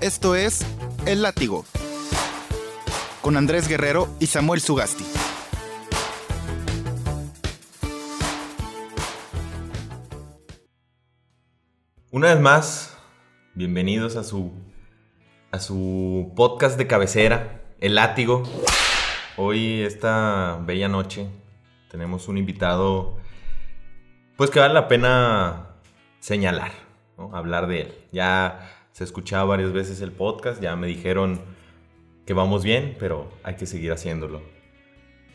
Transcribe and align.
Esto 0.00 0.34
es 0.34 0.66
El 1.04 1.20
Látigo, 1.20 1.66
con 3.20 3.36
Andrés 3.36 3.68
Guerrero 3.68 4.08
y 4.18 4.28
Samuel 4.28 4.62
Sugasti. 4.62 5.04
Una 12.10 12.32
vez 12.32 12.40
más, 12.40 12.96
bienvenidos 13.54 14.16
a 14.16 14.24
su, 14.24 14.52
a 15.50 15.58
su 15.58 16.32
podcast 16.34 16.78
de 16.78 16.86
cabecera, 16.86 17.60
El 17.78 17.96
Látigo. 17.96 18.44
Hoy, 19.36 19.82
esta 19.82 20.60
bella 20.62 20.88
noche, 20.88 21.28
tenemos 21.90 22.26
un 22.26 22.38
invitado, 22.38 23.18
pues 24.38 24.48
que 24.48 24.60
vale 24.60 24.72
la 24.72 24.88
pena 24.88 25.76
señalar, 26.20 26.72
hablar 27.34 27.66
de 27.66 27.82
él. 27.82 27.94
Ya 28.12 28.79
se 29.00 29.04
escuchaba 29.04 29.44
varias 29.44 29.72
veces 29.72 30.02
el 30.02 30.12
podcast, 30.12 30.60
ya 30.60 30.76
me 30.76 30.86
dijeron 30.86 31.40
que 32.26 32.34
vamos 32.34 32.62
bien, 32.62 32.96
pero 32.98 33.32
hay 33.42 33.54
que 33.54 33.64
seguir 33.64 33.92
haciéndolo. 33.92 34.42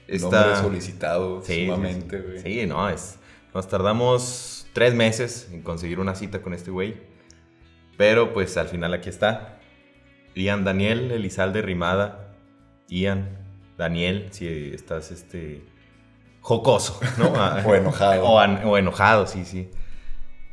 Está 0.07 0.61
solicitado 0.61 1.41
Sí, 1.41 1.65
sumamente, 1.65 2.19
güey. 2.19 2.39
Sí, 2.41 2.67
no, 2.67 2.87
es. 2.87 3.17
Nos 3.55 3.67
tardamos 3.67 4.67
tres 4.73 4.93
meses 4.93 5.49
en 5.51 5.63
conseguir 5.63 5.99
una 5.99 6.13
cita 6.13 6.43
con 6.43 6.53
este 6.53 6.69
güey. 6.69 6.93
Pero 7.97 8.33
pues 8.33 8.55
al 8.57 8.67
final 8.67 8.93
aquí 8.93 9.09
está. 9.09 9.57
Ian 10.35 10.63
Daniel 10.63 11.09
Elizalde 11.09 11.63
Rimada. 11.63 12.35
Ian, 12.87 13.29
Daniel, 13.79 14.27
si 14.29 14.75
estás 14.75 15.09
este. 15.09 15.63
jocoso, 16.39 16.99
¿no? 17.17 17.33
O 17.65 17.73
enojado. 17.73 18.25
O, 18.25 18.35
o 18.37 18.77
enojado, 18.77 19.25
sí, 19.25 19.43
sí. 19.43 19.71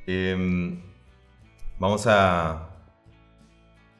Em, 0.07 0.81
vamos 1.79 2.07
a. 2.07 2.71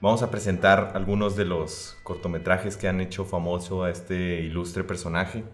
Vamos 0.03 0.21
a 0.25 0.33
presentar 0.33 0.91
algunos 0.97 1.37
de 1.37 1.45
los 1.45 1.97
cortometrajes 2.03 2.77
que 2.77 2.89
han 2.89 3.01
hecho 3.01 3.25
famoso 3.25 3.85
a 3.85 3.91
este 3.91 4.41
ilustre 4.41 4.83
personaje. 4.83 5.45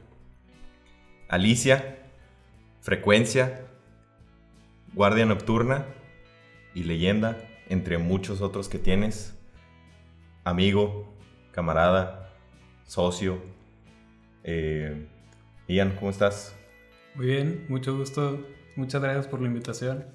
Alicia, 1.29 1.99
Frecuencia, 2.81 3.67
Guardia 4.95 5.27
Nocturna 5.27 5.85
y 6.75 6.85
Leyenda, 6.85 7.37
entre 7.69 7.99
muchos 7.99 8.41
otros 8.41 8.71
que 8.71 8.79
tienes. 8.79 9.39
Amigo, 10.45 11.13
camarada, 11.53 12.31
socio. 12.87 13.43
Eh, 14.45 15.09
Ian, 15.67 15.95
¿cómo 15.97 16.11
estás? 16.11 16.57
Muy 17.15 17.27
bien, 17.27 17.67
mucho 17.69 17.95
gusto. 17.95 18.41
Muchas 18.77 19.03
gracias 19.03 19.27
por 19.27 19.43
la 19.43 19.49
invitación. 19.49 20.07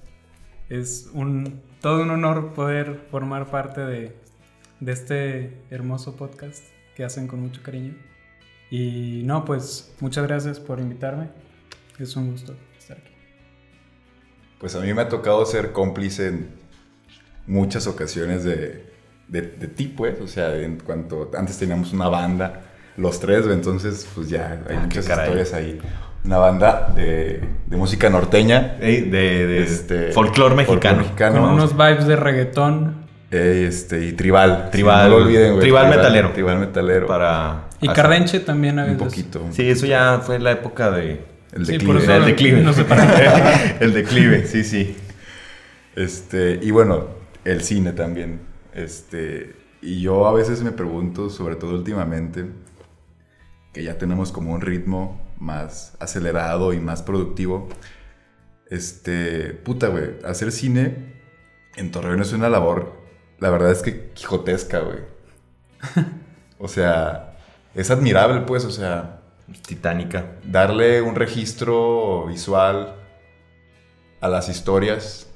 Es 0.68 1.08
todo 1.80 2.02
un 2.02 2.10
honor 2.10 2.52
poder 2.54 3.06
formar 3.10 3.50
parte 3.50 3.82
de, 3.82 4.23
de 4.84 4.92
este 4.92 5.56
hermoso 5.70 6.16
podcast 6.16 6.62
que 6.94 7.04
hacen 7.04 7.26
con 7.26 7.40
mucho 7.40 7.62
cariño. 7.62 7.94
Y 8.70 9.22
no, 9.24 9.44
pues 9.44 9.94
muchas 10.00 10.26
gracias 10.26 10.58
por 10.60 10.80
invitarme. 10.80 11.28
Es 11.98 12.16
un 12.16 12.30
gusto 12.32 12.54
estar 12.78 12.96
aquí. 12.98 13.10
Pues 14.58 14.74
a 14.74 14.80
mí 14.80 14.92
me 14.94 15.02
ha 15.02 15.08
tocado 15.08 15.44
ser 15.46 15.72
cómplice 15.72 16.28
en 16.28 16.48
muchas 17.46 17.86
ocasiones 17.86 18.44
de, 18.44 18.86
de, 19.28 19.42
de 19.42 19.68
ti, 19.68 19.86
pues. 19.86 20.20
O 20.20 20.26
sea, 20.26 20.56
en 20.56 20.78
cuanto 20.80 21.30
antes 21.36 21.58
teníamos 21.58 21.92
una 21.92 22.08
banda, 22.08 22.62
los 22.96 23.20
tres, 23.20 23.46
entonces 23.46 24.08
pues 24.14 24.28
ya 24.28 24.62
hay 24.68 24.76
Ah, 24.76 24.80
muchas 24.82 25.08
historias 25.08 25.52
ahí. 25.52 25.78
Una 26.24 26.38
banda 26.38 26.90
de, 26.94 27.42
de 27.66 27.76
música 27.76 28.08
norteña. 28.08 28.76
Ey, 28.80 29.02
de 29.02 29.46
de 29.46 29.62
Este, 29.62 30.12
folclore 30.12 30.54
mexicano. 30.54 30.78
folclore 30.80 30.94
Con 30.96 30.98
mexicano. 31.42 31.52
unos 31.54 31.76
vibes 31.76 32.06
de 32.06 32.16
reggaetón 32.16 33.03
este, 33.36 34.06
y 34.06 34.12
tribal. 34.12 34.70
Tribal. 34.70 35.10
no 35.10 35.18
lo 35.18 35.24
olviden, 35.24 35.52
güey. 35.52 35.60
Tribal 35.62 35.88
metalero. 35.88 36.32
Tribal 36.32 36.58
metalero. 36.58 37.06
Para. 37.06 37.68
y 37.80 37.86
Así. 37.88 37.94
cardenche 37.96 38.40
también 38.40 38.78
a 38.78 38.84
Un 38.84 38.92
veces. 38.92 39.04
poquito. 39.04 39.46
Sí, 39.50 39.68
eso 39.68 39.86
ya 39.86 40.20
fue 40.24 40.38
la 40.38 40.52
época 40.52 40.90
de. 40.90 41.20
El 41.52 41.66
Sí, 41.66 41.72
declive. 41.72 41.92
por 41.94 42.02
eso- 42.02 42.12
El 42.14 42.24
declive. 42.24 42.62
no 42.62 42.72
el 43.80 43.92
declive, 43.94 44.46
sí, 44.46 44.64
sí. 44.64 44.96
Este, 45.94 46.58
y 46.60 46.70
bueno, 46.72 47.06
el 47.44 47.60
cine 47.62 47.92
también. 47.92 48.40
Este, 48.74 49.54
y 49.80 50.00
yo 50.00 50.26
a 50.26 50.32
veces 50.32 50.62
me 50.62 50.72
pregunto, 50.72 51.30
sobre 51.30 51.54
todo 51.56 51.74
últimamente, 51.74 52.46
que 53.72 53.84
ya 53.84 53.98
tenemos 53.98 54.32
como 54.32 54.52
un 54.52 54.60
ritmo 54.60 55.20
más 55.38 55.96
acelerado 56.00 56.72
y 56.72 56.80
más 56.80 57.02
productivo. 57.02 57.68
Este, 58.70 59.50
puta, 59.52 59.88
güey, 59.88 60.16
hacer 60.24 60.50
cine 60.50 61.14
en 61.76 61.90
Torreón 61.92 62.20
es 62.22 62.32
una 62.32 62.48
labor, 62.48 62.94
la 63.44 63.50
verdad 63.50 63.72
es 63.72 63.82
que 63.82 64.08
quijotesca, 64.12 64.78
güey. 64.78 65.00
O 66.58 66.66
sea, 66.66 67.36
es 67.74 67.90
admirable, 67.90 68.40
pues, 68.40 68.64
o 68.64 68.70
sea, 68.70 69.20
Titánica. 69.66 70.36
darle 70.44 71.02
un 71.02 71.14
registro 71.14 72.24
visual 72.26 72.94
a 74.22 74.28
las 74.28 74.48
historias 74.48 75.30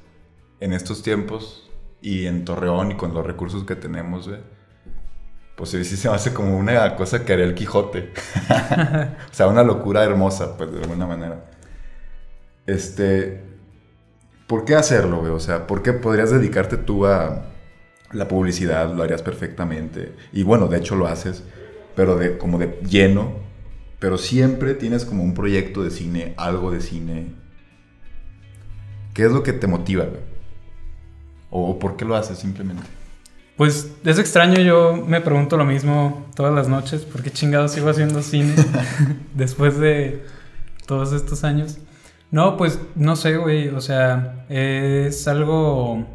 en 0.59 0.73
estos 0.73 1.03
tiempos 1.03 1.69
y 2.01 2.25
en 2.25 2.45
Torreón 2.45 2.93
y 2.93 2.95
con 2.95 3.13
los 3.13 3.23
recursos 3.23 3.63
que 3.63 3.75
tenemos, 3.75 4.27
güey, 4.27 4.39
pues 5.55 5.69
sí 5.69 5.83
se 5.83 6.09
me 6.09 6.15
hace 6.15 6.33
como 6.33 6.57
una 6.57 6.95
cosa 6.95 7.23
que 7.23 7.33
haría 7.33 7.45
el 7.45 7.53
Quijote. 7.53 8.11
o 9.31 9.33
sea, 9.33 9.45
una 9.45 9.61
locura 9.61 10.03
hermosa, 10.03 10.57
pues, 10.57 10.71
de 10.71 10.81
alguna 10.81 11.05
manera. 11.05 11.45
Este, 12.65 13.43
¿por 14.47 14.65
qué 14.65 14.73
hacerlo, 14.73 15.19
güey? 15.19 15.31
O 15.31 15.39
sea, 15.39 15.67
¿por 15.67 15.83
qué 15.83 15.93
podrías 15.93 16.31
dedicarte 16.31 16.75
tú 16.75 17.05
a 17.05 17.45
la 18.11 18.27
publicidad? 18.27 18.93
Lo 18.93 19.03
harías 19.03 19.21
perfectamente. 19.21 20.13
Y 20.31 20.43
bueno, 20.43 20.67
de 20.67 20.77
hecho 20.77 20.95
lo 20.95 21.07
haces, 21.07 21.43
pero 21.95 22.15
de, 22.15 22.37
como 22.37 22.57
de 22.57 22.79
lleno. 22.87 23.33
Pero 23.99 24.17
siempre 24.17 24.73
tienes 24.75 25.05
como 25.05 25.23
un 25.23 25.33
proyecto 25.33 25.83
de 25.83 25.91
cine, 25.91 26.33
algo 26.37 26.71
de 26.71 26.81
cine. 26.81 27.33
¿Qué 29.13 29.25
es 29.25 29.31
lo 29.31 29.43
que 29.43 29.53
te 29.53 29.67
motiva? 29.67 30.05
¿O 31.49 31.77
por 31.79 31.97
qué 31.97 32.05
lo 32.05 32.15
haces 32.15 32.37
simplemente? 32.37 32.83
Pues 33.59 33.91
es 34.05 34.17
extraño, 34.19 34.61
yo 34.61 35.03
me 35.05 35.19
pregunto 35.19 35.57
lo 35.57 35.65
mismo 35.65 36.25
todas 36.33 36.53
las 36.53 36.69
noches, 36.69 37.01
¿por 37.01 37.21
qué 37.21 37.29
chingados 37.29 37.73
sigo 37.73 37.89
haciendo 37.89 38.21
cine 38.21 38.55
después 39.35 39.77
de 39.77 40.23
todos 40.85 41.11
estos 41.11 41.43
años? 41.43 41.77
No, 42.31 42.55
pues 42.55 42.79
no 42.95 43.17
sé, 43.17 43.35
güey, 43.35 43.67
o 43.67 43.81
sea, 43.81 44.45
es 44.47 45.27
algo, 45.27 46.07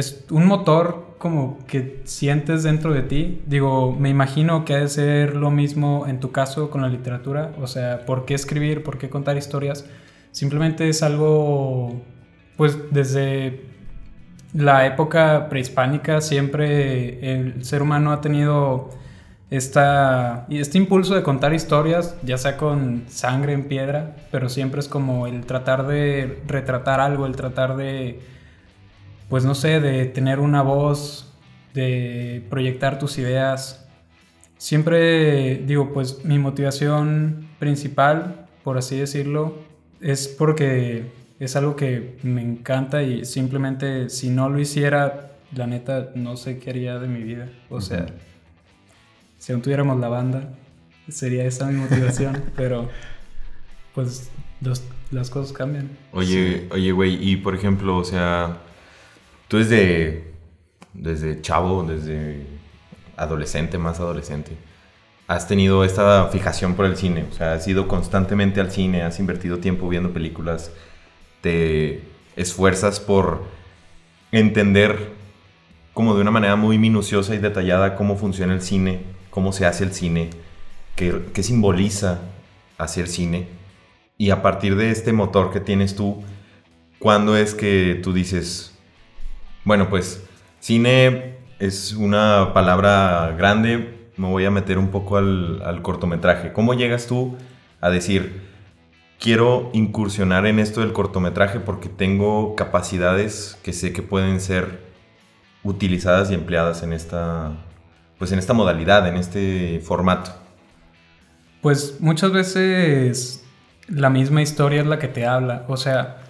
es 0.00 0.24
un 0.30 0.46
motor 0.46 1.14
como 1.18 1.58
que 1.66 2.00
sientes 2.04 2.62
dentro 2.62 2.92
de 2.92 3.02
ti. 3.02 3.42
Digo, 3.46 3.94
me 3.96 4.08
imagino 4.08 4.64
que 4.64 4.74
ha 4.74 4.78
de 4.78 4.88
ser 4.88 5.36
lo 5.36 5.50
mismo 5.50 6.06
en 6.08 6.18
tu 6.18 6.32
caso 6.32 6.70
con 6.70 6.82
la 6.82 6.88
literatura, 6.88 7.52
o 7.60 7.66
sea, 7.66 8.06
¿por 8.06 8.24
qué 8.24 8.34
escribir, 8.34 8.82
por 8.82 8.98
qué 8.98 9.08
contar 9.08 9.36
historias? 9.36 9.84
Simplemente 10.32 10.88
es 10.88 11.02
algo, 11.02 12.00
pues 12.56 12.78
desde 12.90 13.64
la 14.54 14.86
época 14.86 15.48
prehispánica 15.48 16.20
siempre 16.20 17.34
el 17.34 17.64
ser 17.64 17.82
humano 17.82 18.12
ha 18.12 18.20
tenido 18.20 18.90
esta, 19.50 20.46
este 20.48 20.78
impulso 20.78 21.14
de 21.14 21.22
contar 21.22 21.52
historias, 21.52 22.16
ya 22.22 22.38
sea 22.38 22.56
con 22.56 23.04
sangre 23.08 23.52
en 23.52 23.64
piedra, 23.64 24.16
pero 24.30 24.48
siempre 24.48 24.80
es 24.80 24.88
como 24.88 25.26
el 25.26 25.44
tratar 25.44 25.86
de 25.86 26.40
retratar 26.46 27.00
algo, 27.00 27.26
el 27.26 27.34
tratar 27.34 27.76
de, 27.76 28.20
pues 29.30 29.44
no 29.46 29.54
sé, 29.54 29.80
de 29.80 30.04
tener 30.04 30.38
una 30.40 30.60
voz, 30.62 31.32
de 31.72 32.44
proyectar 32.50 32.98
tus 32.98 33.16
ideas. 33.16 33.86
Siempre 34.58 35.56
digo, 35.66 35.92
pues 35.94 36.24
mi 36.24 36.38
motivación 36.38 37.46
principal, 37.58 38.46
por 38.62 38.76
así 38.76 38.98
decirlo, 38.98 39.54
es 40.02 40.28
porque 40.28 41.06
es 41.38 41.56
algo 41.56 41.76
que 41.76 42.18
me 42.22 42.42
encanta 42.42 43.02
y 43.02 43.24
simplemente 43.24 44.10
si 44.10 44.28
no 44.28 44.50
lo 44.50 44.58
hiciera, 44.60 45.32
la 45.54 45.66
neta, 45.66 46.10
no 46.14 46.36
sé 46.36 46.58
qué 46.58 46.70
haría 46.70 46.98
de 46.98 47.08
mi 47.08 47.22
vida. 47.22 47.48
O 47.70 47.80
sea, 47.80 48.06
si 49.38 49.52
aún 49.52 49.62
tuviéramos 49.62 49.98
la 49.98 50.08
banda, 50.08 50.50
sería 51.08 51.44
esa 51.46 51.66
mi 51.66 51.78
motivación, 51.80 52.42
pero 52.56 52.88
pues 53.94 54.30
los- 54.60 54.82
las 55.10 55.30
cosas 55.30 55.52
cambian. 55.56 55.88
Oye, 56.12 56.68
oye, 56.70 56.92
güey, 56.92 57.16
y 57.26 57.36
por 57.36 57.54
ejemplo, 57.54 57.96
o 57.96 58.04
sea, 58.04 58.58
tú 59.50 59.58
desde, 59.58 60.32
desde 60.94 61.42
chavo, 61.42 61.82
desde 61.82 62.46
adolescente, 63.16 63.78
más 63.78 63.98
adolescente, 63.98 64.52
has 65.26 65.48
tenido 65.48 65.82
esta 65.82 66.28
fijación 66.28 66.74
por 66.74 66.86
el 66.86 66.96
cine, 66.96 67.26
o 67.28 67.34
sea, 67.34 67.54
has 67.54 67.66
ido 67.66 67.88
constantemente 67.88 68.60
al 68.60 68.70
cine, 68.70 69.02
has 69.02 69.18
invertido 69.18 69.58
tiempo 69.58 69.88
viendo 69.88 70.12
películas, 70.12 70.70
te 71.40 72.04
esfuerzas 72.36 73.00
por 73.00 73.42
entender 74.30 75.10
como 75.94 76.14
de 76.14 76.20
una 76.20 76.30
manera 76.30 76.54
muy 76.54 76.78
minuciosa 76.78 77.34
y 77.34 77.38
detallada 77.38 77.96
cómo 77.96 78.16
funciona 78.16 78.54
el 78.54 78.62
cine, 78.62 79.00
cómo 79.30 79.52
se 79.52 79.66
hace 79.66 79.82
el 79.82 79.92
cine, 79.92 80.30
qué, 80.94 81.24
qué 81.34 81.42
simboliza 81.42 82.20
hacer 82.78 83.08
cine. 83.08 83.48
Y 84.16 84.30
a 84.30 84.42
partir 84.42 84.76
de 84.76 84.92
este 84.92 85.12
motor 85.12 85.52
que 85.52 85.58
tienes 85.58 85.96
tú, 85.96 86.22
¿cuándo 87.00 87.36
es 87.36 87.52
que 87.52 87.98
tú 88.00 88.12
dices, 88.12 88.78
bueno, 89.64 89.88
pues 89.88 90.22
cine 90.58 91.36
es 91.58 91.92
una 91.92 92.52
palabra 92.54 93.34
grande, 93.36 94.10
me 94.16 94.28
voy 94.28 94.44
a 94.44 94.50
meter 94.50 94.78
un 94.78 94.88
poco 94.88 95.16
al, 95.16 95.62
al 95.62 95.82
cortometraje. 95.82 96.52
¿Cómo 96.52 96.74
llegas 96.74 97.06
tú 97.06 97.36
a 97.80 97.90
decir, 97.90 98.42
quiero 99.18 99.70
incursionar 99.72 100.46
en 100.46 100.58
esto 100.58 100.80
del 100.80 100.92
cortometraje 100.92 101.60
porque 101.60 101.88
tengo 101.88 102.56
capacidades 102.56 103.58
que 103.62 103.72
sé 103.72 103.92
que 103.92 104.02
pueden 104.02 104.40
ser 104.40 104.80
utilizadas 105.62 106.30
y 106.30 106.34
empleadas 106.34 106.82
en 106.82 106.92
esta, 106.92 107.52
pues 108.18 108.32
en 108.32 108.38
esta 108.38 108.54
modalidad, 108.54 109.06
en 109.06 109.16
este 109.16 109.80
formato? 109.80 110.32
Pues 111.60 112.00
muchas 112.00 112.32
veces 112.32 113.44
la 113.88 114.08
misma 114.08 114.40
historia 114.40 114.80
es 114.80 114.86
la 114.86 114.98
que 114.98 115.08
te 115.08 115.26
habla, 115.26 115.64
o 115.68 115.76
sea, 115.76 116.22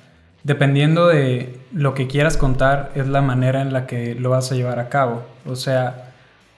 dependiendo 0.42 1.06
de 1.08 1.58
lo 1.72 1.94
que 1.94 2.06
quieras 2.06 2.36
contar 2.36 2.90
es 2.94 3.06
la 3.06 3.22
manera 3.22 3.62
en 3.62 3.72
la 3.72 3.86
que 3.86 4.14
lo 4.14 4.30
vas 4.30 4.50
a 4.52 4.54
llevar 4.54 4.78
a 4.78 4.88
cabo. 4.88 5.22
O 5.46 5.56
sea, 5.56 6.12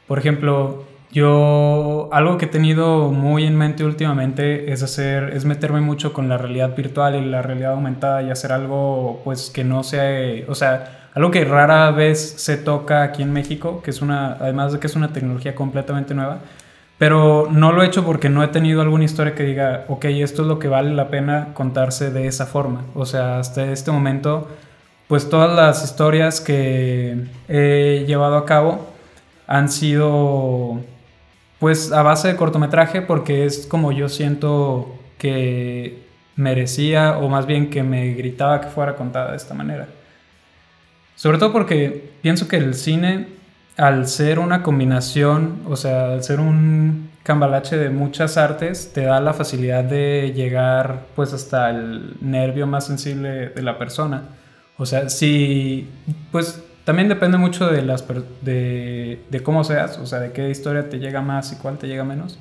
por 0.07 0.19
ejemplo, 0.19 0.85
yo 1.13 2.09
algo 2.13 2.39
que 2.39 2.47
he 2.47 2.49
tenido 2.49 3.11
muy 3.11 3.45
en 3.45 3.57
mente 3.57 3.85
últimamente 3.85 4.73
es 4.73 4.83
hacer 4.83 5.31
es 5.35 5.45
meterme 5.45 5.81
mucho 5.81 6.13
con 6.13 6.29
la 6.29 6.39
realidad 6.39 6.75
virtual 6.75 7.17
y 7.17 7.25
la 7.27 7.43
realidad 7.43 7.73
aumentada 7.73 8.23
y 8.23 8.31
hacer 8.31 8.53
algo 8.53 9.21
pues 9.25 9.51
que 9.51 9.63
no 9.63 9.83
sea, 9.83 10.45
o 10.49 10.55
sea, 10.55 11.09
algo 11.15 11.31
que 11.31 11.45
rara 11.45 11.91
vez 11.91 12.35
se 12.39 12.57
toca 12.57 13.03
aquí 13.03 13.23
en 13.23 13.33
México, 13.33 13.83
que 13.83 13.91
es 13.91 14.01
una 14.01 14.33
además 14.41 14.73
de 14.73 14.81
que 14.81 14.87
es 14.87 14.97
una 14.97 15.13
tecnología 15.13 15.55
completamente 15.55 16.15
nueva, 16.15 16.41
pero 17.03 17.49
no 17.51 17.73
lo 17.73 17.83
he 17.83 17.87
hecho 17.87 18.05
porque 18.05 18.29
no 18.29 18.45
he 18.45 18.47
tenido 18.47 18.81
alguna 18.81 19.03
historia 19.03 19.35
que 19.35 19.43
diga, 19.43 19.87
ok, 19.89 20.05
esto 20.05 20.43
es 20.43 20.47
lo 20.47 20.61
que 20.61 20.69
vale 20.69 20.95
la 20.95 21.09
pena 21.09 21.49
contarse 21.53 22.13
de 22.13 22.29
esa 22.29 22.47
forma. 22.47 22.85
O 22.95 23.07
sea, 23.07 23.41
hasta 23.41 23.73
este 23.73 23.91
momento, 23.91 24.49
pues 25.09 25.29
todas 25.29 25.53
las 25.53 25.83
historias 25.83 26.41
que 26.41 27.25
he 27.49 28.05
llevado 28.07 28.37
a 28.37 28.47
cabo 28.47 28.87
han 29.49 29.69
sido 29.69 30.79
pues 31.59 31.91
a 31.91 32.05
base 32.05 32.29
de 32.29 32.37
cortometraje 32.37 33.03
porque 33.03 33.47
es 33.47 33.67
como 33.67 33.91
yo 33.91 34.09
siento 34.09 34.97
que 35.19 36.05
merecía 36.37 37.19
o 37.19 37.29
más 37.29 37.47
bien 37.47 37.69
que 37.69 37.83
me 37.83 38.15
gritaba 38.15 38.61
que 38.61 38.69
fuera 38.69 38.95
contada 38.95 39.33
de 39.33 39.39
esta 39.39 39.55
manera. 39.55 39.89
Sobre 41.17 41.39
todo 41.39 41.51
porque 41.51 42.13
pienso 42.23 42.47
que 42.47 42.59
el 42.59 42.75
cine, 42.75 43.27
al 43.77 44.07
ser 44.09 44.39
una 44.39 44.63
combinación, 44.63 45.63
o 45.69 45.77
sea, 45.77 46.13
al 46.13 46.23
ser 46.23 46.41
un 46.41 47.11
cambalache 47.23 47.77
de 47.77 47.91
muchas 47.91 48.37
artes, 48.37 48.93
te 48.93 49.03
da 49.03 49.21
la 49.21 49.33
facilidad 49.33 49.85
de 49.85 50.33
llegar 50.35 51.07
pues 51.15 51.33
hasta 51.33 51.71
el 51.71 52.17
nervio 52.21 52.67
más 52.67 52.87
sensible 52.87 53.49
de 53.51 53.63
la 53.63 53.79
persona. 53.79 54.25
O 54.77 54.87
sea, 54.87 55.09
si 55.09 55.89
pues 56.31 56.63
también 56.85 57.09
depende 57.09 57.39
mucho 57.39 57.69
de, 57.69 57.83
las, 57.83 58.05
de, 58.43 59.21
de, 59.31 59.43
cómo 59.43 59.63
seas, 59.65 59.99
o 59.99 60.07
sea, 60.07 60.19
de 60.19 60.33
qué 60.33 60.51
historia 60.51 60.89
te 60.89 60.99
llega 60.99 61.21
más 61.23 61.53
y 61.53 61.57
cuál 61.57 61.79
te 61.79 61.87
llega 61.87 62.05
menos. 62.05 62.39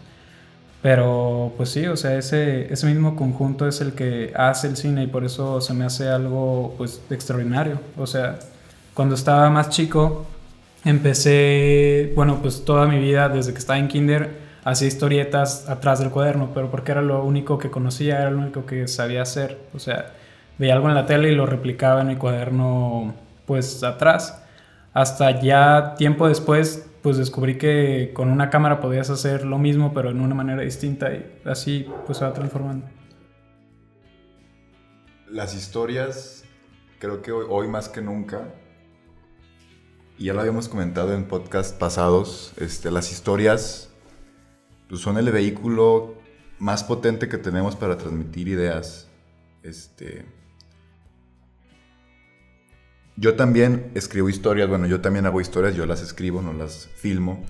Pero 0.82 1.54
pues 1.58 1.70
sí, 1.70 1.86
o 1.86 1.96
sea, 1.96 2.18
ese, 2.18 2.74
ese 2.74 2.88
mismo 2.88 3.16
conjunto 3.16 3.68
es 3.68 3.82
el 3.82 3.94
que 3.94 4.34
hace 4.36 4.68
el 4.68 4.78
cine 4.78 5.04
y 5.04 5.08
por 5.08 5.24
eso 5.24 5.62
se 5.62 5.76
me 5.76 5.86
hace 5.86 6.10
algo 6.10 6.74
pues 6.78 7.02
extraordinario. 7.12 7.80
O 7.98 8.08
sea, 8.08 8.40
cuando 8.96 9.14
estaba 9.14 9.50
más 9.52 9.70
chico, 9.70 10.26
empecé, 10.84 12.12
bueno, 12.16 12.40
pues 12.42 12.66
toda 12.66 12.88
mi 12.88 13.00
vida, 13.00 13.30
desde 13.30 13.54
que 13.54 13.60
estaba 13.60 13.80
en 13.80 13.88
kinder, 13.88 14.30
hacía 14.64 14.88
historietas 14.88 15.70
atrás 15.70 16.00
del 16.00 16.10
cuaderno, 16.10 16.52
pero 16.54 16.70
porque 16.70 16.92
era 16.92 17.02
lo 17.02 17.24
único 17.24 17.58
que 17.58 17.70
conocía, 17.70 18.20
era 18.20 18.32
lo 18.32 18.40
único 18.40 18.66
que 18.66 18.88
sabía 18.88 19.22
hacer. 19.22 19.58
O 19.74 19.80
sea, 19.80 20.14
veía 20.58 20.74
algo 20.74 20.90
en 20.90 20.96
la 20.96 21.06
tele 21.06 21.32
y 21.32 21.36
lo 21.36 21.46
replicaba 21.46 22.02
en 22.02 22.08
mi 22.08 22.16
cuaderno 22.16 23.14
pues 23.46 23.84
atrás. 23.84 24.44
Hasta 24.94 25.40
ya 25.42 25.96
tiempo 25.96 26.28
después, 26.28 26.90
pues 27.02 27.18
descubrí 27.18 27.58
que 27.58 28.12
con 28.14 28.30
una 28.30 28.50
cámara 28.50 28.80
podías 28.80 29.10
hacer 29.10 29.46
lo 29.46 29.58
mismo, 29.58 29.94
pero 29.94 30.10
en 30.10 30.22
una 30.22 30.36
manera 30.36 30.62
distinta 30.62 31.12
y 31.14 31.26
así 31.46 31.88
pues 32.06 32.18
se 32.18 32.26
va 32.26 32.34
transformando. 32.34 32.86
Las 35.28 35.56
historias, 35.56 36.44
creo 37.00 37.22
que 37.22 37.32
hoy, 37.32 37.68
más 37.70 37.88
que 37.88 38.02
nunca, 38.02 38.50
y 40.22 40.26
ya 40.26 40.36
lo 40.36 40.42
habíamos 40.42 40.70
comentado 40.70 41.16
en 41.16 41.24
podcast 41.24 41.76
pasados, 41.80 42.54
este, 42.58 42.92
las 42.92 43.12
historias 43.12 43.90
pues, 44.88 45.02
son 45.02 45.18
el 45.18 45.32
vehículo 45.32 46.14
más 46.60 46.84
potente 46.84 47.28
que 47.28 47.40
tenemos 47.40 47.76
para 47.76 47.98
transmitir 47.98 48.48
ideas. 48.48 49.08
Este, 49.64 50.24
yo 53.16 53.36
también 53.36 53.90
escribo 53.96 54.30
historias, 54.30 54.70
bueno, 54.70 54.86
yo 54.86 55.02
también 55.02 55.26
hago 55.26 55.42
historias, 55.42 55.76
yo 55.76 55.88
las 55.88 56.04
escribo, 56.04 56.44
no 56.44 56.54
las 56.54 56.88
filmo. 56.98 57.44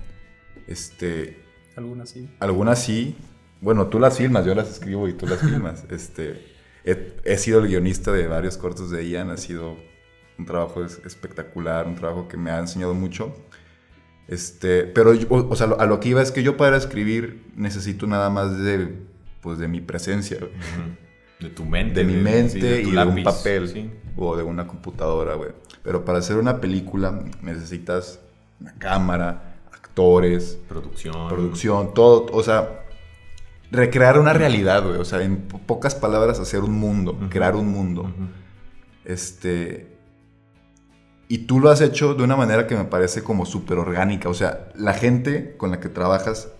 Este, 0.66 1.44
algunas 1.76 2.08
sí. 2.08 2.26
Algunas 2.40 2.82
sí. 2.82 3.14
Bueno, 3.60 3.88
tú 3.88 4.00
las 4.00 4.16
filmas, 4.16 4.46
yo 4.46 4.54
las 4.54 4.70
escribo 4.70 5.08
y 5.08 5.12
tú 5.12 5.26
las 5.26 5.40
filmas. 5.40 5.84
Este, 5.90 6.42
he, 6.84 7.36
sido 7.36 7.60
el 7.60 7.68
guionista 7.68 8.12
de 8.12 8.28
varios 8.28 8.56
cortos 8.56 8.90
de 8.90 9.06
Ian, 9.06 9.28
ha 9.28 9.36
sido 9.36 9.76
un 10.38 10.46
trabajo 10.46 10.84
espectacular, 10.84 11.86
un 11.86 11.94
trabajo 11.94 12.28
que 12.28 12.36
me 12.36 12.50
ha 12.50 12.58
enseñado 12.58 12.94
mucho. 12.94 13.34
Este, 14.28 14.84
pero, 14.84 15.12
o, 15.28 15.56
sea, 15.56 15.66
a 15.66 15.86
lo 15.86 16.00
que 16.00 16.10
iba 16.10 16.22
es 16.22 16.32
que 16.32 16.42
yo 16.42 16.56
para 16.56 16.76
escribir 16.76 17.44
necesito 17.56 18.06
nada 18.06 18.30
más 18.30 18.58
de, 18.58 18.94
pues, 19.40 19.58
de 19.58 19.68
mi 19.68 19.80
presencia. 19.80 20.38
De 21.40 21.50
tu 21.50 21.64
mente. 21.64 22.00
De 22.00 22.04
mi 22.04 22.16
mente 22.16 22.82
y 22.82 22.92
de 22.92 23.04
un 23.04 23.22
papel 23.24 23.90
o 24.16 24.36
de 24.36 24.42
una 24.42 24.66
computadora, 24.66 25.34
güey. 25.34 25.50
Pero 25.82 26.04
para 26.04 26.18
hacer 26.18 26.36
una 26.36 26.60
película 26.60 27.24
necesitas 27.42 28.20
una 28.60 28.72
cámara, 28.78 29.56
actores, 29.72 30.58
producción, 30.68 31.28
producción, 31.28 31.92
todo, 31.92 32.26
o 32.32 32.42
sea, 32.42 32.84
recrear 33.72 34.18
una 34.18 34.32
realidad, 34.32 34.84
güey. 34.84 34.96
O 34.98 35.04
sea, 35.04 35.22
en 35.22 35.42
pocas 35.42 35.94
palabras, 35.94 36.38
hacer 36.38 36.60
un 36.60 36.72
mundo, 36.72 37.18
crear 37.28 37.56
un 37.56 37.68
mundo. 37.68 38.10
Este. 39.04 39.91
Y 41.32 41.46
tú 41.46 41.60
lo 41.60 41.70
has 41.70 41.80
hecho 41.80 42.12
de 42.12 42.24
una 42.24 42.36
manera 42.36 42.66
que 42.66 42.76
me 42.76 42.84
parece 42.84 43.22
como 43.22 43.46
súper 43.46 43.78
orgánica. 43.78 44.28
O 44.28 44.34
sea, 44.34 44.68
la 44.74 44.92
gente 44.92 45.56
con 45.56 45.70
la 45.70 45.80
que 45.80 45.88
trabajas 45.88 46.52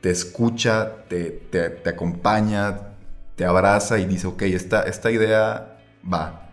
te 0.00 0.08
escucha, 0.08 1.04
te, 1.08 1.30
te 1.30 1.90
acompaña, 1.90 2.94
te 3.34 3.44
abraza 3.44 3.98
y 3.98 4.06
dice, 4.06 4.28
ok, 4.28 4.42
esta, 4.42 4.82
esta 4.82 5.10
idea 5.10 5.82
va, 6.00 6.52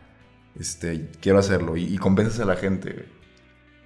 este, 0.59 1.11
quiero 1.21 1.38
hacerlo 1.38 1.77
y, 1.77 1.95
convences 1.99 2.39
a 2.39 2.45
la 2.45 2.55
gente. 2.55 3.07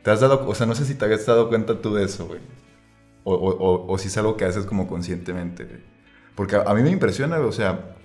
¿Te 0.03 0.11
has 0.11 0.21
dado, 0.21 0.47
o 0.47 0.55
sea, 0.55 0.65
no 0.65 0.73
sé 0.73 0.85
si 0.85 0.95
te 0.95 1.03
habías 1.03 1.25
dado 1.25 1.49
cuenta 1.49 1.81
tú 1.81 1.93
de 1.93 2.05
eso, 2.05 2.27
güey? 2.27 2.39
O, 3.25 3.93
si 3.99 4.07
es 4.07 4.17
algo 4.17 4.37
que 4.37 4.45
haces 4.45 4.65
como 4.65 4.87
conscientemente, 4.87 5.83
Porque 6.33 6.55
a, 6.55 6.73
mí 6.73 6.81
me 6.81 6.91
impresiona, 6.91 7.39
o 7.39 7.51
sea, 7.51 7.97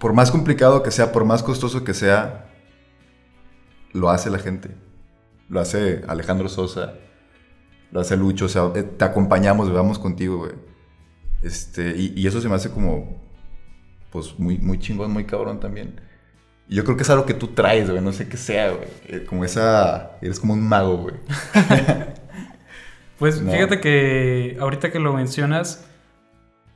por 0.00 0.14
más 0.14 0.32
complicado 0.32 0.82
que 0.82 0.90
sea, 0.90 1.12
por 1.12 1.24
más 1.24 1.44
costoso 1.44 1.84
que 1.84 1.94
sea, 1.94 2.49
lo 3.92 4.10
hace 4.10 4.30
la 4.30 4.38
gente. 4.38 4.70
Lo 5.48 5.60
hace 5.60 6.02
Alejandro 6.06 6.48
Sosa, 6.48 6.94
lo 7.90 8.00
hace 8.00 8.16
Lucho, 8.16 8.44
o 8.44 8.48
sea, 8.48 8.70
eh, 8.74 8.84
te 8.84 9.04
acompañamos, 9.04 9.72
vamos 9.72 9.98
contigo, 9.98 10.38
güey. 10.38 10.52
Este, 11.42 11.96
y, 11.96 12.12
y, 12.14 12.26
eso 12.26 12.40
se 12.40 12.48
me 12.48 12.54
hace 12.54 12.70
como 12.70 13.20
pues 14.10 14.38
muy, 14.38 14.58
muy 14.58 14.78
chingón, 14.78 15.10
muy 15.12 15.24
cabrón 15.24 15.58
también. 15.58 16.00
Y 16.68 16.76
yo 16.76 16.84
creo 16.84 16.96
que 16.96 17.02
es 17.02 17.10
algo 17.10 17.26
que 17.26 17.34
tú 17.34 17.48
traes, 17.48 17.90
güey, 17.90 18.02
no 18.02 18.12
sé 18.12 18.28
qué 18.28 18.36
sea, 18.36 18.70
güey. 18.70 18.88
Eh, 19.08 19.24
como 19.24 19.44
esa, 19.44 20.12
eres 20.20 20.38
como 20.38 20.52
un 20.52 20.68
mago, 20.68 20.98
güey. 20.98 21.14
pues 23.18 23.40
fíjate 23.40 23.80
que 23.80 24.56
ahorita 24.60 24.92
que 24.92 25.00
lo 25.00 25.12
mencionas, 25.12 25.84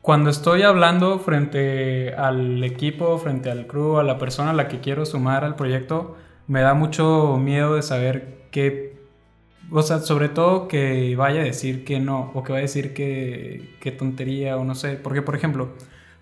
cuando 0.00 0.30
estoy 0.30 0.62
hablando 0.62 1.18
frente 1.20 2.14
al 2.14 2.64
equipo, 2.64 3.18
frente 3.18 3.50
al 3.50 3.66
crew, 3.66 3.98
a 3.98 4.02
la 4.02 4.18
persona 4.18 4.50
a 4.50 4.54
la 4.54 4.68
que 4.68 4.80
quiero 4.80 5.06
sumar 5.06 5.44
al 5.44 5.54
proyecto, 5.54 6.16
me 6.46 6.60
da 6.60 6.74
mucho 6.74 7.38
miedo 7.38 7.76
de 7.76 7.82
saber 7.82 8.46
qué, 8.50 8.96
o 9.70 9.82
sea, 9.82 10.00
sobre 10.00 10.28
todo 10.28 10.68
que 10.68 11.14
vaya 11.16 11.40
a 11.40 11.44
decir 11.44 11.84
que 11.84 12.00
no, 12.00 12.30
o 12.34 12.42
que 12.42 12.52
vaya 12.52 12.62
a 12.62 12.68
decir 12.68 12.94
que, 12.94 13.76
que 13.80 13.90
tontería, 13.90 14.56
o 14.56 14.64
no 14.64 14.74
sé, 14.74 14.96
porque 14.96 15.22
por 15.22 15.36
ejemplo, 15.36 15.70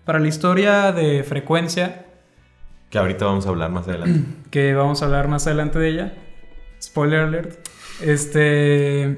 para 0.05 0.19
la 0.19 0.27
historia 0.27 0.91
de 0.91 1.23
frecuencia. 1.23 2.05
Que 2.89 2.97
ahorita 2.97 3.25
vamos 3.25 3.45
a 3.45 3.49
hablar 3.49 3.71
más 3.71 3.87
adelante. 3.87 4.27
Que 4.51 4.75
vamos 4.75 5.01
a 5.01 5.05
hablar 5.05 5.27
más 5.27 5.47
adelante 5.47 5.79
de 5.79 5.89
ella. 5.89 6.13
Spoiler 6.81 7.21
alert. 7.21 7.67
Este. 8.01 9.17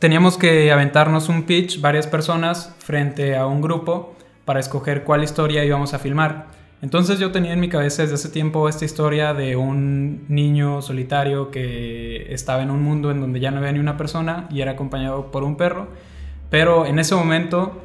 Teníamos 0.00 0.36
que 0.36 0.72
aventarnos 0.72 1.28
un 1.28 1.44
pitch, 1.44 1.80
varias 1.80 2.06
personas, 2.06 2.74
frente 2.78 3.36
a 3.36 3.46
un 3.46 3.62
grupo, 3.62 4.16
para 4.44 4.60
escoger 4.60 5.04
cuál 5.04 5.22
historia 5.22 5.64
íbamos 5.64 5.94
a 5.94 5.98
filmar. 5.98 6.48
Entonces 6.84 7.18
yo 7.18 7.32
tenía 7.32 7.54
en 7.54 7.60
mi 7.60 7.70
cabeza 7.70 8.02
desde 8.02 8.16
hace 8.16 8.28
tiempo 8.28 8.68
esta 8.68 8.84
historia 8.84 9.32
de 9.32 9.56
un 9.56 10.26
niño 10.28 10.82
solitario 10.82 11.50
que 11.50 12.26
estaba 12.30 12.62
en 12.62 12.70
un 12.70 12.82
mundo 12.82 13.10
en 13.10 13.22
donde 13.22 13.40
ya 13.40 13.50
no 13.50 13.56
había 13.56 13.72
ni 13.72 13.78
una 13.78 13.96
persona 13.96 14.46
y 14.50 14.60
era 14.60 14.72
acompañado 14.72 15.30
por 15.30 15.44
un 15.44 15.56
perro. 15.56 15.88
Pero 16.50 16.84
en 16.84 16.98
ese 16.98 17.14
momento 17.14 17.80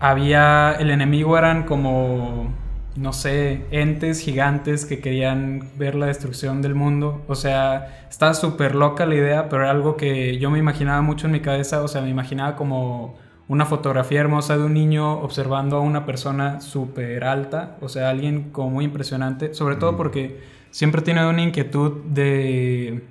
había, 0.00 0.74
el 0.80 0.90
enemigo 0.90 1.36
eran 1.36 1.64
como 1.64 2.50
no 2.96 3.12
sé, 3.12 3.66
entes 3.70 4.20
gigantes 4.20 4.86
que 4.86 5.00
querían 5.00 5.68
ver 5.76 5.94
la 5.94 6.06
destrucción 6.06 6.62
del 6.62 6.74
mundo. 6.74 7.22
O 7.28 7.34
sea, 7.34 8.06
estaba 8.08 8.32
súper 8.32 8.74
loca 8.74 9.04
la 9.04 9.14
idea, 9.14 9.50
pero 9.50 9.64
era 9.64 9.70
algo 9.72 9.98
que 9.98 10.38
yo 10.38 10.50
me 10.50 10.58
imaginaba 10.58 11.02
mucho 11.02 11.26
en 11.26 11.32
mi 11.32 11.40
cabeza. 11.40 11.82
O 11.82 11.88
sea, 11.88 12.00
me 12.00 12.08
imaginaba 12.08 12.56
como 12.56 13.14
una 13.52 13.66
fotografía 13.66 14.20
hermosa 14.20 14.56
de 14.56 14.64
un 14.64 14.72
niño 14.72 15.20
observando 15.20 15.76
a 15.76 15.80
una 15.80 16.06
persona 16.06 16.62
súper 16.62 17.24
alta. 17.24 17.76
O 17.82 17.90
sea, 17.90 18.08
alguien 18.08 18.48
como 18.50 18.70
muy 18.70 18.86
impresionante. 18.86 19.52
Sobre 19.52 19.76
todo 19.76 19.94
porque 19.94 20.40
siempre 20.70 21.02
tiene 21.02 21.26
una 21.26 21.42
inquietud 21.42 22.02
de 22.06 23.02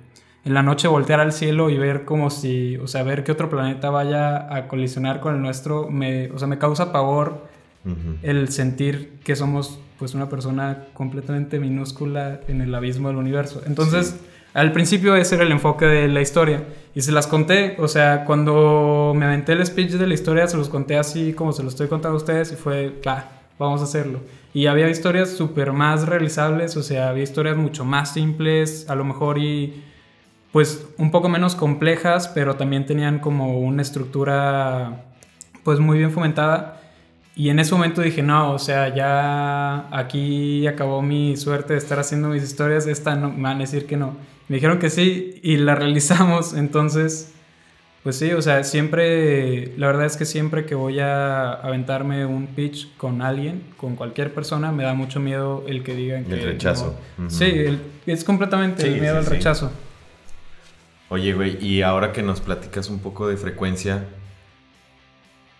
en 0.44 0.54
la 0.54 0.64
noche 0.64 0.88
voltear 0.88 1.20
al 1.20 1.32
cielo 1.32 1.70
y 1.70 1.78
ver 1.78 2.04
como 2.04 2.28
si, 2.28 2.76
o 2.78 2.88
sea, 2.88 3.04
ver 3.04 3.22
que 3.22 3.30
otro 3.30 3.48
planeta 3.48 3.90
vaya 3.90 4.52
a 4.52 4.66
colisionar 4.66 5.20
con 5.20 5.36
el 5.36 5.40
nuestro, 5.40 5.88
me, 5.88 6.32
o 6.32 6.38
sea, 6.40 6.48
me 6.48 6.58
causa 6.58 6.90
pavor 6.90 7.46
el 8.22 8.48
sentir 8.48 9.18
que 9.24 9.36
somos 9.36 9.78
pues 10.00 10.14
una 10.14 10.28
persona 10.28 10.86
completamente 10.92 11.60
minúscula 11.60 12.40
en 12.48 12.60
el 12.60 12.74
abismo 12.74 13.08
del 13.08 13.16
universo. 13.18 13.62
Entonces, 13.64 14.18
al 14.54 14.72
principio 14.72 15.16
ese 15.16 15.36
era 15.36 15.44
el 15.44 15.52
enfoque 15.52 15.86
de 15.86 16.08
la 16.08 16.20
historia 16.20 16.64
y 16.94 17.00
se 17.00 17.12
las 17.12 17.26
conté, 17.26 17.76
o 17.78 17.88
sea, 17.88 18.24
cuando 18.24 19.14
me 19.16 19.24
aventé 19.24 19.52
el 19.52 19.64
speech 19.64 19.92
de 19.92 20.06
la 20.06 20.14
historia 20.14 20.46
se 20.46 20.56
los 20.56 20.68
conté 20.68 20.96
así 20.96 21.32
como 21.32 21.52
se 21.52 21.62
los 21.62 21.72
estoy 21.72 21.88
contando 21.88 22.16
a 22.16 22.20
ustedes 22.20 22.52
y 22.52 22.56
fue, 22.56 23.00
va, 23.06 23.30
vamos 23.58 23.80
a 23.80 23.84
hacerlo. 23.84 24.20
Y 24.52 24.66
había 24.66 24.90
historias 24.90 25.30
súper 25.30 25.72
más 25.72 26.06
realizables, 26.06 26.76
o 26.76 26.82
sea, 26.82 27.08
había 27.08 27.22
historias 27.22 27.56
mucho 27.56 27.86
más 27.86 28.12
simples, 28.12 28.90
a 28.90 28.94
lo 28.94 29.04
mejor 29.04 29.38
y 29.38 29.82
pues 30.52 30.86
un 30.98 31.10
poco 31.10 31.30
menos 31.30 31.54
complejas, 31.54 32.28
pero 32.28 32.56
también 32.56 32.84
tenían 32.84 33.20
como 33.20 33.58
una 33.58 33.80
estructura 33.80 35.06
pues 35.64 35.80
muy 35.80 35.96
bien 35.96 36.10
fomentada. 36.10 36.81
Y 37.34 37.48
en 37.48 37.58
ese 37.58 37.72
momento 37.72 38.02
dije, 38.02 38.22
no, 38.22 38.52
o 38.52 38.58
sea, 38.58 38.94
ya 38.94 39.88
aquí 39.96 40.66
acabó 40.66 41.00
mi 41.00 41.36
suerte 41.36 41.72
de 41.72 41.78
estar 41.78 41.98
haciendo 41.98 42.28
mis 42.28 42.42
historias, 42.42 42.86
esta 42.86 43.16
no, 43.16 43.30
me 43.30 43.44
van 43.44 43.56
a 43.56 43.60
decir 43.60 43.86
que 43.86 43.96
no. 43.96 44.16
Me 44.48 44.56
dijeron 44.56 44.78
que 44.78 44.90
sí 44.90 45.40
y 45.42 45.56
la 45.56 45.74
realizamos, 45.76 46.52
entonces, 46.52 47.32
pues 48.02 48.16
sí, 48.16 48.32
o 48.32 48.42
sea, 48.42 48.64
siempre, 48.64 49.72
la 49.78 49.86
verdad 49.86 50.04
es 50.04 50.18
que 50.18 50.26
siempre 50.26 50.66
que 50.66 50.74
voy 50.74 51.00
a 51.00 51.52
aventarme 51.52 52.26
un 52.26 52.48
pitch 52.48 52.94
con 52.98 53.22
alguien, 53.22 53.62
con 53.78 53.96
cualquier 53.96 54.34
persona, 54.34 54.70
me 54.70 54.82
da 54.82 54.92
mucho 54.92 55.18
miedo 55.18 55.64
el 55.66 55.82
que 55.82 55.94
digan 55.94 56.24
que... 56.26 56.34
El 56.34 56.42
rechazo. 56.42 56.98
Sí, 57.28 57.78
es 58.04 58.24
completamente 58.24 58.86
el 58.86 59.00
miedo 59.00 59.16
al 59.16 59.26
rechazo. 59.26 59.72
Oye, 61.08 61.32
güey, 61.32 61.64
y 61.64 61.80
ahora 61.82 62.12
que 62.12 62.22
nos 62.22 62.42
platicas 62.42 62.90
un 62.90 62.98
poco 62.98 63.28
de 63.28 63.38
frecuencia, 63.38 64.04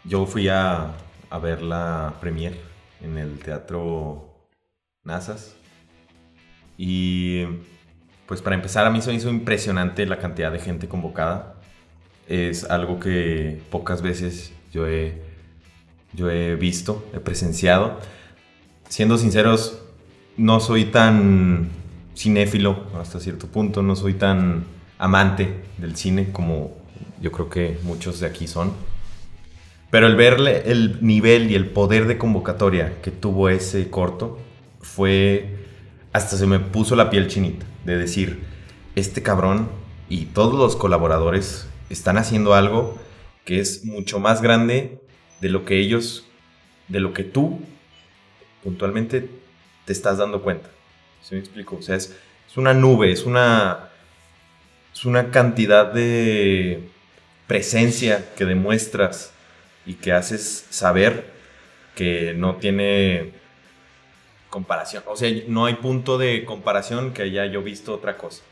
yo 0.04 0.26
fui 0.26 0.48
a, 0.48 0.92
ver 1.38 1.62
la 1.62 2.14
premier 2.20 2.58
en 3.00 3.18
el 3.18 3.38
Teatro 3.38 4.48
Nazas. 5.04 5.56
Y 6.76 7.44
pues 8.26 8.40
para 8.42 8.56
empezar, 8.56 8.86
a 8.86 8.90
mí 8.90 9.02
se 9.02 9.10
me 9.10 9.16
hizo 9.16 9.30
impresionante 9.30 10.06
la 10.06 10.18
cantidad 10.18 10.52
de 10.52 10.58
gente 10.58 10.88
convocada. 10.88 11.54
Es 12.28 12.64
algo 12.64 12.98
que 12.98 13.60
pocas 13.70 14.02
veces 14.02 14.52
yo 14.72 14.86
he, 14.86 15.20
yo 16.12 16.30
he 16.30 16.56
visto, 16.56 17.04
he 17.12 17.20
presenciado. 17.20 17.98
Siendo 18.88 19.18
sinceros, 19.18 19.82
no 20.36 20.60
soy 20.60 20.86
tan 20.86 21.70
cinéfilo 22.16 22.86
hasta 23.00 23.20
cierto 23.20 23.48
punto, 23.48 23.82
no 23.82 23.96
soy 23.96 24.14
tan 24.14 24.64
amante 24.98 25.62
del 25.78 25.96
cine 25.96 26.30
como 26.32 26.76
yo 27.20 27.32
creo 27.32 27.48
que 27.48 27.78
muchos 27.82 28.20
de 28.20 28.26
aquí 28.26 28.46
son. 28.46 28.72
Pero 29.92 30.06
el 30.06 30.16
verle 30.16 30.62
el 30.72 30.96
nivel 31.02 31.50
y 31.50 31.54
el 31.54 31.66
poder 31.66 32.06
de 32.06 32.16
convocatoria 32.16 32.94
que 33.02 33.10
tuvo 33.10 33.50
ese 33.50 33.90
corto 33.90 34.38
fue 34.80 35.58
hasta 36.14 36.38
se 36.38 36.46
me 36.46 36.60
puso 36.60 36.96
la 36.96 37.10
piel 37.10 37.28
chinita 37.28 37.66
de 37.84 37.98
decir, 37.98 38.42
este 38.96 39.22
cabrón 39.22 39.68
y 40.08 40.24
todos 40.24 40.54
los 40.54 40.76
colaboradores 40.76 41.66
están 41.90 42.16
haciendo 42.16 42.54
algo 42.54 42.98
que 43.44 43.60
es 43.60 43.84
mucho 43.84 44.18
más 44.18 44.40
grande 44.40 44.98
de 45.42 45.50
lo 45.50 45.66
que 45.66 45.78
ellos, 45.78 46.24
de 46.88 47.00
lo 47.00 47.12
que 47.12 47.24
tú 47.24 47.60
puntualmente 48.64 49.28
te 49.84 49.92
estás 49.92 50.16
dando 50.16 50.40
cuenta. 50.40 50.70
¿Se 51.20 51.34
me 51.34 51.42
explico? 51.42 51.76
O 51.76 51.82
sea, 51.82 51.96
es, 51.96 52.16
es 52.48 52.56
una 52.56 52.72
nube, 52.72 53.12
es 53.12 53.26
una 53.26 53.90
es 54.94 55.04
una 55.04 55.30
cantidad 55.30 55.92
de 55.92 56.88
presencia 57.46 58.32
que 58.38 58.46
demuestras 58.46 59.31
y 59.86 59.94
que 59.94 60.12
haces 60.12 60.66
saber 60.70 61.26
que 61.94 62.34
no 62.34 62.56
tiene 62.56 63.32
comparación. 64.50 65.02
O 65.06 65.16
sea, 65.16 65.30
no 65.48 65.66
hay 65.66 65.74
punto 65.74 66.18
de 66.18 66.44
comparación 66.44 67.12
que 67.12 67.22
haya 67.22 67.46
yo 67.46 67.62
visto 67.62 67.94
otra 67.94 68.16
cosa. 68.16 68.42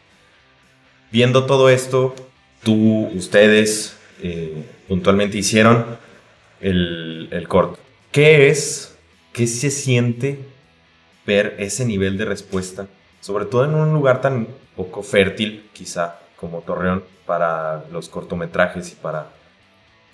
Viendo 1.13 1.47
todo 1.47 1.69
esto, 1.71 2.15
tú, 2.63 3.09
ustedes, 3.15 3.97
eh, 4.23 4.65
puntualmente 4.89 5.39
hicieron 5.39 5.99
el, 6.61 7.29
el 7.31 7.49
corto. 7.49 7.79
¿Qué 8.13 8.49
es, 8.49 8.97
qué 9.33 9.47
se 9.47 9.71
siente 9.71 10.39
ver 11.27 11.57
ese 11.59 11.85
nivel 11.85 12.17
de 12.17 12.25
respuesta? 12.25 12.87
Sobre 13.21 13.45
todo 13.45 13.65
en 13.65 13.75
un 13.75 13.93
lugar 13.93 14.21
tan 14.21 14.49
poco 14.77 15.03
fértil, 15.03 15.69
quizá, 15.73 16.19
como 16.37 16.63
Torreón 16.63 17.05
para 17.27 17.85
los 17.93 18.09
cortometrajes 18.09 18.93
y 18.93 18.95
para 18.95 19.29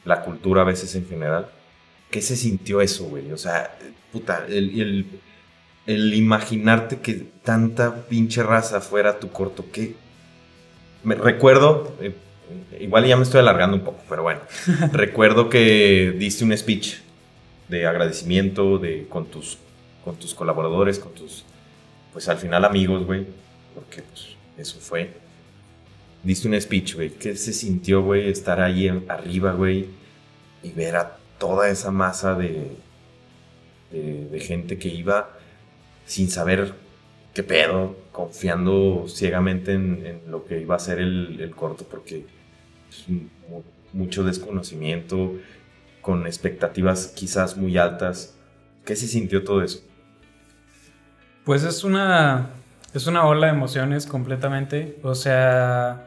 la 0.06 0.22
cultura 0.22 0.62
a 0.62 0.64
veces 0.64 0.94
en 0.94 1.06
general. 1.06 1.48
¿Qué 2.10 2.22
se 2.22 2.36
sintió 2.36 2.80
eso, 2.80 3.04
güey? 3.04 3.32
O 3.32 3.36
sea, 3.36 3.76
puta, 4.12 4.46
el, 4.48 5.06
el, 5.86 6.14
imaginarte 6.14 7.00
que 7.00 7.26
tanta 7.42 8.06
pinche 8.06 8.42
raza 8.42 8.80
fuera 8.80 9.18
tu 9.18 9.30
corto, 9.30 9.66
¿qué? 9.72 9.94
Me 11.02 11.16
recuerdo, 11.16 11.92
eh, 12.00 12.14
igual 12.80 13.04
ya 13.04 13.16
me 13.16 13.24
estoy 13.24 13.40
alargando 13.40 13.76
un 13.76 13.82
poco, 13.82 14.02
pero 14.08 14.22
bueno, 14.22 14.40
recuerdo 14.92 15.50
que 15.50 16.14
diste 16.16 16.44
un 16.44 16.56
speech 16.56 16.98
de 17.68 17.86
agradecimiento 17.86 18.78
de, 18.78 19.06
con, 19.08 19.26
tus, 19.26 19.58
con 20.04 20.16
tus 20.16 20.34
colaboradores, 20.34 21.00
con 21.00 21.12
tus, 21.12 21.44
pues 22.12 22.28
al 22.28 22.38
final 22.38 22.64
amigos, 22.64 23.04
güey, 23.04 23.26
porque 23.74 24.02
pues, 24.02 24.36
eso 24.56 24.78
fue 24.78 25.10
diste 26.26 26.48
un 26.48 26.60
speech, 26.60 26.94
güey. 26.96 27.10
¿Qué 27.10 27.36
se 27.36 27.52
sintió, 27.52 28.02
güey, 28.02 28.28
estar 28.28 28.60
ahí 28.60 28.88
arriba, 29.08 29.52
güey? 29.52 29.86
Y 30.66 30.72
ver 30.72 30.96
a 30.96 31.16
toda 31.38 31.68
esa 31.68 31.90
masa 31.90 32.34
de, 32.34 32.76
de, 33.90 34.40
gente 34.40 34.78
que 34.78 34.88
iba 34.88 35.30
sin 36.06 36.28
saber 36.28 36.74
qué 37.34 37.42
pedo, 37.42 37.96
confiando 38.10 39.04
ciegamente 39.08 39.74
en, 39.74 40.22
lo 40.28 40.44
que 40.44 40.60
iba 40.60 40.74
a 40.74 40.78
ser 40.78 40.98
el, 40.98 41.52
corto, 41.54 41.84
porque 41.84 42.26
es 42.90 43.04
mucho 43.92 44.24
desconocimiento, 44.24 45.34
con 46.00 46.26
expectativas 46.26 47.08
quizás 47.08 47.56
muy 47.56 47.78
altas. 47.78 48.36
¿Qué 48.84 48.96
se 48.96 49.06
sintió 49.06 49.44
todo 49.44 49.62
eso? 49.62 49.82
Pues 51.44 51.62
es 51.62 51.84
una, 51.84 52.50
es 52.94 53.06
una 53.06 53.26
ola 53.26 53.48
de 53.48 53.52
emociones 53.52 54.06
completamente. 54.06 54.98
O 55.02 55.14
sea, 55.14 56.06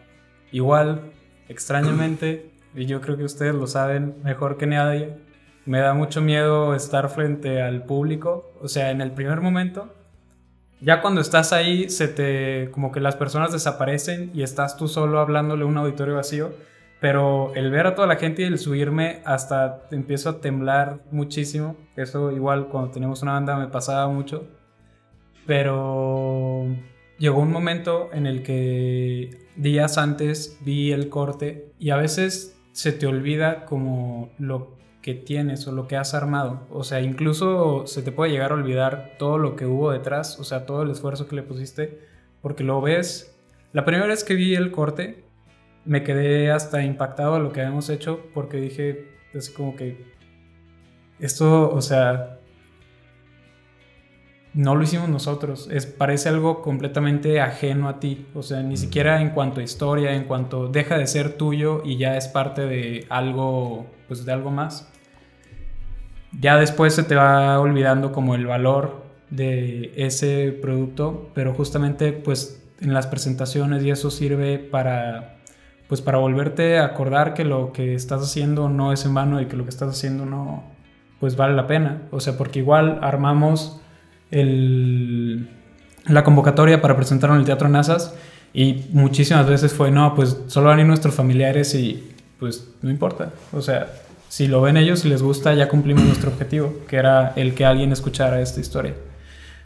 Igual, 0.52 1.02
extrañamente, 1.48 2.50
y 2.76 2.86
yo 2.86 3.02
creo 3.02 3.18
que 3.18 3.24
ustedes 3.24 3.56
lo 3.56 3.68
saben 3.68 4.16
mejor 4.24 4.58
que 4.58 4.68
nadie, 4.68 5.18
me 5.66 5.80
da 5.80 5.94
mucho 5.94 6.22
miedo 6.22 6.74
estar 6.74 7.10
frente 7.10 7.62
al 7.62 7.84
público. 7.84 8.52
O 8.62 8.68
sea, 8.68 8.92
en 8.92 9.02
el 9.02 9.12
primer 9.12 9.42
momento, 9.42 9.94
ya 10.82 11.02
cuando 11.02 11.22
estás 11.22 11.54
ahí, 11.54 11.90
se 11.90 12.08
te. 12.08 12.72
como 12.72 12.92
que 12.92 13.00
las 13.00 13.16
personas 13.16 13.52
desaparecen 13.52 14.32
y 14.34 14.44
estás 14.44 14.78
tú 14.78 14.88
solo 14.88 15.20
hablándole 15.20 15.64
a 15.64 15.68
un 15.68 15.78
auditorio 15.78 16.16
vacío. 16.16 16.54
Pero 17.00 17.54
el 17.56 17.72
ver 17.72 17.88
a 17.88 17.96
toda 17.96 18.08
la 18.08 18.18
gente 18.18 18.42
y 18.42 18.46
el 18.46 18.58
subirme 18.58 19.22
hasta 19.26 19.84
empiezo 19.92 20.30
a 20.30 20.42
temblar 20.42 21.02
muchísimo. 21.12 21.78
Eso 21.96 22.32
igual 22.32 22.68
cuando 22.68 22.92
teníamos 22.92 23.22
una 23.22 23.34
banda 23.34 23.56
me 23.56 23.68
pasaba 23.68 24.08
mucho. 24.10 24.48
Pero 25.46 26.66
llegó 27.18 27.40
un 27.40 27.52
momento 27.52 28.10
en 28.12 28.26
el 28.26 28.44
que 28.44 29.48
días 29.56 29.98
antes 29.98 30.58
vi 30.62 30.92
el 30.92 31.10
corte 31.10 31.72
y 31.80 31.92
a 31.92 31.98
veces 31.98 32.59
se 32.80 32.94
te 32.94 33.08
olvida 33.08 33.66
como 33.66 34.30
lo 34.40 34.72
que 35.02 35.14
tienes 35.14 35.68
o 35.68 35.74
lo 35.74 35.86
que 35.86 35.98
has 35.98 36.14
armado. 36.14 36.66
O 36.72 36.86
sea, 36.86 37.02
incluso 37.02 37.86
se 37.88 38.02
te 38.02 38.14
puede 38.14 38.32
llegar 38.32 38.52
a 38.52 38.56
olvidar 38.56 39.16
todo 39.20 39.38
lo 39.38 39.58
que 39.58 39.66
hubo 39.66 39.92
detrás, 39.92 40.40
o 40.40 40.46
sea, 40.46 40.66
todo 40.66 40.84
el 40.84 40.92
esfuerzo 40.92 41.28
que 41.28 41.36
le 41.36 41.44
pusiste, 41.44 42.00
porque 42.42 42.64
lo 42.64 42.80
ves. 42.80 43.38
La 43.74 43.84
primera 43.84 44.08
vez 44.08 44.24
que 44.24 44.36
vi 44.36 44.56
el 44.56 44.72
corte, 44.72 45.26
me 45.84 46.04
quedé 46.04 46.52
hasta 46.52 46.82
impactado 46.82 47.34
de 47.34 47.42
lo 47.42 47.52
que 47.52 47.60
habíamos 47.60 47.90
hecho, 47.90 48.22
porque 48.34 48.62
dije, 48.62 49.10
es 49.34 49.50
como 49.50 49.76
que 49.76 50.14
esto, 51.20 51.70
o 51.70 51.82
sea, 51.82 52.39
no 54.60 54.76
lo 54.76 54.84
hicimos 54.84 55.08
nosotros. 55.08 55.70
Es, 55.72 55.86
parece 55.86 56.28
algo 56.28 56.62
completamente 56.62 57.40
ajeno 57.40 57.88
a 57.88 58.02
ti. 58.02 58.28
O 58.36 58.44
sea, 58.44 58.62
ni 58.62 58.76
siquiera 58.76 59.22
en 59.22 59.30
cuanto 59.30 59.62
a 59.62 59.64
historia, 59.64 60.14
en 60.14 60.26
cuanto 60.26 60.68
deja 60.68 60.98
de 60.98 61.08
ser 61.08 61.38
tuyo 61.38 61.82
y 61.86 61.96
ya 61.96 62.18
es 62.18 62.28
parte 62.28 62.66
de 62.66 63.06
algo, 63.10 63.88
pues 64.10 64.26
de 64.26 64.34
algo 64.34 64.52
más. 64.52 64.92
Ya 66.38 66.58
después 66.58 66.94
se 66.94 67.04
te 67.04 67.16
va 67.16 67.58
olvidando 67.58 68.12
como 68.12 68.36
el 68.36 68.48
valor 68.48 69.02
de 69.30 69.94
ese 69.96 70.52
producto, 70.62 71.30
pero 71.34 71.54
justamente 71.54 72.12
pues 72.12 72.62
en 72.82 72.94
las 72.94 73.08
presentaciones 73.08 73.82
y 73.86 73.92
eso 73.92 74.12
sirve 74.12 74.60
para 74.60 75.38
pues 75.88 76.02
para 76.02 76.18
volverte 76.18 76.80
a 76.80 76.86
acordar 76.86 77.34
que 77.34 77.46
lo 77.46 77.72
que 77.72 77.96
estás 77.96 78.22
haciendo 78.22 78.68
no 78.68 78.92
es 78.92 79.06
en 79.06 79.14
vano 79.14 79.42
y 79.42 79.46
que 79.46 79.56
lo 79.56 79.64
que 79.64 79.70
estás 79.70 79.90
haciendo 79.90 80.26
no 80.26 80.64
pues 81.22 81.38
vale 81.38 81.56
la 81.56 81.66
pena, 81.66 82.04
o 82.12 82.20
sea, 82.20 82.38
porque 82.38 82.60
igual 82.60 83.00
armamos 83.02 83.82
el, 84.32 85.48
la 86.06 86.24
convocatoria 86.24 86.82
para 86.82 86.96
presentar 86.96 87.30
en 87.32 87.38
el 87.38 87.46
Teatro 87.46 87.70
Nazas 87.70 88.14
y 88.54 88.86
muchísimas 88.92 89.48
veces 89.48 89.74
fue, 89.74 89.92
no, 89.92 90.16
pues 90.16 90.38
solo 90.48 90.70
van 90.70 90.80
a 90.80 90.82
ir 90.82 90.88
nuestros 90.88 91.16
familiares 91.16 91.76
y 91.76 92.12
pues 92.40 92.70
no 92.82 92.90
importa, 92.90 93.32
o 93.52 93.62
sea, 93.62 93.88
si 94.30 94.48
lo 94.48 94.62
ven 94.62 94.78
ellos 94.78 95.04
y 95.06 95.10
les 95.10 95.22
gusta, 95.22 95.54
ya 95.56 95.68
cumplimos 95.68 96.04
nuestro 96.04 96.30
objetivo, 96.30 96.74
que 96.88 96.98
era 96.98 97.34
el 97.36 97.56
que 97.56 97.66
alguien 97.66 97.92
escuchara 97.92 98.40
esta 98.42 98.60
historia. 98.60 98.94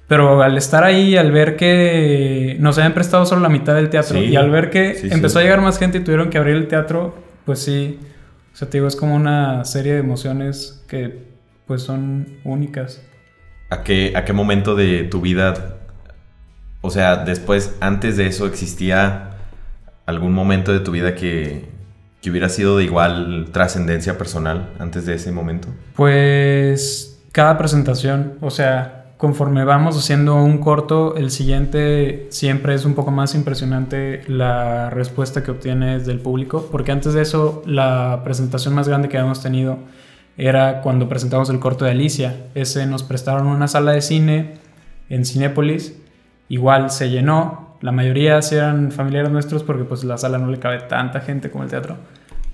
Pero 0.08 0.42
al 0.42 0.58
estar 0.58 0.84
ahí, 0.84 1.18
al 1.18 1.32
ver 1.32 1.56
que 1.56 2.58
nos 2.60 2.78
habían 2.78 2.94
prestado 2.94 3.26
solo 3.26 3.42
la 3.42 3.50
mitad 3.50 3.76
del 3.76 3.90
teatro 3.90 4.22
y 4.22 4.36
al 4.36 4.50
ver 4.50 4.70
que 4.70 4.98
empezó 5.10 5.40
a 5.40 5.44
llegar 5.44 5.62
más 5.62 5.80
gente 5.80 6.00
y 6.00 6.02
tuvieron 6.02 6.30
que 6.30 6.38
abrir 6.38 6.56
el 6.56 6.68
teatro, 6.68 7.16
pues 7.46 7.60
sí, 7.60 8.00
o 8.54 8.56
sea, 8.56 8.70
te 8.70 8.78
digo, 8.78 8.88
es 8.88 8.96
como 8.96 9.16
una 9.16 9.66
serie 9.66 9.94
de 9.94 10.00
emociones 10.00 10.84
que 10.88 11.24
pues 11.66 11.82
son 11.82 12.38
únicas. 12.44 13.02
¿A 13.74 13.82
qué, 13.82 14.14
a 14.16 14.24
qué 14.24 14.34
momento 14.34 14.76
de 14.76 15.04
tu 15.04 15.20
vida, 15.20 15.78
o 16.82 16.92
sea, 16.92 17.18
después, 17.18 17.76
antes 17.80 18.18
de 18.18 18.28
eso, 18.28 18.46
existía 18.46 19.32
algún 20.06 20.32
momento 20.32 20.72
de 20.72 20.80
tu 20.80 20.92
vida 20.92 21.16
que, 21.16 21.66
que 22.22 22.30
hubiera 22.30 22.50
sido 22.50 22.78
de 22.78 22.84
igual 22.84 23.50
trascendencia 23.52 24.16
personal 24.16 24.70
antes 24.78 25.08
de 25.08 25.16
ese 25.16 25.32
momento? 25.32 25.70
Pues 25.96 27.20
cada 27.32 27.58
presentación, 27.58 28.34
o 28.42 28.52
sea, 28.52 29.06
conforme 29.18 29.64
vamos 29.64 29.98
haciendo 29.98 30.36
un 30.36 30.60
corto, 30.60 31.16
el 31.16 31.32
siguiente 31.32 32.28
siempre 32.30 32.76
es 32.76 32.86
un 32.86 32.94
poco 32.94 33.10
más 33.10 33.34
impresionante 33.34 34.22
la 34.28 34.92
respuesta 34.92 35.42
que 35.42 35.50
obtienes 35.50 36.06
del 36.06 36.20
público, 36.20 36.70
porque 36.72 36.92
antes 36.92 37.14
de 37.14 37.24
eso 37.24 37.64
la 37.66 38.22
presentación 38.24 38.76
más 38.76 38.88
grande 38.88 39.10
que 39.10 39.18
habíamos 39.18 39.42
tenido 39.42 39.80
era 40.38 40.82
cuando 40.82 41.08
presentamos 41.10 41.50
el 41.50 41.60
corto 41.60 41.86
de 41.86 41.92
Alicia. 41.92 42.36
Ese 42.56 42.86
nos 42.86 43.04
prestaron 43.04 43.48
una 43.48 43.68
sala 43.68 43.92
de 43.92 44.02
cine 44.02 44.56
en 45.10 45.26
Cinépolis, 45.26 45.96
igual 46.50 46.90
se 46.90 47.10
llenó, 47.10 47.64
la 47.84 47.92
mayoría 47.92 48.42
sí 48.42 48.56
eran 48.56 48.94
familiares 48.94 49.30
nuestros 49.30 49.62
porque 49.62 49.84
pues 49.84 50.06
la 50.06 50.18
sala 50.18 50.38
no 50.38 50.48
le 50.48 50.58
cabe 50.58 50.80
tanta 50.80 51.20
gente 51.20 51.52
como 51.52 51.66
el 51.66 51.70
teatro. 51.70 51.98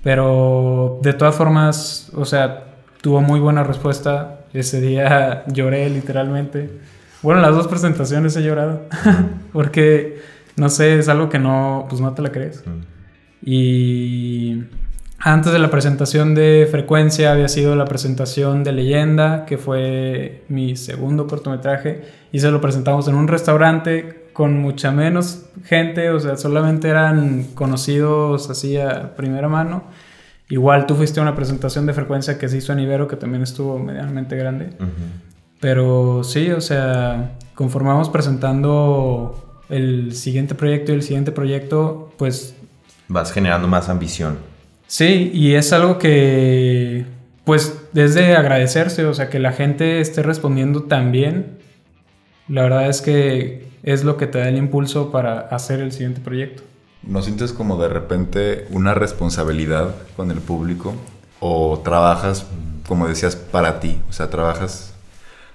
Pero 0.02 0.98
de 1.02 1.12
todas 1.12 1.36
formas, 1.36 2.10
o 2.16 2.24
sea, 2.24 2.64
tuvo 3.00 3.20
muy 3.20 3.38
buena 3.38 3.62
respuesta. 3.62 4.40
Ese 4.52 4.80
día 4.80 5.44
lloré 5.52 5.88
literalmente. 5.88 6.80
Bueno, 7.22 7.40
las 7.40 7.54
dos 7.54 7.68
presentaciones 7.68 8.36
he 8.36 8.42
llorado. 8.42 8.82
porque, 9.52 10.20
no 10.56 10.68
sé, 10.68 10.98
es 10.98 11.08
algo 11.08 11.28
que 11.28 11.38
no, 11.38 11.86
pues 11.88 12.00
no 12.00 12.12
te 12.12 12.22
la 12.22 12.32
crees. 12.32 12.64
Y 13.40 14.64
antes 15.20 15.52
de 15.52 15.58
la 15.58 15.70
presentación 15.70 16.34
de 16.34 16.66
Frecuencia 16.70 17.32
había 17.32 17.48
sido 17.48 17.76
la 17.76 17.84
presentación 17.84 18.64
de 18.64 18.72
Leyenda, 18.72 19.44
que 19.44 19.58
fue 19.58 20.44
mi 20.48 20.76
segundo 20.76 21.26
cortometraje. 21.26 22.02
Y 22.32 22.40
se 22.40 22.50
lo 22.50 22.60
presentamos 22.60 23.06
en 23.08 23.14
un 23.14 23.28
restaurante 23.28 24.30
con 24.32 24.58
mucha 24.58 24.90
menos 24.92 25.46
gente, 25.64 26.10
o 26.10 26.20
sea, 26.20 26.36
solamente 26.36 26.88
eran 26.88 27.48
conocidos 27.54 28.48
así 28.48 28.78
a 28.78 29.14
primera 29.14 29.48
mano. 29.48 29.84
Igual 30.48 30.86
tú 30.86 30.94
fuiste 30.94 31.20
a 31.20 31.22
una 31.22 31.36
presentación 31.36 31.86
de 31.86 31.92
frecuencia 31.92 32.38
que 32.38 32.48
se 32.48 32.56
hizo 32.56 32.72
en 32.72 32.80
Ibero, 32.80 33.06
que 33.06 33.16
también 33.16 33.42
estuvo 33.42 33.78
medianamente 33.78 34.36
grande. 34.36 34.70
Pero 35.60 36.24
sí, 36.24 36.50
o 36.50 36.60
sea, 36.60 37.36
conformamos 37.54 38.08
presentando 38.08 39.62
el 39.68 40.14
siguiente 40.14 40.54
proyecto 40.54 40.92
y 40.92 40.94
el 40.94 41.02
siguiente 41.02 41.30
proyecto, 41.30 42.10
pues... 42.16 42.54
Vas 43.08 43.32
generando 43.32 43.68
más 43.68 43.88
ambición. 43.88 44.38
Sí, 44.90 45.30
y 45.32 45.54
es 45.54 45.72
algo 45.72 45.98
que, 45.98 47.06
pues, 47.44 47.80
es 47.94 48.14
de 48.14 48.34
agradecerse, 48.34 49.06
o 49.06 49.14
sea, 49.14 49.30
que 49.30 49.38
la 49.38 49.52
gente 49.52 50.00
esté 50.00 50.24
respondiendo 50.24 50.82
tan 50.82 51.12
bien. 51.12 51.58
La 52.48 52.64
verdad 52.64 52.88
es 52.88 53.00
que 53.00 53.68
es 53.84 54.02
lo 54.02 54.16
que 54.16 54.26
te 54.26 54.40
da 54.40 54.48
el 54.48 54.56
impulso 54.56 55.12
para 55.12 55.42
hacer 55.42 55.78
el 55.78 55.92
siguiente 55.92 56.20
proyecto. 56.20 56.64
¿No 57.04 57.22
sientes 57.22 57.52
como 57.52 57.80
de 57.80 57.88
repente 57.88 58.66
una 58.70 58.92
responsabilidad 58.92 59.94
con 60.16 60.32
el 60.32 60.40
público? 60.40 60.92
¿O 61.38 61.78
trabajas, 61.84 62.46
como 62.88 63.06
decías, 63.06 63.36
para 63.36 63.78
ti? 63.78 64.00
O 64.08 64.12
sea, 64.12 64.28
trabajas... 64.28 64.92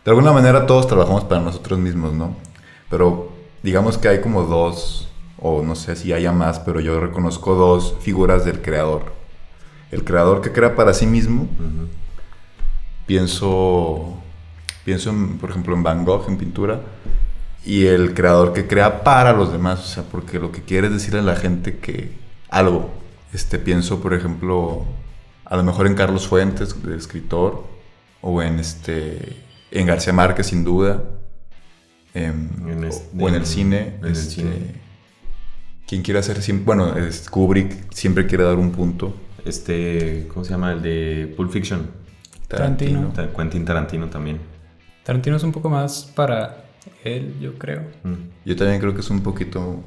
De 0.05 0.11
alguna 0.11 0.31
manera 0.31 0.65
todos 0.65 0.87
trabajamos 0.87 1.25
para 1.25 1.41
nosotros 1.41 1.77
mismos, 1.77 2.13
¿no? 2.13 2.37
Pero 2.89 3.33
digamos 3.63 3.97
que 3.97 4.07
hay 4.07 4.21
como 4.21 4.43
dos, 4.43 5.09
o 5.41 5.61
no 5.61 5.75
sé 5.75 5.97
si 5.97 6.13
haya 6.13 6.31
más, 6.31 6.59
pero 6.59 6.79
yo 6.79 7.01
reconozco 7.01 7.55
dos 7.55 7.97
figuras 7.99 8.45
del 8.45 8.61
creador. 8.61 9.14
El 9.91 10.03
creador 10.03 10.41
que 10.41 10.51
crea 10.51 10.75
para 10.75 10.93
sí 10.93 11.05
mismo. 11.05 11.47
Pienso, 13.05 14.17
pienso 14.83 15.13
por 15.39 15.51
ejemplo, 15.51 15.75
en 15.75 15.83
Van 15.83 16.05
Gogh, 16.05 16.27
en 16.27 16.37
pintura 16.37 16.81
y 17.65 17.87
el 17.87 18.13
creador 18.13 18.53
que 18.53 18.67
crea 18.67 19.03
para 19.03 19.33
los 19.33 19.51
demás, 19.51 19.79
o 19.79 19.87
sea, 19.87 20.03
porque 20.03 20.39
lo 20.39 20.51
que 20.51 20.61
quiere 20.61 20.87
es 20.87 20.93
decirle 20.93 21.19
a 21.19 21.23
la 21.23 21.35
gente 21.35 21.79
que 21.79 22.11
algo, 22.49 22.91
este, 23.33 23.57
pienso, 23.57 24.01
por 24.01 24.13
ejemplo, 24.13 24.85
a 25.43 25.57
lo 25.57 25.63
mejor 25.63 25.87
en 25.87 25.95
Carlos 25.95 26.27
Fuentes, 26.27 26.81
de 26.83 26.95
escritor, 26.95 27.65
o 28.21 28.41
en, 28.43 28.59
este, 28.59 29.35
en 29.71 29.87
García 29.87 30.13
Márquez, 30.13 30.47
sin 30.47 30.63
duda, 30.63 31.03
em, 32.13 32.49
o, 33.19 33.27
en 33.27 33.35
el 33.35 33.45
cine, 33.47 33.95
en 33.99 34.11
este, 34.11 34.43
quien 35.87 36.03
quiera 36.03 36.19
hacer, 36.19 36.39
bueno, 36.63 36.95
es 36.95 37.27
Kubrick 37.29 37.91
siempre 37.91 38.27
quiere 38.27 38.43
dar 38.43 38.57
un 38.57 38.71
punto. 38.71 39.15
Este, 39.45 40.27
¿cómo 40.33 40.43
se 40.43 40.51
llama? 40.51 40.73
El 40.73 40.81
de 40.81 41.33
Pulp 41.37 41.51
Fiction. 41.51 41.87
Tarantino. 42.47 43.09
Tarantino. 43.09 43.37
Quentin 43.37 43.65
Tarantino 43.65 44.07
también. 44.07 44.39
Tarantino 45.03 45.37
es 45.37 45.43
un 45.43 45.51
poco 45.51 45.69
más 45.69 46.11
para 46.15 46.65
él, 47.03 47.35
yo 47.39 47.57
creo. 47.57 47.81
Mm. 48.03 48.13
Yo 48.43 48.55
también 48.55 48.79
creo 48.79 48.93
que 48.93 49.01
es 49.01 49.09
un 49.09 49.21
poquito... 49.21 49.83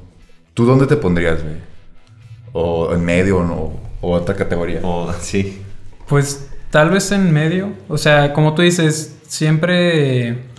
¿Tú 0.53 0.65
dónde 0.65 0.87
te 0.87 0.95
pondrías, 0.95 1.43
güey? 1.43 1.55
¿O 2.53 2.93
en 2.93 3.03
medio 3.03 3.37
o, 3.37 3.79
o 4.01 4.11
otra 4.11 4.35
categoría? 4.35 4.79
O 4.83 5.11
sí. 5.19 5.61
Pues 6.07 6.49
tal 6.71 6.89
vez 6.89 7.11
en 7.11 7.31
medio. 7.31 7.73
O 7.89 7.97
sea, 7.97 8.33
como 8.33 8.55
tú 8.55 8.61
dices, 8.61 9.19
siempre 9.27 10.49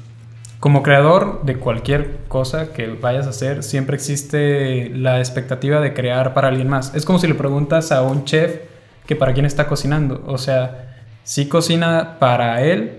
como 0.61 0.83
creador 0.83 1.43
de 1.43 1.57
cualquier 1.57 2.19
cosa 2.29 2.75
que 2.75 2.87
vayas 2.89 3.27
a 3.27 3.31
hacer, 3.31 3.63
siempre 3.63 3.97
existe 3.97 4.91
la 4.95 5.19
expectativa 5.19 5.81
de 5.81 5.95
crear 5.95 6.35
para 6.35 6.49
alguien 6.49 6.69
más. 6.69 6.95
Es 6.95 7.07
como 7.07 7.19
si 7.19 7.27
le 7.27 7.35
preguntas 7.35 7.93
a 7.93 8.03
un 8.03 8.27
chef 8.27 8.70
que 9.11 9.17
para 9.17 9.35
quién 9.35 9.45
está 9.45 9.67
cocinando. 9.67 10.23
O 10.29 10.39
sea, 10.39 10.95
sí 11.25 11.49
cocina 11.49 12.19
para 12.21 12.63
él, 12.63 12.93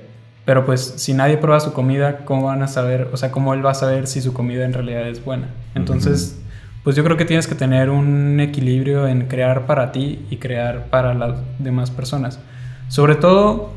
pero 0.44 0.66
pues 0.66 0.96
si 0.98 1.14
nadie 1.14 1.38
prueba 1.38 1.62
su 1.62 1.72
comida, 1.72 2.26
¿cómo 2.26 2.48
van 2.48 2.62
a 2.64 2.68
saber? 2.68 3.08
O 3.14 3.16
sea, 3.16 3.32
¿cómo 3.32 3.54
él 3.54 3.66
va 3.66 3.72
a 3.72 3.76
saber 3.76 4.08
si 4.08 4.20
su 4.20 4.34
comida 4.34 4.66
en 4.66 4.74
realidad 4.74 5.08
es 5.08 5.24
buena? 5.24 5.48
Entonces, 5.74 6.38
pues 6.84 6.98
yo 6.98 7.06
creo 7.06 7.16
que 7.16 7.24
tienes 7.24 7.48
que 7.48 7.56
tener 7.56 7.90
un 7.90 8.42
equilibrio 8.42 9.08
en 9.08 9.28
crear 9.28 9.66
para 9.66 9.94
ti 9.94 10.26
y 10.30 10.36
crear 10.36 10.88
para 10.88 11.14
las 11.14 11.38
demás 11.60 11.92
personas. 11.92 12.42
Sobre 12.90 13.16
todo, 13.16 13.72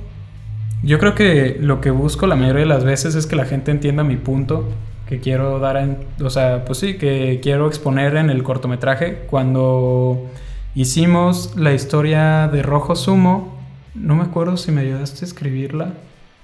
yo 0.82 0.98
creo 0.98 1.14
que 1.14 1.56
lo 1.60 1.80
que 1.80 1.92
busco 1.92 2.26
la 2.26 2.34
mayoría 2.34 2.62
de 2.62 2.66
las 2.66 2.82
veces 2.82 3.14
es 3.14 3.28
que 3.28 3.36
la 3.36 3.44
gente 3.44 3.70
entienda 3.70 4.02
mi 4.02 4.16
punto 4.16 4.68
que 5.06 5.20
quiero 5.20 5.60
dar 5.60 5.76
en, 5.76 5.98
o 6.20 6.30
sea, 6.30 6.64
pues 6.64 6.78
sí, 6.78 6.94
que 6.94 7.38
quiero 7.40 7.68
exponer 7.68 8.16
en 8.16 8.28
el 8.28 8.42
cortometraje. 8.42 9.18
Cuando 9.30 10.28
hicimos 10.74 11.54
la 11.56 11.72
historia 11.72 12.48
de 12.48 12.62
Rojo 12.62 12.96
Sumo, 12.96 13.58
no 13.94 14.16
me 14.16 14.22
acuerdo 14.22 14.56
si 14.56 14.72
me 14.72 14.80
ayudaste 14.82 15.24
a 15.24 15.28
escribirla 15.28 15.94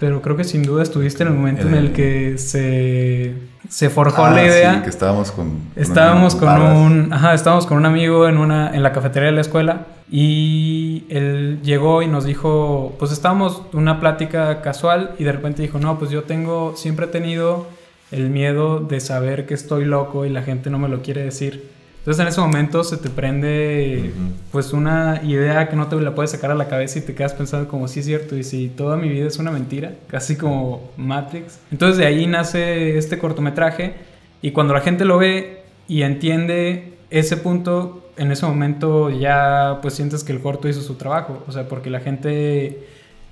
pero 0.01 0.23
creo 0.23 0.35
que 0.35 0.45
sin 0.45 0.63
duda 0.63 0.83
estuviste 0.83 1.23
en 1.23 1.29
el 1.29 1.35
momento 1.35 1.69
en 1.69 1.75
el 1.75 1.93
que 1.93 2.39
se, 2.39 3.35
se 3.69 3.91
forjó 3.91 4.23
la 4.31 4.37
ah, 4.37 4.47
idea. 4.47 4.75
Sí, 4.77 4.81
que 4.81 4.89
estábamos 4.89 5.31
con, 5.31 5.61
estábamos 5.77 6.35
con 6.35 6.63
un, 6.63 7.13
ajá, 7.13 7.35
estábamos 7.35 7.67
con 7.67 7.77
un 7.77 7.85
amigo 7.85 8.27
en 8.27 8.39
una 8.39 8.75
en 8.75 8.83
la 8.83 8.95
cafetería 8.95 9.27
de 9.27 9.35
la 9.35 9.43
escuela 9.43 9.89
y 10.11 11.05
él 11.11 11.61
llegó 11.63 12.01
y 12.01 12.09
nos 12.09 12.25
dijo, 12.25 12.97
pues 12.99 13.13
estábamos 13.13 13.63
una 13.75 14.01
plática 14.01 14.63
casual 14.63 15.15
y 15.19 15.25
de 15.25 15.33
repente 15.33 15.61
dijo, 15.61 15.79
"No, 15.79 15.99
pues 15.99 16.11
yo 16.11 16.23
tengo 16.23 16.73
siempre 16.77 17.05
he 17.05 17.09
tenido 17.11 17.67
el 18.11 18.31
miedo 18.31 18.81
de 18.81 19.01
saber 19.01 19.45
que 19.45 19.53
estoy 19.53 19.85
loco 19.85 20.25
y 20.25 20.31
la 20.31 20.41
gente 20.41 20.71
no 20.71 20.79
me 20.79 20.89
lo 20.89 21.03
quiere 21.03 21.23
decir." 21.23 21.69
Entonces 22.01 22.23
en 22.23 22.29
ese 22.29 22.41
momento 22.41 22.83
se 22.83 22.97
te 22.97 23.11
prende 23.11 24.11
pues 24.51 24.73
una 24.73 25.21
idea 25.23 25.69
que 25.69 25.77
no 25.77 25.87
te 25.87 26.01
la 26.01 26.15
puedes 26.15 26.31
sacar 26.31 26.51
a 26.51 26.55
la 26.55 26.67
cabeza 26.67 26.99
y 26.99 27.03
te 27.03 27.15
quedas 27.15 27.35
pensando 27.35 27.69
como 27.69 27.89
sí 27.89 28.01
es 28.01 28.07
cierto 28.07 28.39
y 28.39 28.43
si 28.43 28.69
toda 28.71 28.97
mi 28.97 29.11
vida 29.11 29.27
es 29.27 29.39
una 29.39 29.51
mentira, 29.51 29.93
casi 30.09 30.37
como 30.37 30.91
Matrix. 30.97 31.59
Entonces 31.71 31.99
de 31.99 32.07
ahí 32.07 32.27
nace 32.27 32.97
este 32.97 33.19
cortometraje 33.19 33.97
y 34.41 34.53
cuando 34.53 34.73
la 34.73 34.81
gente 34.81 35.05
lo 35.05 35.19
ve 35.19 35.63
y 35.89 36.01
entiende 36.01 36.95
ese 37.11 37.37
punto, 37.37 38.11
en 38.17 38.33
ese 38.33 38.47
momento 38.47 39.11
ya 39.11 39.81
pues 39.83 39.93
sientes 39.93 40.25
que 40.25 40.33
el 40.33 40.41
corto 40.41 40.69
hizo 40.69 40.81
su 40.81 40.95
trabajo, 40.95 41.45
o 41.47 41.53
sea, 41.53 41.69
porque 41.69 41.91
la 41.91 42.01
gente 42.01 42.87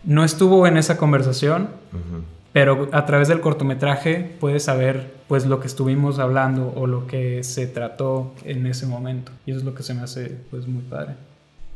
no 0.05 0.25
estuvo 0.25 0.67
en 0.67 0.77
esa 0.77 0.99
conversación 0.99 1.69
pero 2.59 2.89
a 2.91 3.07
través 3.07 3.29
del 3.29 3.41
cortometraje 3.41 4.35
puedes 4.41 4.65
saber 4.65 5.13
pues 5.29 5.47
lo 5.47 5.61
que 5.61 5.69
estuvimos 5.69 6.19
hablando 6.19 6.73
o 6.75 6.89
lo 6.89 7.07
que 7.07 7.45
se 7.45 7.69
trató 7.69 8.35
en 8.45 8.67
ese 8.67 8.85
momento. 8.85 9.31
Y 9.47 9.53
eso 9.53 9.61
es 9.61 9.65
lo 9.65 9.77
que 9.77 9.85
se 9.85 9.95
me 9.95 10.01
hace 10.03 10.37
pues 10.51 10.67
muy 10.67 10.83
padre. 10.83 11.15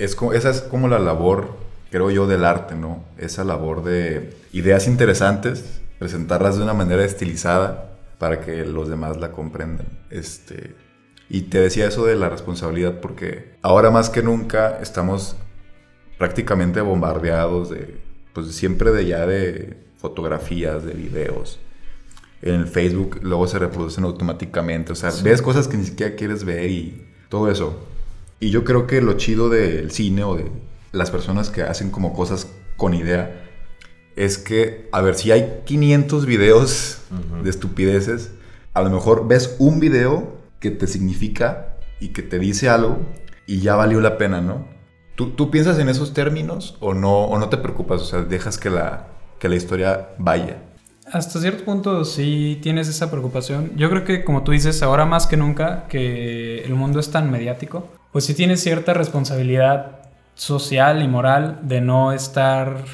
Es 0.01 0.17
como, 0.17 0.33
esa 0.33 0.51
es 0.51 0.61
como 0.61 0.89
la 0.89 0.99
labor, 0.99 1.57
creo 1.93 2.11
yo, 2.11 2.27
del 2.27 2.45
arte, 2.45 2.75
¿no? 2.75 3.05
Esa 3.17 3.45
labor 3.45 3.85
de 3.85 4.35
ideas 4.53 4.89
interesantes, 4.89 5.81
presentarlas 6.01 6.57
de 6.57 6.65
una 6.65 6.75
manera 6.75 7.05
estilizada 7.05 7.93
para 8.19 8.41
que 8.41 8.65
los 8.65 8.89
demás 8.89 9.19
la 9.19 9.31
comprendan. 9.31 9.87
Este, 10.11 10.75
y 11.29 11.43
te 11.43 11.61
decía 11.61 11.87
eso 11.87 12.07
de 12.07 12.17
la 12.17 12.29
responsabilidad 12.29 12.99
porque 12.99 13.55
ahora 13.63 13.93
más 13.93 14.11
que 14.11 14.25
nunca 14.25 14.81
estamos 14.83 15.37
prácticamente 16.19 16.81
bombardeados 16.81 17.71
de, 17.71 18.01
pues 18.33 18.49
siempre 18.49 18.91
de 18.91 19.07
ya 19.07 19.27
de 19.27 19.92
fotografías, 20.03 20.85
de 20.85 20.93
videos. 20.93 21.61
En 22.43 22.57
el 22.57 22.67
Facebook 22.67 23.21
luego 23.23 23.47
se 23.47 23.61
reproducen 23.61 24.05
automáticamente. 24.05 24.93
O 24.93 24.97
sea, 24.97 25.11
ves 25.23 25.41
cosas 25.41 25.69
que 25.69 25.77
ni 25.77 25.85
siquiera 25.85 26.17
quieres 26.17 26.45
ver 26.45 26.69
y 26.71 27.07
todo 27.29 27.51
eso. 27.51 27.79
Y 28.41 28.51
yo 28.51 28.65
creo 28.65 28.89
que 28.89 29.01
lo 29.01 29.15
chido 29.15 29.49
del 29.49 29.93
cine 29.93 30.25
o 30.25 30.35
de 30.35 30.51
las 30.91 31.13
personas 31.13 31.49
que 31.49 31.63
hacen 31.63 31.91
como 31.91 32.13
cosas 32.13 32.49
con 32.77 32.95
idea 32.95 33.49
es 34.17 34.37
que, 34.37 34.89
a 34.93 35.01
ver, 35.01 35.15
si 35.15 35.31
hay 35.31 35.63
500 35.65 36.27
videos 36.27 36.99
de 37.43 37.49
estupideces, 37.49 38.33
a 38.75 38.83
lo 38.83 38.91
mejor 38.91 39.29
ves 39.29 39.55
un 39.59 39.79
video 39.79 40.37
que 40.59 40.73
te 40.73 40.89
significa 40.89 41.77
y 42.01 42.09
que 42.09 42.23
te 42.23 42.41
dice 42.41 42.69
algo 42.69 42.99
y 43.47 43.61
ya 43.61 43.77
valió 43.77 44.01
la 44.01 44.19
pena, 44.19 44.41
¿no? 44.41 44.67
¿Tú, 45.15 45.31
tú 45.31 45.51
piensas 45.51 45.79
en 45.79 45.89
esos 45.89 46.13
términos 46.13 46.77
o 46.81 46.95
no, 46.95 47.25
o 47.25 47.39
no 47.39 47.49
te 47.49 47.59
preocupas? 47.59 48.03
O 48.03 48.05
sea, 48.05 48.23
dejas 48.23 48.59
que 48.59 48.71
la, 48.71 49.12
que 49.43 49.49
la 49.49 49.57
historia 49.57 50.11
vaya. 50.19 50.59
Hasta 51.11 51.41
cierto 51.41 51.65
punto 51.65 52.05
sí 52.05 52.61
tienes 52.63 52.87
esa 52.87 53.11
preocupación. 53.11 53.73
Yo 53.75 53.91
creo 53.91 54.05
que 54.05 54.23
como 54.23 54.45
tú 54.45 54.53
dices, 54.53 54.85
ahora 54.85 55.05
más 55.05 55.27
que 55.27 55.37
nunca 55.37 55.89
que 55.89 56.63
el 56.63 56.77
mundo 56.77 57.01
es 57.01 57.11
tan 57.11 57.29
mediático, 57.29 57.89
pues 58.13 58.25
sí 58.25 58.35
tienes 58.35 58.63
cierta 58.63 58.95
responsabilidad 58.95 59.99
social 60.37 61.03
y 61.03 61.09
moral 61.09 61.59
de 61.63 61.81
no 61.81 62.13
estar 62.13 62.85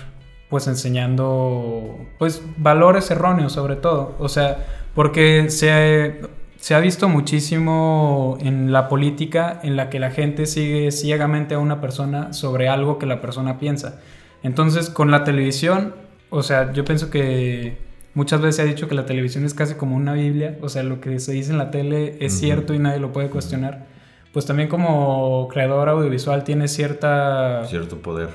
pues 0.48 0.66
enseñando 0.68 1.98
pues 2.18 2.40
valores 2.56 3.10
erróneos 3.10 3.52
sobre 3.52 3.76
todo. 3.76 4.16
O 4.18 4.30
sea, 4.30 4.64
porque 4.94 5.50
se, 5.50 6.22
se 6.56 6.74
ha 6.74 6.80
visto 6.80 7.10
muchísimo 7.10 8.38
en 8.40 8.72
la 8.72 8.88
política 8.88 9.60
en 9.62 9.76
la 9.76 9.90
que 9.90 10.00
la 10.00 10.12
gente 10.12 10.46
sigue 10.46 10.92
ciegamente 10.92 11.56
a 11.56 11.58
una 11.58 11.82
persona 11.82 12.32
sobre 12.32 12.70
algo 12.70 12.98
que 12.98 13.04
la 13.04 13.20
persona 13.20 13.58
piensa. 13.58 14.00
Entonces 14.42 14.88
con 14.88 15.10
la 15.10 15.24
televisión 15.24 16.07
o 16.30 16.42
sea, 16.42 16.72
yo 16.72 16.84
pienso 16.84 17.10
que 17.10 17.78
muchas 18.14 18.40
veces 18.40 18.56
se 18.56 18.62
ha 18.62 18.64
dicho 18.64 18.88
que 18.88 18.94
la 18.94 19.06
televisión 19.06 19.44
es 19.44 19.54
casi 19.54 19.74
como 19.74 19.96
una 19.96 20.14
Biblia, 20.14 20.58
o 20.60 20.68
sea, 20.68 20.82
lo 20.82 21.00
que 21.00 21.18
se 21.20 21.32
dice 21.32 21.52
en 21.52 21.58
la 21.58 21.70
tele 21.70 22.16
es 22.20 22.38
cierto 22.38 22.74
y 22.74 22.78
nadie 22.78 23.00
lo 23.00 23.12
puede 23.12 23.30
cuestionar. 23.30 23.86
Pues 24.32 24.44
también 24.44 24.68
como 24.68 25.48
creador 25.48 25.88
audiovisual 25.88 26.44
tienes 26.44 26.72
cierta... 26.72 27.64
Cierto 27.64 28.02
poder. 28.02 28.28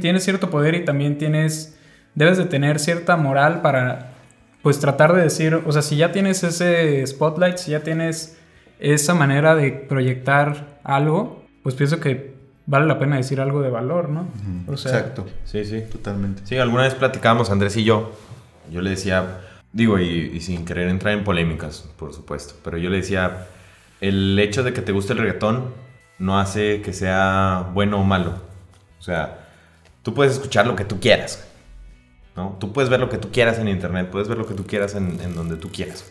tienes 0.00 0.24
cierto 0.24 0.50
poder 0.50 0.74
y 0.74 0.84
también 0.84 1.18
tienes... 1.18 1.78
Debes 2.14 2.36
de 2.36 2.44
tener 2.44 2.78
cierta 2.78 3.16
moral 3.16 3.62
para, 3.62 4.12
pues, 4.62 4.78
tratar 4.78 5.14
de 5.14 5.22
decir, 5.22 5.54
o 5.54 5.72
sea, 5.72 5.80
si 5.80 5.96
ya 5.96 6.12
tienes 6.12 6.44
ese 6.44 7.06
spotlight, 7.06 7.56
si 7.56 7.70
ya 7.70 7.80
tienes 7.80 8.38
esa 8.78 9.14
manera 9.14 9.54
de 9.54 9.72
proyectar 9.72 10.78
algo, 10.84 11.42
pues 11.62 11.74
pienso 11.74 12.00
que 12.00 12.34
vale 12.72 12.86
la 12.86 12.98
pena 12.98 13.16
decir 13.16 13.38
algo 13.38 13.60
de 13.60 13.68
valor, 13.68 14.08
¿no? 14.08 14.26
Exacto. 14.66 15.26
Sí, 15.44 15.62
sí. 15.66 15.82
Totalmente. 15.92 16.40
Sí, 16.46 16.56
alguna 16.56 16.84
vez 16.84 16.94
platicábamos 16.94 17.50
Andrés 17.50 17.76
y 17.76 17.84
yo. 17.84 18.12
Yo 18.70 18.80
le 18.80 18.88
decía, 18.88 19.40
digo, 19.74 19.98
y, 19.98 20.40
sin 20.40 20.64
querer 20.64 20.88
entrar 20.88 21.12
en 21.12 21.22
polémicas, 21.22 21.86
por 21.98 22.14
supuesto, 22.14 22.54
pero 22.64 22.78
yo 22.78 22.88
le 22.88 22.96
decía, 22.96 23.46
el 24.00 24.38
hecho 24.38 24.62
de 24.62 24.72
que 24.72 24.80
te 24.80 24.90
guste 24.90 25.12
el 25.12 25.18
reggaetón 25.18 25.74
no 26.18 26.40
hace 26.40 26.80
que 26.80 26.94
sea 26.94 27.68
bueno 27.74 28.00
o 28.00 28.04
malo. 28.04 28.36
O 28.98 29.02
sea, 29.02 29.48
tú 30.02 30.14
puedes 30.14 30.32
escuchar 30.32 30.66
lo 30.66 30.74
que 30.74 30.86
tú 30.86 30.98
quieras. 30.98 31.46
¿no? 32.36 32.56
Tú 32.58 32.72
puedes 32.72 32.88
ver 32.88 33.00
lo 33.00 33.10
que 33.10 33.18
tú 33.18 33.30
quieras 33.30 33.58
en 33.58 33.68
internet, 33.68 34.08
puedes 34.10 34.28
ver 34.28 34.38
lo 34.38 34.46
que 34.46 34.54
tú 34.54 34.64
quieras 34.64 34.94
en, 34.94 35.20
en 35.20 35.34
donde 35.34 35.56
tú 35.56 35.70
quieras. 35.70 36.10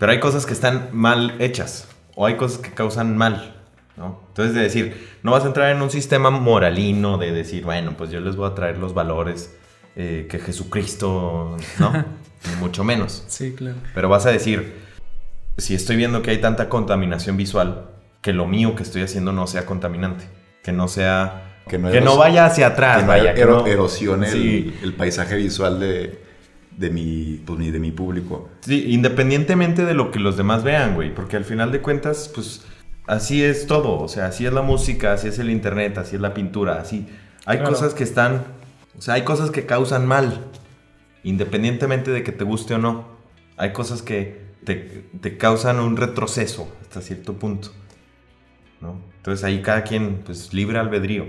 Pero 0.00 0.10
hay 0.10 0.18
cosas 0.18 0.44
que 0.44 0.54
están 0.54 0.88
mal 0.90 1.36
hechas 1.38 1.86
o 2.16 2.26
hay 2.26 2.36
cosas 2.36 2.58
que 2.58 2.72
causan 2.72 3.16
mal. 3.16 3.55
Entonces, 3.96 4.54
de 4.54 4.60
decir, 4.60 5.08
no 5.22 5.30
vas 5.32 5.44
a 5.44 5.46
entrar 5.46 5.74
en 5.74 5.80
un 5.80 5.90
sistema 5.90 6.30
moralino 6.30 7.16
de 7.16 7.32
decir, 7.32 7.64
bueno, 7.64 7.94
pues 7.96 8.10
yo 8.10 8.20
les 8.20 8.36
voy 8.36 8.50
a 8.50 8.54
traer 8.54 8.78
los 8.78 8.92
valores 8.92 9.56
eh, 9.96 10.26
que 10.30 10.38
Jesucristo, 10.38 11.56
¿no? 11.78 11.92
Ni 12.48 12.56
mucho 12.60 12.84
menos. 12.84 13.24
Sí, 13.26 13.54
claro. 13.54 13.76
Pero 13.94 14.08
vas 14.08 14.26
a 14.26 14.30
decir, 14.30 14.74
si 15.56 15.74
estoy 15.74 15.96
viendo 15.96 16.20
que 16.20 16.30
hay 16.30 16.38
tanta 16.38 16.68
contaminación 16.68 17.36
visual, 17.36 17.86
que 18.20 18.32
lo 18.32 18.46
mío 18.46 18.74
que 18.76 18.82
estoy 18.82 19.02
haciendo 19.02 19.32
no 19.32 19.46
sea 19.46 19.64
contaminante, 19.64 20.24
que 20.62 20.72
no 20.72 20.88
sea... 20.88 21.42
Que 21.66 21.78
no, 21.78 22.16
vaya 22.16 22.46
hacia 22.46 22.68
atrás, 22.68 23.00
que 23.00 23.08
vaya. 23.08 23.34
No 23.44 23.66
erosione 23.66 24.30
el, 24.30 24.94
paisaje 24.96 25.34
visual 25.34 25.80
de, 25.80 26.22
de 26.76 26.90
mi, 26.90 27.42
pues, 27.44 27.58
de 27.58 27.80
mi 27.80 27.90
público. 27.90 28.50
Sí, 28.60 28.84
independientemente 28.92 29.84
de 29.84 29.92
lo 29.92 30.12
que 30.12 30.20
los 30.20 30.36
demás 30.36 30.62
vean, 30.62 30.94
güey, 30.94 31.12
porque 31.12 31.36
al 31.36 31.44
final 31.44 31.72
de 31.72 31.80
cuentas, 31.80 32.30
pues 32.32 32.64
así 33.06 33.42
es 33.42 33.66
todo, 33.66 34.00
o 34.00 34.08
sea, 34.08 34.26
así 34.26 34.46
es 34.46 34.52
la 34.52 34.62
música, 34.62 35.12
así 35.12 35.28
es 35.28 35.38
el 35.38 35.50
internet, 35.50 35.98
así 35.98 36.16
es 36.16 36.22
la 36.22 36.34
pintura, 36.34 36.80
así. 36.80 37.06
Hay 37.44 37.62
cosas 37.62 37.94
que 37.94 38.04
están, 38.04 38.44
o 38.98 39.02
sea, 39.02 39.14
hay 39.14 39.22
cosas 39.22 39.50
que 39.50 39.66
causan 39.66 40.06
mal, 40.06 40.44
independientemente 41.22 42.10
de 42.10 42.22
que 42.22 42.32
te 42.32 42.44
guste 42.44 42.74
o 42.74 42.78
no. 42.78 43.06
Hay 43.56 43.72
cosas 43.72 44.02
que 44.02 44.46
te, 44.64 45.38
causan 45.38 45.78
un 45.78 45.96
retroceso 45.96 46.68
hasta 46.82 47.00
cierto 47.00 47.34
punto, 47.34 47.70
¿no? 48.80 49.00
Entonces 49.16 49.44
ahí 49.44 49.62
cada 49.62 49.82
quien, 49.82 50.22
pues, 50.24 50.52
libre 50.52 50.78
albedrío. 50.78 51.26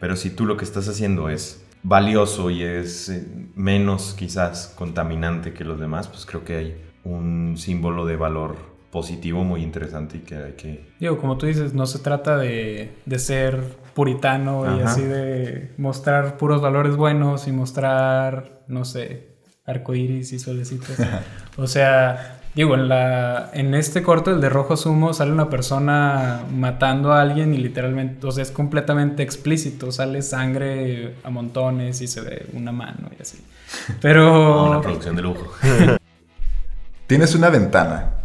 Pero 0.00 0.16
si 0.16 0.30
tú 0.30 0.46
lo 0.46 0.56
que 0.56 0.64
estás 0.64 0.88
haciendo 0.88 1.28
es 1.28 1.64
valioso 1.82 2.50
y 2.50 2.62
es 2.62 3.08
eh, 3.08 3.26
menos 3.54 4.14
quizás 4.18 4.74
contaminante 4.76 5.52
que 5.52 5.64
los 5.64 5.78
demás, 5.78 6.08
pues 6.08 6.26
creo 6.26 6.44
que 6.44 6.56
hay 6.56 6.82
un 7.04 7.56
símbolo 7.56 8.06
de 8.06 8.16
valor 8.16 8.56
positivo 8.90 9.44
muy 9.44 9.62
interesante 9.62 10.18
y 10.18 10.20
que 10.20 10.36
hay 10.36 10.52
que... 10.52 10.90
Digo, 10.98 11.18
como 11.18 11.38
tú 11.38 11.46
dices, 11.46 11.74
no 11.74 11.86
se 11.86 12.00
trata 12.00 12.36
de, 12.36 12.92
de 13.06 13.18
ser 13.18 13.78
puritano 13.94 14.76
y 14.76 14.80
así 14.80 15.02
de 15.02 15.72
mostrar 15.76 16.36
puros 16.36 16.60
valores 16.60 16.96
buenos 16.96 17.46
y 17.46 17.52
mostrar, 17.52 18.62
no 18.66 18.84
sé, 18.84 19.28
arcoíris 19.64 20.32
y 20.32 20.38
solecitos. 20.38 20.96
o 21.56 21.66
sea, 21.66 22.40
digo, 22.54 22.74
en, 22.74 22.88
la, 22.88 23.50
en 23.52 23.74
este 23.74 24.02
corto, 24.02 24.32
el 24.32 24.40
de 24.40 24.48
Rojo 24.48 24.76
Sumo, 24.76 25.12
sale 25.12 25.30
una 25.32 25.48
persona 25.48 26.44
matando 26.52 27.12
a 27.12 27.20
alguien 27.20 27.54
y 27.54 27.58
literalmente, 27.58 28.26
o 28.26 28.32
sea, 28.32 28.42
es 28.42 28.50
completamente 28.50 29.22
explícito, 29.22 29.92
sale 29.92 30.22
sangre 30.22 31.14
a 31.22 31.30
montones 31.30 32.00
y 32.00 32.08
se 32.08 32.22
ve 32.22 32.46
una 32.54 32.72
mano 32.72 33.08
y 33.16 33.22
así. 33.22 33.38
Pero... 34.00 34.68
una 34.68 34.80
producción 34.80 35.14
de 35.14 35.22
lujo. 35.22 35.52
Tienes 37.06 37.34
una 37.34 37.50
ventana 37.50 38.19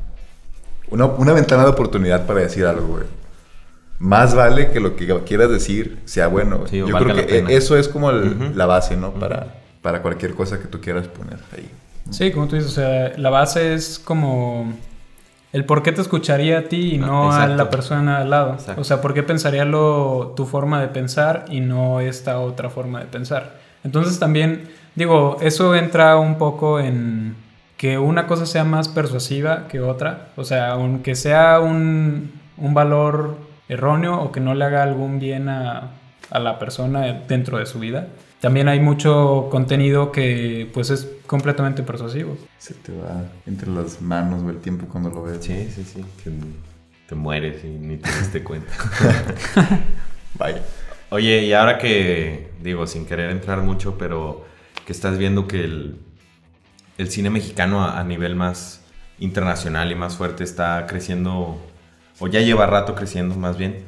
una, 0.89 1.34
ventana 1.34 1.63
de 1.63 1.69
oportunidad 1.69 2.26
para 2.26 2.41
decir 2.41 2.65
algo, 2.65 2.88
güey. 2.88 3.04
Más 3.98 4.36
vale 4.36 4.71
que 4.71 4.80
lo 4.80 4.95
que 4.95 5.08
quieras 5.26 5.50
decir 5.50 6.00
sea 6.06 6.28
bueno. 6.28 6.65
Yo 6.67 6.86
creo 6.88 7.15
que 7.15 7.45
eso 7.50 7.78
es 7.78 7.88
como 7.88 8.12
la 8.12 8.65
base, 8.65 8.98
¿no? 8.98 9.13
para, 9.13 9.56
para 9.82 10.02
cualquier 10.02 10.34
cosa 10.34 10.60
que 10.60 10.67
tú 10.67 10.82
quieras 10.82 11.08
poner 11.08 11.39
ahí. 11.56 11.69
Sí, 12.10 12.32
como 12.32 12.48
tú 12.48 12.56
dices, 12.56 12.71
o 12.71 12.76
sea, 12.76 13.13
la 13.17 13.30
base 13.30 13.74
es 13.74 13.98
como 13.98 14.74
el 15.56 15.65
por 15.65 15.84
qué 15.84 15.91
te 15.91 16.02
escucharía 16.02 16.60
a 16.60 16.62
ti 16.63 16.95
y 16.95 16.98
ah, 16.98 17.06
no 17.06 17.32
a 17.32 17.48
la 17.48 17.69
persona 17.69 18.17
al 18.17 18.30
lado. 18.30 18.58
O 18.76 18.84
sea, 18.84 19.02
por 19.02 19.13
qué 19.13 19.24
pensaría 19.24 19.63
lo, 19.63 20.34
tu 20.36 20.45
forma 20.45 20.82
de 20.82 20.89
pensar 20.89 21.45
y 21.50 21.62
no 21.62 22.02
esta 22.02 22.39
otra 22.39 22.69
forma 22.69 23.00
de 23.00 23.06
pensar. 23.06 23.56
Entonces 23.84 24.19
también, 24.19 24.67
digo, 24.95 25.38
eso 25.39 25.74
entra 25.74 26.17
un 26.17 26.38
poco 26.38 26.80
en 26.80 27.36
que 27.78 27.98
una 27.98 28.28
cosa 28.28 28.46
sea 28.46 28.64
más 28.64 28.88
persuasiva 28.88 29.68
que 29.68 29.82
otra. 29.82 30.30
O 30.36 30.44
sea, 30.44 30.72
aunque 30.72 31.16
sea 31.16 31.60
un, 31.60 32.32
valor 32.58 33.38
erróneo 33.68 34.22
o 34.22 34.32
que 34.32 34.40
no 34.40 34.54
le 34.54 34.66
haga 34.66 34.84
algún 34.84 35.20
bien 35.20 35.50
a, 35.50 35.92
la 36.32 36.60
persona 36.60 37.02
dentro 37.28 37.60
de 37.60 37.66
su 37.66 37.80
vida. 37.80 38.08
También 38.42 38.68
hay 38.68 38.80
mucho 38.80 39.48
contenido 39.50 40.12
que 40.12 40.70
pues 40.74 40.90
es 40.90 41.10
completamente 41.26 41.84
persuasivo. 41.84 42.38
Se 42.58 42.74
te 42.74 42.92
va 42.92 43.24
entre 43.46 43.70
las 43.72 44.02
manos 44.02 44.44
o 44.44 44.50
el 44.50 44.60
tiempo 44.60 44.88
cuando 44.88 45.10
lo 45.10 45.24
ves. 45.24 45.38
Sí, 45.42 45.70
sí, 45.74 45.84
sí. 45.84 46.06
Que 46.24 46.32
te 47.08 47.16
mueres 47.16 47.64
y 47.64 47.68
ni 47.68 47.98
te 47.98 48.10
diste 48.20 48.44
cuenta. 48.44 48.72
Vaya. 50.38 50.62
Oye, 51.10 51.44
y 51.44 51.54
ahora 51.54 51.78
que, 51.78 52.50
digo, 52.62 52.88
sin 52.88 53.06
querer 53.06 53.30
entrar 53.30 53.62
mucho, 53.62 53.98
pero 53.98 54.46
que 54.86 54.92
estás 54.92 55.18
viendo 55.18 55.48
que 55.48 55.64
el, 55.64 56.00
el 56.97 57.10
cine 57.10 57.29
mexicano 57.29 57.84
a, 57.84 58.03
nivel 58.03 58.36
más 58.36 58.81
internacional 59.19 59.91
y 59.91 59.95
más 59.95 60.15
fuerte 60.15 60.43
está 60.43 60.86
creciendo, 60.88 61.58
o 62.19 62.27
ya 62.27 62.41
lleva 62.41 62.65
rato 62.65 62.95
creciendo 62.95 63.36
más 63.36 63.58
bien, 63.58 63.84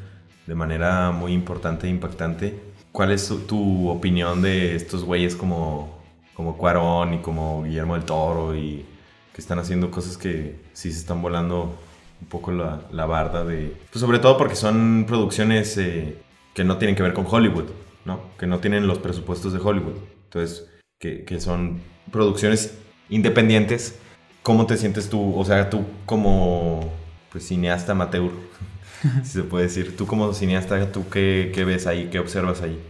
de 0.46 0.56
manera 0.56 1.12
muy 1.12 1.34
importante 1.34 1.88
e 1.88 1.90
impactante. 1.90 2.60
¿Cuál 2.92 3.12
es 3.12 3.32
tu 3.48 3.90
opinión 3.90 4.42
de 4.42 4.76
estos 4.76 5.04
güeyes 5.04 5.36
como, 5.36 6.02
como 6.34 6.58
Cuarón 6.58 7.16
y 7.16 7.18
como 7.20 7.64
Guillermo 7.64 7.96
del 7.96 8.06
Toro 8.06 8.56
y 8.56 8.86
que 9.34 9.42
están 9.42 9.60
haciendo 9.60 9.92
cosas 9.92 10.18
que 10.18 10.62
sí 10.74 10.92
se 10.92 11.00
están 11.00 11.22
volando 11.22 11.78
un 12.20 12.28
poco 12.28 12.52
la, 12.52 12.82
la 12.92 13.06
barda 13.06 13.44
de... 13.44 13.78
Pues 13.92 14.02
sobre 14.02 14.20
todo 14.20 14.38
porque 14.38 14.56
son 14.56 15.06
producciones 15.08 15.78
eh, 15.78 16.18
que 16.54 16.64
no 16.64 16.78
tienen 16.78 16.96
que 16.96 17.04
ver 17.04 17.14
con 17.14 17.28
Hollywood, 17.30 17.66
¿no? 18.06 18.22
Que 18.40 18.48
no 18.48 18.60
tienen 18.60 18.88
los 18.88 18.98
presupuestos 18.98 19.54
de 19.54 19.60
Hollywood. 19.60 19.98
Entonces, 20.24 20.68
que, 21.00 21.24
que 21.24 21.40
son 21.40 21.82
producciones 22.12 22.80
independientes. 23.10 23.98
¿Cómo 24.44 24.66
te 24.66 24.78
sientes 24.78 25.10
tú? 25.10 25.38
O 25.38 25.46
sea, 25.46 25.70
tú 25.70 25.86
como 26.06 26.92
pues, 27.32 27.48
cineasta 27.48 27.92
amateur, 27.92 28.32
si 29.24 29.32
se 29.32 29.44
puede 29.44 29.66
decir. 29.66 29.96
Tú 29.98 30.08
como 30.08 30.34
cineasta, 30.34 30.92
¿tú 30.92 31.10
qué, 31.10 31.52
ves 31.66 31.88
ahí? 31.88 32.10
¿Qué 32.12 32.20
observas 32.20 32.62
ahí? 32.62 32.82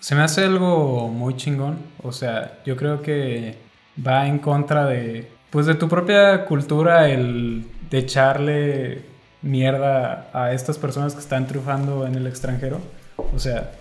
Se 0.00 0.14
me 0.14 0.22
hace 0.22 0.44
algo 0.44 1.08
muy 1.08 1.36
chingón. 1.36 1.78
O 2.02 2.12
sea, 2.12 2.58
yo 2.66 2.76
creo 2.76 3.00
que 3.02 3.56
va 4.04 4.26
en 4.26 4.38
contra 4.38 4.86
de, 4.86 5.30
pues, 5.50 5.66
de 5.66 5.74
tu 5.74 5.88
propia 5.88 6.44
cultura 6.46 7.08
el 7.08 7.64
de 7.90 7.98
echarle 7.98 9.02
mierda 9.40 10.30
a 10.32 10.52
estas 10.52 10.78
personas 10.78 11.14
que 11.14 11.20
están 11.20 11.46
triunfando 11.46 12.06
en 12.06 12.14
el 12.14 12.26
extranjero. 12.26 12.80
O 13.16 13.38
sea, 13.38 13.72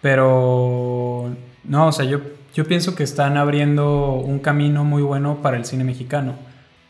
pero 0.00 1.30
no, 1.64 1.86
o 1.86 1.92
sea, 1.92 2.04
yo, 2.04 2.20
yo 2.54 2.66
pienso 2.66 2.94
que 2.94 3.02
están 3.02 3.36
abriendo 3.36 4.14
un 4.14 4.38
camino 4.38 4.84
muy 4.84 5.02
bueno 5.02 5.38
para 5.42 5.56
el 5.56 5.64
cine 5.64 5.84
mexicano. 5.84 6.34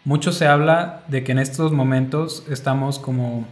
Mucho 0.05 0.33
se 0.33 0.48
habla 0.48 1.03
de 1.07 1.22
que 1.22 1.33
en 1.33 1.38
estos 1.38 1.70
momentos 1.70 2.44
estamos 2.51 2.98
como 2.98 3.46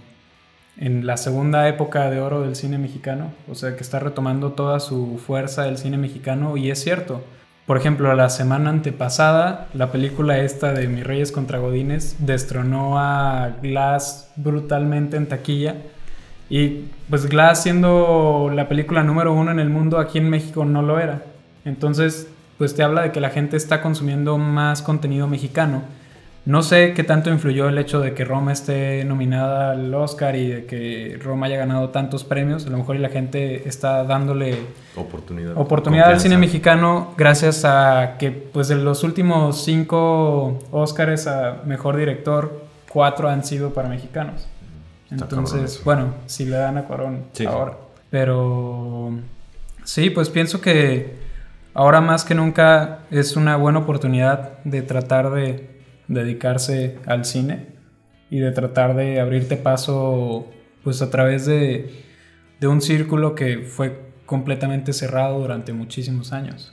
en 0.76 1.06
la 1.06 1.16
segunda 1.16 1.68
época 1.68 2.10
de 2.10 2.20
oro 2.20 2.40
del 2.40 2.56
cine 2.56 2.78
mexicano, 2.78 3.32
o 3.48 3.54
sea, 3.54 3.76
que 3.76 3.82
está 3.82 4.00
retomando 4.00 4.52
toda 4.52 4.80
su 4.80 5.20
fuerza 5.24 5.68
el 5.68 5.78
cine 5.78 5.98
mexicano 5.98 6.56
y 6.56 6.70
es 6.70 6.82
cierto. 6.82 7.22
Por 7.66 7.76
ejemplo, 7.76 8.12
la 8.14 8.30
semana 8.30 8.70
antepasada, 8.70 9.68
la 9.74 9.92
película 9.92 10.40
esta 10.40 10.72
de 10.72 10.88
Mis 10.88 11.04
Reyes 11.04 11.30
contra 11.30 11.58
Godines 11.58 12.16
destronó 12.18 12.98
a 12.98 13.58
Glass 13.62 14.32
brutalmente 14.34 15.16
en 15.16 15.28
taquilla. 15.28 15.76
Y 16.48 16.86
pues 17.08 17.26
Glass 17.26 17.62
siendo 17.62 18.50
la 18.52 18.68
película 18.68 19.04
número 19.04 19.32
uno 19.32 19.52
en 19.52 19.60
el 19.60 19.70
mundo, 19.70 20.00
aquí 20.00 20.18
en 20.18 20.28
México 20.30 20.64
no 20.64 20.82
lo 20.82 20.98
era. 20.98 21.22
Entonces, 21.64 22.28
pues 22.58 22.74
te 22.74 22.82
habla 22.82 23.02
de 23.02 23.12
que 23.12 23.20
la 23.20 23.30
gente 23.30 23.56
está 23.56 23.80
consumiendo 23.82 24.38
más 24.38 24.82
contenido 24.82 25.26
mexicano. 25.26 25.82
No 26.46 26.62
sé 26.62 26.94
qué 26.94 27.04
tanto 27.04 27.30
influyó 27.30 27.68
el 27.68 27.76
hecho 27.76 28.00
de 28.00 28.14
que 28.14 28.24
Roma 28.24 28.52
esté 28.52 29.04
nominada 29.04 29.72
al 29.72 29.94
Oscar 29.94 30.36
y 30.36 30.48
de 30.48 30.64
que 30.64 31.18
Roma 31.22 31.46
haya 31.46 31.58
ganado 31.58 31.90
tantos 31.90 32.24
premios. 32.24 32.66
A 32.66 32.70
lo 32.70 32.78
mejor 32.78 32.96
la 32.96 33.10
gente 33.10 33.68
está 33.68 34.04
dándole 34.04 34.56
Oportunidad. 34.96 35.56
oportunidad 35.56 36.10
al 36.10 36.18
cine 36.18 36.38
mexicano 36.38 37.12
gracias 37.16 37.66
a 37.66 38.16
que 38.18 38.30
pues 38.30 38.68
de 38.68 38.76
los 38.76 39.04
últimos 39.04 39.62
cinco 39.62 40.58
Oscars 40.70 41.26
a 41.26 41.60
mejor 41.66 41.96
director, 41.98 42.64
cuatro 42.88 43.28
han 43.28 43.44
sido 43.44 43.74
para 43.74 43.88
mexicanos. 43.90 44.48
Está 45.10 45.24
Entonces, 45.24 45.82
bueno, 45.84 46.14
si 46.26 46.46
le 46.46 46.56
dan 46.56 46.78
a 46.78 46.84
Cuarón 46.84 47.24
sí. 47.32 47.44
ahora. 47.44 47.76
Pero 48.08 49.10
sí, 49.84 50.08
pues 50.08 50.30
pienso 50.30 50.60
que 50.60 51.19
ahora 51.74 52.00
más 52.00 52.24
que 52.24 52.34
nunca 52.34 53.00
es 53.10 53.36
una 53.36 53.56
buena 53.56 53.80
oportunidad 53.80 54.58
de 54.64 54.82
tratar 54.82 55.30
de 55.30 55.80
dedicarse 56.08 56.98
al 57.06 57.24
cine 57.24 57.68
y 58.30 58.38
de 58.40 58.50
tratar 58.52 58.94
de 58.96 59.20
abrirte 59.20 59.56
paso 59.56 60.46
pues 60.82 61.02
a 61.02 61.10
través 61.10 61.46
de, 61.46 62.04
de 62.60 62.66
un 62.66 62.80
círculo 62.80 63.34
que 63.34 63.58
fue 63.60 64.10
completamente 64.26 64.92
cerrado 64.92 65.40
durante 65.40 65.72
muchísimos 65.72 66.32
años 66.32 66.72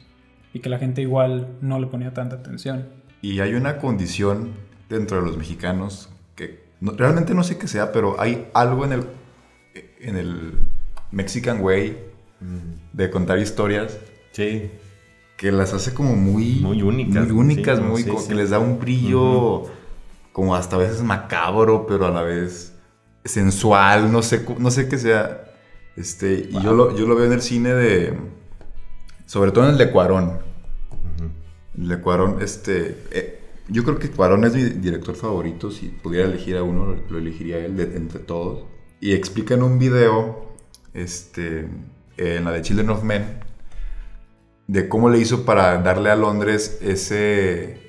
y 0.53 0.59
que 0.59 0.69
la 0.69 0.79
gente 0.79 1.01
igual 1.01 1.47
no 1.61 1.79
le 1.79 1.87
ponía 1.87 2.13
tanta 2.13 2.37
atención. 2.37 2.87
Y 3.21 3.39
hay 3.39 3.53
una 3.55 3.77
condición 3.77 4.51
dentro 4.89 5.17
de 5.17 5.23
los 5.27 5.37
mexicanos 5.37 6.09
que 6.35 6.63
no- 6.79 6.91
realmente 6.93 7.33
no 7.33 7.43
sé 7.43 7.57
qué 7.57 7.67
sea, 7.67 7.91
pero 7.91 8.19
hay 8.21 8.47
algo 8.53 8.85
en 8.85 8.93
el, 8.93 9.03
en 9.99 10.15
el 10.17 10.53
Mexican 11.11 11.61
Way 11.61 11.97
de 12.93 13.09
contar 13.09 13.39
historias 13.39 13.97
Sí, 14.31 14.69
que 15.37 15.51
las 15.51 15.73
hace 15.73 15.93
como 15.93 16.15
muy, 16.15 16.55
Muy 16.61 16.81
únicas, 16.81 17.27
muy 17.27 17.37
únicas, 17.37 17.79
muy 17.79 18.01
Sí, 18.03 18.09
como 18.09 18.21
sí. 18.21 18.27
que 18.29 18.35
les 18.35 18.49
da 18.49 18.59
un 18.59 18.79
brillo 18.79 19.63
como 20.33 20.55
hasta 20.55 20.75
a 20.75 20.79
veces 20.79 21.01
macabro, 21.03 21.85
pero 21.87 22.05
a 22.07 22.11
la 22.11 22.21
vez 22.23 22.75
sensual, 23.23 24.11
no 24.11 24.21
sé, 24.21 24.45
no 24.59 24.69
sé 24.71 24.87
qué 24.89 24.97
sea. 24.97 25.43
Este, 25.95 26.47
y 26.51 26.61
yo 26.61 26.73
lo, 26.73 26.95
yo 26.95 27.07
lo 27.07 27.15
veo 27.15 27.25
en 27.25 27.33
el 27.33 27.41
cine 27.41 27.73
de, 27.73 28.17
sobre 29.25 29.51
todo 29.51 29.65
en 29.65 29.71
el 29.71 29.77
de 29.77 29.91
Cuarón. 29.91 30.39
El 31.77 31.87
de 31.87 31.99
Cuarón, 32.01 32.37
este, 32.41 32.97
eh, 33.11 33.39
yo 33.67 33.83
creo 33.83 33.97
que 33.99 34.09
Cuarón 34.09 34.43
es 34.45 34.53
mi 34.55 34.63
director 34.63 35.15
favorito. 35.15 35.69
Si 35.71 35.87
pudiera 35.87 36.27
elegir 36.27 36.57
a 36.57 36.63
uno, 36.63 36.95
lo, 37.09 37.17
elegiría 37.17 37.57
él 37.63 37.75
de- 37.77 37.95
entre 37.97 38.19
todos. 38.19 38.65
Y 38.99 39.13
explica 39.13 39.53
en 39.55 39.63
un 39.63 39.77
video, 39.79 40.53
este, 40.93 41.67
en 42.17 42.45
la 42.45 42.51
de 42.51 42.61
Children 42.63 42.89
of 42.91 43.03
Men, 43.03 43.39
de 44.67 44.89
cómo 44.89 45.09
le 45.09 45.19
hizo 45.19 45.45
para 45.45 45.77
darle 45.81 46.09
a 46.11 46.15
Londres 46.15 46.79
ese, 46.81 47.79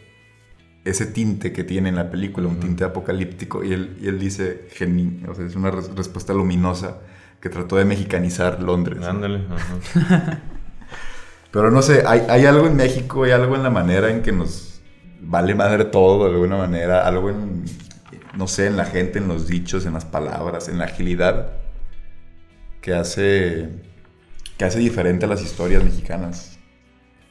ese 0.85 1.07
tinte 1.07 1.53
que 1.53 1.64
tiene 1.64 1.88
en 1.88 1.97
la 1.97 2.11
película, 2.11 2.47
un 2.49 2.61
tinte 2.61 2.85
apocalíptico. 2.85 3.64
Y 3.64 3.73
él, 3.73 3.99
y 4.01 4.09
él 4.09 4.19
dice, 4.19 4.69
geni- 4.79 5.25
o 5.29 5.35
sea, 5.35 5.47
es 5.47 5.57
una 5.57 5.71
res- 5.71 5.91
respuesta 5.95 6.33
luminosa 6.33 6.99
que 7.41 7.49
trató 7.49 7.77
de 7.77 7.85
mexicanizar 7.85 8.62
Londres. 8.62 9.03
ándale. 9.05 9.43
Pero 11.51 11.71
no 11.71 11.83
sé, 11.83 12.05
hay, 12.07 12.23
hay 12.29 12.45
algo 12.47 12.67
en 12.67 12.77
México, 12.77 13.25
hay 13.25 13.31
algo 13.33 13.57
en 13.57 13.62
la 13.62 13.71
manera 13.71 14.11
en 14.11 14.23
que 14.23 14.33
nos 14.33 14.81
vale 15.21 15.55
madre 15.55 15.85
todo 15.87 16.25
de 16.29 16.33
alguna 16.35 16.59
manera, 16.59 17.07
algo 17.07 17.31
en, 17.31 17.64
no 18.37 18.47
sé, 18.47 18.67
en 18.67 18.77
la 18.77 18.85
gente, 18.85 19.19
en 19.19 19.29
los 19.29 19.49
dichos, 19.49 19.87
en 19.87 19.95
las 19.95 20.05
palabras, 20.05 20.69
en 20.69 20.79
la 20.79 20.85
agilidad 20.85 21.53
que 22.83 22.95
hace, 22.95 23.71
que 24.59 24.64
hace 24.64 24.79
diferente 24.79 25.25
a 25.25 25.29
las 25.29 25.43
historias 25.43 25.83
mexicanas. 25.83 26.58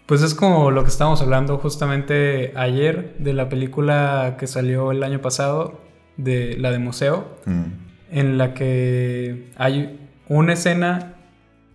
Pues 0.08 0.22
es 0.24 0.34
como 0.34 0.72
lo 0.72 0.84
que 0.84 0.90
estábamos 0.90 1.22
hablando 1.22 1.58
justamente 1.58 2.54
ayer 2.56 3.16
de 3.20 3.34
la 3.34 3.50
película 3.50 4.38
que 4.40 4.48
salió 4.48 4.92
el 4.92 5.04
año 5.04 5.22
pasado, 5.22 5.82
de 6.16 6.56
la 6.58 6.72
de 6.72 6.80
Museo, 6.80 7.26
Mm. 7.46 7.64
en 8.12 8.38
la 8.38 8.54
que 8.54 9.52
hay 9.58 10.00
una 10.30 10.54
escena 10.54 11.14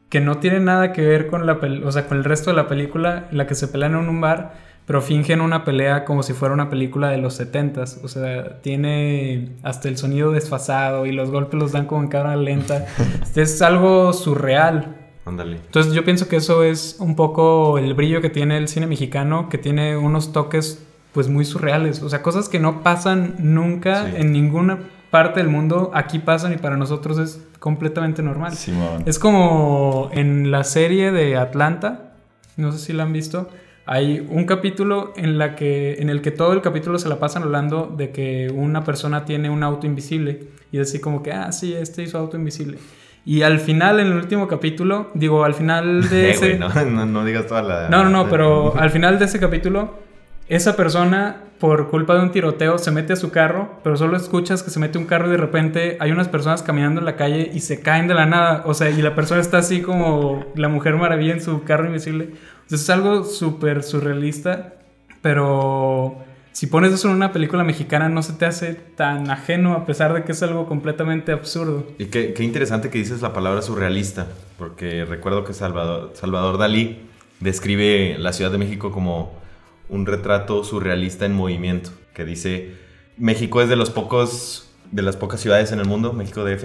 que 0.08 0.20
no 0.20 0.38
tiene 0.38 0.60
nada 0.60 0.92
que 0.92 1.02
ver 1.06 1.26
con 1.28 1.46
la 1.46 1.58
o 1.84 1.92
sea, 1.92 2.08
con 2.08 2.18
el 2.18 2.24
resto 2.24 2.50
de 2.50 2.56
la 2.56 2.68
película, 2.68 3.28
en 3.30 3.38
la 3.38 3.46
que 3.46 3.54
se 3.54 3.68
pelean 3.68 3.92
en 3.94 4.08
un 4.08 4.20
bar, 4.20 4.54
pero 4.86 5.00
fingen 5.00 5.40
una 5.40 5.64
pelea 5.64 6.04
como 6.04 6.22
si 6.22 6.32
fuera 6.32 6.52
una 6.54 6.68
película 6.70 7.08
de 7.10 7.18
los 7.18 7.38
70s, 7.38 8.00
o 8.02 8.08
sea, 8.08 8.60
tiene 8.62 9.50
hasta 9.62 9.88
el 9.88 9.96
sonido 9.96 10.32
desfasado 10.32 11.06
y 11.06 11.12
los 11.12 11.30
golpes 11.30 11.60
los 11.60 11.72
dan 11.72 11.86
como 11.86 12.02
en 12.02 12.08
cámara 12.08 12.36
lenta. 12.36 12.86
es 13.36 13.62
algo 13.62 14.12
surreal. 14.12 14.96
Ándale. 15.24 15.56
Entonces 15.56 15.92
yo 15.92 16.04
pienso 16.04 16.28
que 16.28 16.36
eso 16.36 16.64
es 16.64 16.96
un 16.98 17.14
poco 17.14 17.78
el 17.78 17.94
brillo 17.94 18.20
que 18.20 18.30
tiene 18.30 18.56
el 18.56 18.68
cine 18.68 18.86
mexicano, 18.86 19.48
que 19.48 19.58
tiene 19.58 19.96
unos 19.96 20.32
toques 20.32 20.84
pues 21.12 21.28
muy 21.28 21.44
surreales, 21.44 22.02
o 22.02 22.08
sea, 22.08 22.22
cosas 22.22 22.48
que 22.48 22.58
no 22.58 22.82
pasan 22.82 23.34
nunca 23.38 24.06
Sí. 24.06 24.12
en 24.16 24.32
ninguna 24.32 24.78
parte 25.10 25.40
del 25.40 25.50
mundo, 25.50 25.90
aquí 25.92 26.18
pasan 26.18 26.54
y 26.54 26.56
para 26.56 26.76
nosotros 26.78 27.18
es 27.18 27.46
completamente 27.58 28.22
normal. 28.22 28.54
Es 29.04 29.18
como 29.18 30.08
en 30.12 30.50
la 30.50 30.64
serie 30.64 31.12
de 31.12 31.36
Atlanta, 31.36 32.14
no 32.56 32.72
sé 32.72 32.78
si 32.78 32.92
la 32.94 33.02
han 33.02 33.12
visto, 33.12 33.50
hay 33.84 34.26
un 34.30 34.46
capítulo 34.46 35.12
en, 35.16 35.36
la 35.36 35.54
que, 35.54 35.96
en 36.00 36.08
el 36.08 36.22
que 36.22 36.30
todo 36.30 36.54
el 36.54 36.62
capítulo 36.62 36.98
se 36.98 37.10
la 37.10 37.18
pasan 37.18 37.42
hablando 37.42 37.92
de 37.94 38.10
que 38.10 38.50
una 38.54 38.84
persona 38.84 39.24
tiene 39.26 39.50
un 39.50 39.62
auto 39.62 39.86
invisible 39.86 40.48
y 40.72 40.78
es 40.78 40.88
así 40.88 40.98
como 40.98 41.22
que, 41.22 41.32
ah, 41.32 41.52
sí, 41.52 41.74
este 41.74 42.02
hizo 42.02 42.16
auto 42.18 42.38
invisible. 42.38 42.78
Y 43.24 43.42
al 43.42 43.60
final, 43.60 44.00
en 44.00 44.08
el 44.08 44.14
último 44.14 44.48
capítulo, 44.48 45.10
digo, 45.14 45.44
al 45.44 45.54
final 45.54 46.08
de 46.10 46.28
Eh, 46.28 46.30
ese... 46.32 46.58
no, 46.58 46.68
no, 46.90 47.06
no 47.06 47.24
digas 47.24 47.46
toda 47.46 47.62
la... 47.62 47.88
No, 47.88 48.04
no, 48.04 48.10
no, 48.10 48.28
pero 48.30 48.76
al 48.76 48.90
final 48.90 49.18
de 49.18 49.26
ese 49.26 49.38
capítulo, 49.38 49.98
esa 50.48 50.74
persona, 50.76 51.36
por 51.60 51.88
culpa 51.88 52.14
de 52.14 52.20
un 52.22 52.32
tiroteo, 52.32 52.78
se 52.78 52.90
mete 52.90 53.12
a 53.12 53.16
su 53.16 53.30
carro, 53.30 53.78
pero 53.84 53.96
solo 53.96 54.16
escuchas 54.16 54.62
que 54.64 54.70
se 54.70 54.80
mete 54.80 54.98
un 54.98 55.06
carro 55.06 55.28
y 55.28 55.30
de 55.30 55.36
repente 55.36 55.96
hay 56.00 56.10
unas 56.10 56.28
personas 56.28 56.62
caminando 56.62 56.98
en 57.00 57.04
la 57.06 57.14
calle 57.16 57.50
y 57.54 57.60
se 57.60 57.80
caen 57.80 58.08
de 58.08 58.14
la 58.14 58.26
nada. 58.26 58.62
O 58.66 58.74
sea, 58.74 58.90
y 58.90 59.00
la 59.00 59.14
persona 59.14 59.40
está 59.40 59.58
así 59.58 59.80
como 59.82 60.44
la 60.56 60.68
mujer 60.68 60.96
maravilla 60.96 61.32
en 61.34 61.40
su 61.40 61.62
carro 61.62 61.86
invisible. 61.86 62.30
Sea, 62.66 62.76
es 62.76 62.90
algo 62.90 63.22
súper 63.22 63.84
surrealista, 63.84 64.74
pero 65.22 66.16
si 66.52 66.66
pones 66.66 66.92
eso 66.92 67.08
en 67.08 67.14
una 67.14 67.32
película 67.32 67.64
mexicana 67.64 68.08
no 68.08 68.22
se 68.22 68.34
te 68.34 68.44
hace 68.44 68.74
tan 68.74 69.30
ajeno 69.30 69.72
a 69.72 69.86
pesar 69.86 70.12
de 70.12 70.24
que 70.24 70.32
es 70.32 70.42
algo 70.42 70.66
completamente 70.66 71.32
absurdo. 71.32 71.86
Y 71.98 72.06
qué, 72.06 72.34
interesante 72.40 72.90
que 72.90 72.98
dices 72.98 73.22
la 73.22 73.32
palabra 73.32 73.62
surrealista, 73.62 74.28
porque 74.58 75.04
recuerdo 75.04 75.44
que 75.44 75.54
Salvador, 75.54 76.12
Salvador 76.14 76.58
Dalí 76.58 77.00
describe 77.40 78.16
la 78.18 78.32
Ciudad 78.32 78.50
de 78.50 78.58
México 78.58 78.92
como 78.92 79.32
un 79.88 80.06
retrato 80.06 80.62
surrealista 80.62 81.26
en 81.26 81.34
movimiento, 81.34 81.90
que 82.14 82.24
dice, 82.24 82.74
México 83.16 83.62
es 83.62 83.68
de 83.68 83.76
los 83.76 83.90
pocos, 83.90 84.70
de 84.90 85.02
las 85.02 85.16
pocas 85.16 85.40
ciudades 85.40 85.72
en 85.72 85.80
el 85.80 85.86
mundo, 85.86 86.12
México 86.12 86.44
DF, 86.44 86.64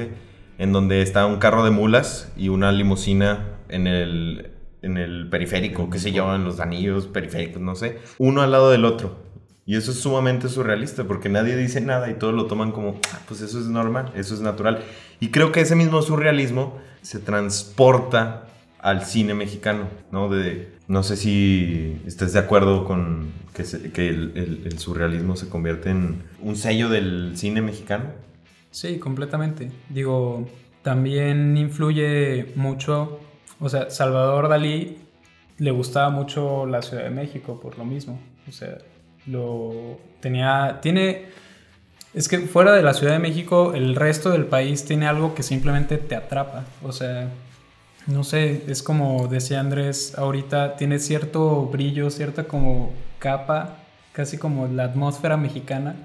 en 0.58 0.74
donde 0.74 1.02
está 1.02 1.26
un 1.26 1.38
carro 1.38 1.64
de 1.64 1.72
mulas 1.72 2.32
y 2.36 2.50
una 2.50 2.72
limusina 2.72 3.58
en 3.70 3.88
el, 3.88 4.52
en 4.82 4.98
el 4.98 5.30
periférico, 5.30 5.90
qué 5.90 6.00
sé 6.00 6.12
yo, 6.12 6.34
en 6.36 6.44
los 6.44 6.60
anillos 6.60 7.08
periféricos, 7.08 7.62
no 7.62 7.76
sé, 7.76 8.00
uno 8.18 8.42
al 8.42 8.52
lado 8.52 8.70
del 8.70 8.86
otro. 8.86 9.27
Y 9.68 9.76
eso 9.76 9.92
es 9.92 10.00
sumamente 10.00 10.48
surrealista 10.50 11.04
porque 11.04 11.30
nadie 11.30 11.56
dice 11.56 11.82
nada 11.82 12.10
y 12.10 12.16
todos 12.16 12.34
lo 12.34 12.48
toman 12.48 12.72
como, 12.72 13.00
ah, 13.14 13.20
pues 13.28 13.42
eso 13.42 13.60
es 13.60 13.66
normal, 13.68 14.12
eso 14.16 14.34
es 14.34 14.40
natural. 14.40 14.82
Y 15.20 15.28
creo 15.30 15.52
que 15.52 15.60
ese 15.62 15.76
mismo 15.76 16.02
surrealismo 16.02 16.80
se 17.04 17.20
transporta 17.20 18.48
al 18.80 19.04
cine 19.06 19.34
mexicano, 19.34 19.88
¿no? 20.12 20.30
De, 20.30 20.72
no 20.88 21.04
sé 21.04 21.18
si 21.18 22.02
estés 22.08 22.32
de 22.34 22.40
acuerdo 22.40 22.86
con 22.86 23.28
que, 23.54 23.66
se- 23.66 23.92
que 23.92 24.08
el- 24.08 24.62
el 24.66 24.80
surrealismo 24.80 25.36
se 25.36 25.50
convierte 25.50 25.90
en 25.90 26.24
un 26.42 26.56
sello 26.56 26.88
del 26.88 27.34
cine 27.36 27.62
mexicano. 27.62 28.06
Sí, 28.72 29.00
completamente. 29.00 29.72
Digo, 29.90 30.48
también 30.82 31.58
influye 31.58 32.54
mucho, 32.56 33.20
o 33.60 33.68
sea, 33.68 33.90
Salvador 33.90 34.48
Dalí 34.48 34.98
le 35.58 35.72
gustaba 35.72 36.10
mucho 36.10 36.66
la 36.68 36.82
Ciudad 36.82 37.04
de 37.04 37.10
México 37.10 37.60
por 37.60 37.78
lo 37.78 37.84
mismo. 37.84 38.20
O 38.48 38.52
sea, 38.52 38.78
lo 39.28 40.00
tenía, 40.20 40.80
tiene, 40.82 41.26
es 42.14 42.28
que 42.28 42.40
fuera 42.40 42.74
de 42.74 42.82
la 42.82 42.94
Ciudad 42.94 43.14
de 43.14 43.20
México, 43.20 43.74
el 43.74 43.96
resto 43.96 44.32
del 44.32 44.46
país 44.46 44.86
tiene 44.86 45.08
algo 45.08 45.36
que 45.36 45.44
simplemente 45.44 45.98
te 45.98 46.16
atrapa. 46.16 46.66
O 46.84 46.92
sea, 46.92 47.30
no 48.08 48.24
sé, 48.24 48.64
es 48.68 48.82
como 48.82 49.28
decía 49.28 49.60
Andrés 49.60 50.18
ahorita, 50.18 50.78
tiene 50.78 51.00
cierto 51.00 51.66
brillo, 51.66 52.10
cierta 52.10 52.46
como 52.46 52.94
capa, 53.20 53.78
casi 54.14 54.38
como 54.38 54.68
la 54.68 54.86
atmósfera 54.86 55.38
mexicana, 55.38 55.96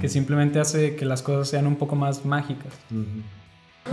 que 0.00 0.08
simplemente 0.08 0.60
hace 0.60 0.94
que 0.94 1.04
las 1.04 1.22
cosas 1.22 1.48
sean 1.48 1.66
un 1.66 1.76
poco 1.76 1.96
más 1.96 2.24
mágicas. 2.24 2.72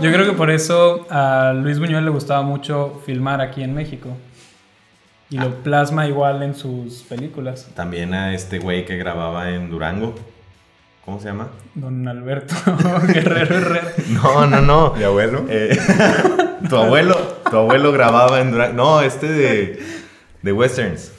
Yo 0.00 0.12
creo 0.12 0.24
que 0.24 0.36
por 0.36 0.50
eso 0.50 1.06
a 1.10 1.52
Luis 1.54 1.78
Buñuel 1.78 2.04
le 2.04 2.10
gustaba 2.10 2.42
mucho 2.42 3.02
filmar 3.04 3.40
aquí 3.40 3.62
en 3.62 3.74
México. 3.74 4.10
Y 5.32 5.38
lo 5.38 5.50
plasma 5.62 6.06
igual 6.06 6.42
en 6.42 6.54
sus 6.54 7.02
películas. 7.02 7.68
También 7.74 8.12
a 8.14 8.34
este 8.34 8.58
güey 8.58 8.84
que 8.84 8.96
grababa 8.96 9.50
en 9.50 9.70
Durango. 9.70 10.14
¿Cómo 11.04 11.18
se 11.18 11.26
llama? 11.28 11.48
Don 11.74 12.06
Alberto 12.06 12.54
Guerrero 13.08 13.56
Herrera. 13.56 13.92
No, 14.08 14.46
no, 14.46 14.60
no. 14.60 14.92
Mi 14.96 15.02
abuelo. 15.04 15.44
Eh, 15.48 15.76
tu 16.68 16.76
abuelo, 16.76 17.16
tu 17.50 17.56
abuelo 17.56 17.90
grababa 17.92 18.40
en 18.40 18.52
Durango. 18.52 18.74
No, 18.74 19.00
este 19.00 19.26
de, 19.26 19.82
de 20.42 20.52
westerns. 20.52 21.12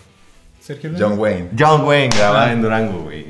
Sergio 0.61 0.91
John 0.97 1.19
Wayne. 1.19 1.49
John 1.59 1.83
Wayne 1.85 2.15
grababa 2.15 2.45
Ah. 2.45 2.51
en 2.53 2.61
Durango, 2.61 2.99
güey. 3.03 3.25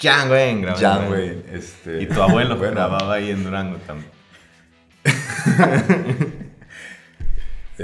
John 0.00 0.30
Wayne 0.30 0.60
grababa 0.62 0.78
en 0.78 0.84
John 0.84 1.08
Durango. 1.08 1.12
Wayne. 1.14 1.42
Este... 1.54 2.02
Y 2.02 2.06
tu 2.06 2.22
abuelo 2.22 2.56
Bueno, 2.56 2.72
grababa 2.72 3.14
ahí 3.14 3.30
en 3.30 3.42
Durango 3.42 3.76
también. 3.86 4.10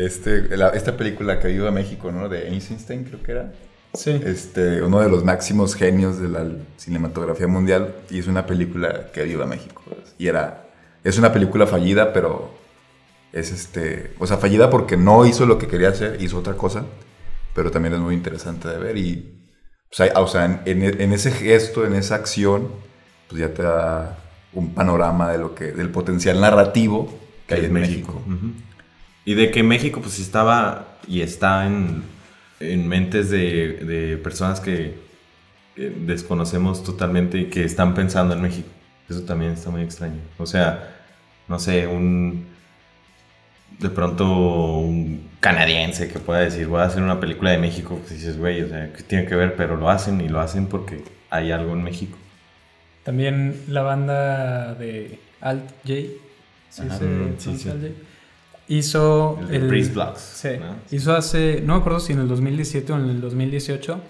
Este, 0.05 0.57
la- 0.57 0.71
esta 0.71 0.97
película 0.97 1.39
que 1.41 1.49
ayuda 1.49 1.69
a 1.69 1.73
México, 1.73 2.13
¿no? 2.13 2.29
De 2.29 2.49
Eisenstein, 2.49 3.05
creo 3.05 3.23
que 3.23 3.33
era. 3.33 3.53
Sí. 3.95 4.21
Este, 4.25 4.83
uno 4.83 5.01
de 5.01 5.09
los 5.09 5.25
máximos 5.25 5.75
genios 5.75 6.21
de 6.21 6.29
la 6.29 6.45
cinematografía 6.77 7.47
mundial 7.47 7.95
y 8.11 8.19
es 8.19 8.27
una 8.27 8.45
película 8.47 9.07
que 9.13 9.23
ayuda 9.23 9.45
a 9.45 9.47
México. 9.47 9.83
Y 10.19 10.27
era, 10.27 10.69
es 11.03 11.19
una 11.19 11.33
película 11.33 11.67
fallida, 11.67 12.13
pero 12.13 12.51
es 13.33 13.51
este, 13.53 14.13
o 14.19 14.27
sea, 14.27 14.37
fallida 14.37 14.69
porque 14.71 14.97
no 14.97 15.25
hizo 15.25 15.47
lo 15.47 15.57
que 15.59 15.67
quería 15.67 15.89
hacer, 15.89 16.19
hizo 16.21 16.39
otra 16.39 16.55
cosa, 16.55 16.85
pero 17.55 17.71
también 17.71 17.95
es 17.95 18.01
muy 18.01 18.15
interesante 18.15 18.69
de 18.69 18.79
ver 18.79 18.99
y, 18.99 19.41
pues, 19.89 20.01
hay- 20.01 20.11
o 20.15 20.27
sea, 20.29 20.45
en, 20.67 20.83
en- 20.83 21.13
ese 21.13 21.31
gesto, 21.31 21.87
en 21.87 21.95
esa 21.95 22.17
acción, 22.17 22.69
pues 23.29 23.41
ya 23.41 23.55
te 23.55 23.63
da 23.63 24.19
un 24.53 24.75
panorama 24.75 25.33
de 25.33 25.39
lo 25.39 25.55
que, 25.55 25.73
del 25.73 25.89
potencial 25.91 26.41
narrativo 26.41 27.13
que 27.47 27.55
hay 27.55 27.65
en 27.65 27.73
México. 27.73 28.13
Ujú. 28.27 28.53
Y 29.27 29.35
de 29.35 29.51
que 29.51 29.62
México 29.62 30.01
pues 30.01 30.19
estaba 30.19 30.97
y 31.07 31.21
está 31.21 31.67
en, 31.67 32.05
en 32.61 32.89
mentes 32.89 33.29
de, 33.29 33.75
de 33.85 34.17
personas 34.17 34.61
que, 34.61 34.95
que 35.75 35.91
desconocemos 35.91 36.83
totalmente 36.83 37.37
y 37.39 37.45
que 37.47 37.65
están 37.65 37.93
pensando 37.93 38.35
en 38.35 38.41
México. 38.41 38.69
Eso 39.11 39.23
también 39.23 39.53
está 39.53 39.71
muy 39.71 39.83
extraño. 39.83 40.21
O 40.39 40.47
sea, 40.47 40.97
no 41.49 41.59
sé, 41.59 41.87
un... 41.87 42.47
De 43.79 43.91
pronto 43.91 44.79
un 44.79 45.29
canadiense 45.41 46.09
que 46.09 46.19
pueda 46.19 46.41
decir, 46.41 46.67
voy 46.67 46.81
a 46.81 46.85
hacer 46.85 47.03
una 47.03 47.21
película 47.21 47.51
de 47.51 47.59
México, 47.59 47.99
pues 47.99 48.11
dices, 48.11 48.39
güey, 48.39 48.62
o 48.62 48.69
sea, 48.69 48.91
¿qué 48.93 49.03
tiene 49.03 49.27
que 49.27 49.35
ver? 49.35 49.55
Pero 49.55 49.77
lo 49.77 49.91
hacen 49.91 50.21
y 50.23 50.29
lo 50.29 50.41
hacen 50.41 50.67
porque 50.67 51.05
hay 51.29 51.51
algo 51.51 51.73
en 51.73 51.83
México. 51.83 52.17
También 53.03 53.65
la 53.69 53.83
banda 53.83 54.75
de 54.75 55.19
Alt 55.43 55.69
J. 55.85 55.95
¿sí 56.71 56.83
Ajá, 56.83 56.99
se 56.99 57.05
mm, 57.05 57.35
sí, 57.39 57.59
sí. 57.59 57.69
Alt 57.69 57.83
J? 57.83 57.89
Hizo 58.69 59.39
El 59.51 59.63
de 59.63 59.69
Breeze 59.69 59.93
Blocks, 59.93 60.21
Sí. 60.21 60.49
¿no? 60.59 60.77
Hizo 60.91 61.15
hace, 61.15 61.61
no 61.65 61.75
me 61.75 61.81
acuerdo 61.81 62.01
si 62.01 62.13
en 62.13 62.21
el 62.21 62.29
2017 62.29 62.93
o 62.93 62.97
en 62.97 63.11
el 63.11 63.21
2018, 63.21 64.01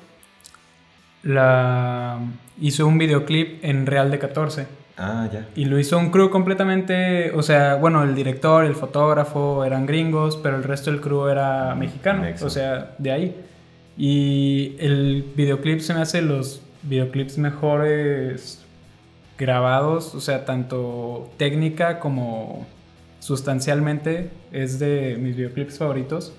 la, 1.23 2.19
hizo 2.61 2.87
un 2.87 2.99
videoclip 2.99 3.65
en 3.65 3.87
Real 3.87 4.11
de 4.11 4.19
14. 4.19 4.67
Ah, 4.99 5.29
ya. 5.31 5.47
Y 5.55 5.67
lo 5.67 5.79
hizo 5.79 5.99
un 5.99 6.11
crew 6.11 6.31
completamente, 6.31 7.31
o 7.33 7.43
sea, 7.43 7.75
bueno, 7.75 8.03
el 8.03 8.15
director, 8.15 8.65
el 8.65 8.75
fotógrafo 8.75 9.65
eran 9.65 9.85
gringos, 9.85 10.37
pero 10.39 10.57
el 10.57 10.63
resto 10.63 10.91
del 10.91 11.01
crew 11.01 11.27
era 11.29 11.75
mexicano, 11.75 12.23
Mexa. 12.23 12.47
o 12.47 12.51
sea, 12.51 12.95
de 12.97 13.11
ahí. 13.13 13.37
Y 13.99 14.75
el 14.79 15.25
videoclip 15.37 15.81
se 15.81 15.93
me 15.95 16.01
hace 16.01 16.23
los 16.23 16.63
videoclips 16.83 17.37
mejores 17.37 18.63
grabados, 19.37 20.15
o 20.15 20.21
sea, 20.21 20.47
tanto 20.47 21.31
técnica 21.37 21.99
como 21.99 22.67
sustancialmente 23.27 24.31
es 24.53 24.79
de 24.79 25.17
mis 25.19 25.35
videoclips 25.35 25.79
favoritos, 25.79 26.33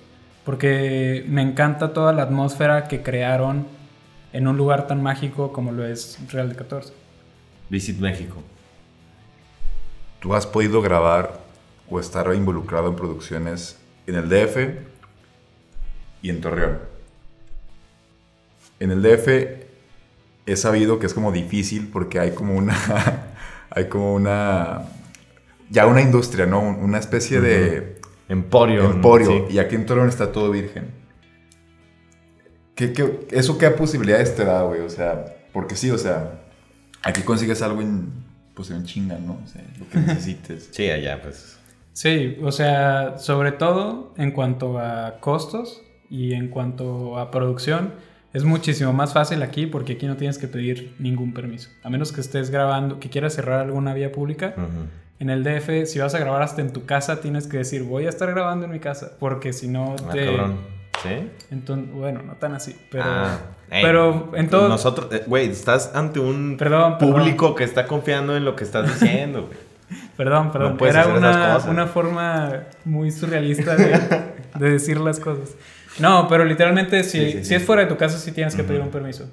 porque 0.46 1.22
me 1.28 1.42
encanta 1.42 1.92
toda 1.92 2.14
la 2.14 2.22
atmósfera 2.22 2.88
que 2.88 3.02
crearon 3.02 3.66
en 4.32 4.48
un 4.48 4.56
lugar 4.56 4.86
tan 4.86 5.02
mágico 5.02 5.52
como 5.52 5.70
lo 5.70 5.86
es 5.86 6.18
Real 6.32 6.48
de 6.48 6.54
14. 6.54 6.94
Visit 7.68 7.98
México. 7.98 8.42
¿Tú 10.20 10.34
has 10.34 10.46
podido 10.46 10.80
grabar 10.80 11.38
o 11.90 12.00
estar 12.00 12.34
involucrado 12.34 12.88
en 12.88 12.96
producciones 12.96 13.78
en 14.06 14.14
el 14.14 14.30
DF 14.30 14.56
y 16.22 16.30
en 16.30 16.40
Torreón? 16.40 16.78
En 18.80 18.92
el 18.92 19.02
DF 19.02 19.28
he 20.46 20.56
sabido 20.56 20.98
que 20.98 21.04
es 21.04 21.12
como 21.12 21.32
difícil 21.32 21.90
porque 21.92 22.18
hay 22.18 22.30
como 22.30 22.56
una 22.56 22.74
hay 23.70 23.90
como 23.90 24.14
una 24.14 24.84
ya 25.70 25.86
una 25.86 26.00
industria, 26.00 26.46
¿no? 26.46 26.60
Una 26.60 26.98
especie 26.98 27.40
de 27.40 28.00
Emporio. 28.28 28.84
emporio 28.90 29.26
sí. 29.48 29.54
y 29.54 29.58
aquí 29.58 29.74
en 29.74 29.86
Torreón 29.86 30.08
está 30.08 30.32
todo 30.32 30.50
virgen. 30.50 30.90
¿Qué, 32.74 32.92
qué- 32.92 33.26
eso 33.32 33.58
qué 33.58 33.70
posibilidades 33.70 34.36
te 34.36 34.44
da, 34.44 34.62
güey? 34.62 34.80
O 34.82 34.90
sea, 34.90 35.24
porque 35.52 35.74
sí, 35.74 35.90
o 35.90 35.98
sea, 35.98 36.40
aquí 37.02 37.22
consigues 37.22 37.62
algo 37.62 37.80
en 37.82 38.26
pues 38.54 38.70
en 38.70 38.84
chinga, 38.84 39.18
¿no? 39.18 39.40
O 39.44 39.46
sea, 39.46 39.62
lo 39.78 39.88
que 39.88 39.98
necesites. 40.06 40.68
Sí, 40.72 40.90
allá 40.90 41.20
pues. 41.22 41.58
Sí, 41.92 42.36
o 42.42 42.52
sea, 42.52 43.18
sobre 43.18 43.52
todo 43.52 44.14
en 44.16 44.30
cuanto 44.32 44.78
a 44.78 45.18
costos 45.20 45.82
y 46.10 46.34
en 46.34 46.48
cuanto 46.48 47.18
a 47.18 47.30
producción, 47.30 47.92
es 48.32 48.44
muchísimo 48.44 48.92
más 48.92 49.12
fácil 49.14 49.42
aquí 49.42 49.66
porque 49.66 49.94
aquí 49.94 50.06
no 50.06 50.16
tienes 50.16 50.38
que 50.38 50.46
pedir 50.48 50.94
ningún 50.98 51.34
permiso. 51.34 51.70
A 51.82 51.90
menos 51.90 52.12
que 52.12 52.20
estés 52.20 52.50
grabando, 52.50 53.00
que 53.00 53.10
quieras 53.10 53.34
cerrar 53.34 53.60
alguna 53.60 53.94
vía 53.94 54.12
pública. 54.12 54.54
Ujú. 54.56 54.86
En 55.20 55.30
el 55.30 55.42
DF, 55.42 55.86
si 55.86 55.98
vas 55.98 56.14
a 56.14 56.18
grabar 56.18 56.42
hasta 56.42 56.60
en 56.60 56.72
tu 56.72 56.86
casa, 56.86 57.20
tienes 57.20 57.46
que 57.48 57.58
decir, 57.58 57.82
voy 57.82 58.06
a 58.06 58.08
estar 58.08 58.30
grabando 58.30 58.66
en 58.66 58.70
mi 58.72 58.78
casa. 58.80 59.12
Porque 59.18 59.52
si 59.52 59.66
no 59.68 59.96
Ah, 60.08 60.12
te... 60.12 60.26
cabrón. 60.26 60.58
¿Sí? 61.02 61.30
Entonces, 61.52 61.92
bueno, 61.92 62.22
no 62.22 62.34
tan 62.34 62.54
así, 62.54 62.76
pero... 62.90 63.04
Ah, 63.06 63.38
pero 63.70 64.32
en 64.34 64.48
todo... 64.48 64.68
Nosotros, 64.68 65.12
eh, 65.12 65.22
güey, 65.26 65.48
estás 65.48 65.92
ante 65.94 66.18
un 66.18 66.56
Perdón, 66.58 66.98
perdón. 66.98 67.14
público 67.14 67.54
que 67.54 67.62
está 67.64 67.86
confiando 67.86 68.36
en 68.36 68.44
lo 68.44 68.56
que 68.56 68.64
estás 68.64 69.00
diciendo, 69.00 69.46
güey. 69.46 69.58
Perdón, 70.16 70.52
perdón. 70.52 70.76
Era 70.86 71.06
una, 71.06 71.58
una 71.68 71.86
forma 71.86 72.64
muy 72.84 73.10
surrealista 73.10 73.74
de, 73.74 73.98
de 74.58 74.70
decir 74.70 74.98
las 75.00 75.18
cosas. 75.18 75.54
No, 75.98 76.28
pero 76.28 76.44
literalmente 76.44 77.02
si, 77.04 77.18
Sí, 77.18 77.26
sí, 77.32 77.38
sí. 77.38 77.44
si 77.46 77.54
es 77.54 77.64
fuera 77.64 77.82
de 77.82 77.88
tu 77.88 77.96
casa 77.96 78.18
sí 78.18 78.32
tienes 78.32 78.54
que 78.54 78.64
pedir 78.64 78.80
un 78.82 78.90
permiso. 78.90 79.24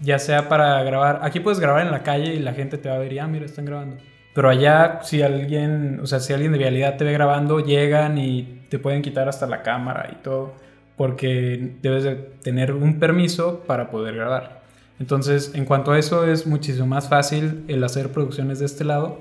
Ya 0.00 0.18
sea 0.18 0.48
para 0.48 0.82
grabar. 0.82 1.20
Aquí 1.22 1.40
puedes 1.40 1.58
grabar 1.58 1.86
en 1.86 1.90
la 1.90 2.02
calle 2.02 2.34
y 2.34 2.38
la 2.40 2.52
gente 2.52 2.76
te 2.76 2.88
va 2.90 2.96
a 2.96 2.98
ver 2.98 3.12
y, 3.14 3.18
ah, 3.18 3.26
mira, 3.26 3.46
están 3.46 3.64
grabando. 3.64 3.96
Pero 4.34 4.50
allá, 4.50 5.00
si 5.02 5.22
alguien, 5.22 6.00
o 6.02 6.06
sea, 6.06 6.20
si 6.20 6.32
alguien 6.32 6.52
de 6.52 6.58
vialidad 6.58 6.96
te 6.96 7.04
ve 7.04 7.12
grabando, 7.12 7.60
llegan 7.60 8.18
y 8.18 8.62
te 8.68 8.78
pueden 8.78 9.00
quitar 9.00 9.28
hasta 9.28 9.46
la 9.46 9.62
cámara 9.62 10.10
y 10.12 10.22
todo. 10.22 10.54
Porque 10.96 11.76
debes 11.80 12.04
de 12.04 12.16
tener 12.16 12.72
un 12.72 12.98
permiso 12.98 13.60
para 13.66 13.90
poder 13.90 14.16
grabar. 14.16 14.62
Entonces, 14.98 15.52
en 15.54 15.64
cuanto 15.64 15.92
a 15.92 15.98
eso, 15.98 16.26
es 16.26 16.46
muchísimo 16.46 16.86
más 16.86 17.08
fácil 17.08 17.64
el 17.68 17.82
hacer 17.84 18.10
producciones 18.10 18.58
de 18.58 18.66
este 18.66 18.84
lado. 18.84 19.20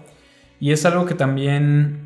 Y 0.59 0.71
es 0.71 0.85
algo 0.85 1.05
que 1.05 1.15
también 1.15 1.99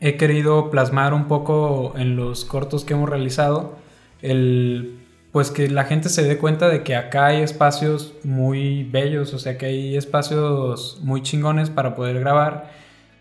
he 0.00 0.16
querido 0.16 0.70
plasmar 0.70 1.12
un 1.14 1.28
poco 1.28 1.94
en 1.96 2.16
los 2.16 2.44
cortos 2.44 2.84
que 2.84 2.94
hemos 2.94 3.08
realizado. 3.10 3.76
El, 4.22 4.98
pues 5.32 5.50
que 5.50 5.68
la 5.68 5.84
gente 5.84 6.08
se 6.08 6.22
dé 6.22 6.38
cuenta 6.38 6.68
de 6.68 6.82
que 6.82 6.96
acá 6.96 7.26
hay 7.26 7.42
espacios 7.42 8.14
muy 8.24 8.84
bellos, 8.84 9.34
o 9.34 9.38
sea 9.38 9.58
que 9.58 9.66
hay 9.66 9.96
espacios 9.96 10.98
muy 11.02 11.22
chingones 11.22 11.68
para 11.70 11.94
poder 11.94 12.18
grabar 12.20 12.70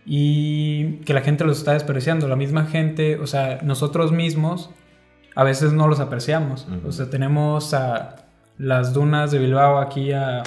y 0.05 0.99
que 1.03 1.13
la 1.13 1.21
gente 1.21 1.43
los 1.43 1.57
está 1.57 1.73
despreciando. 1.73 2.27
La 2.27 2.35
misma 2.37 2.65
gente, 2.65 3.17
o 3.19 3.27
sea, 3.27 3.59
nosotros 3.61 4.11
mismos 4.11 4.69
a 5.35 5.43
veces 5.43 5.73
no 5.73 5.87
los 5.87 5.99
apreciamos. 5.99 6.65
Ujú. 6.69 6.87
O 6.87 6.91
sea, 6.91 7.09
tenemos 7.09 7.73
a 7.73 8.15
las 8.57 8.93
dunas 8.93 9.31
de 9.31 9.39
Bilbao 9.39 9.79
aquí 9.79 10.13
a 10.13 10.43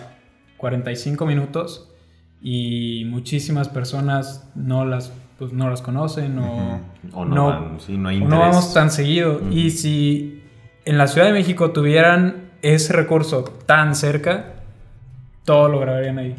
45 0.56 1.26
minutos 1.26 1.90
y 2.40 3.04
muchísimas 3.06 3.68
personas 3.68 4.48
no 4.54 4.86
las, 4.86 5.12
pues, 5.38 5.52
no 5.52 5.68
las 5.68 5.82
conocen 5.82 6.38
o, 6.38 6.80
O 7.12 7.24
no, 7.24 7.34
No. 7.34 7.46
van, 7.46 7.80
sí, 7.80 7.96
no 7.98 8.08
hay 8.08 8.16
o 8.16 8.18
interés. 8.20 8.38
no 8.38 8.50
vamos 8.50 8.72
tan 8.74 8.90
seguido. 8.90 9.40
Y 9.50 9.70
si 9.70 10.39
en 10.90 10.98
la 10.98 11.06
Ciudad 11.06 11.28
de 11.28 11.32
México 11.32 11.70
tuvieran 11.70 12.50
ese 12.62 12.92
recurso 12.92 13.44
tan 13.44 13.94
cerca, 13.94 14.54
todo 15.44 15.68
lo 15.68 15.78
grabarían 15.78 16.18
ahí. 16.18 16.34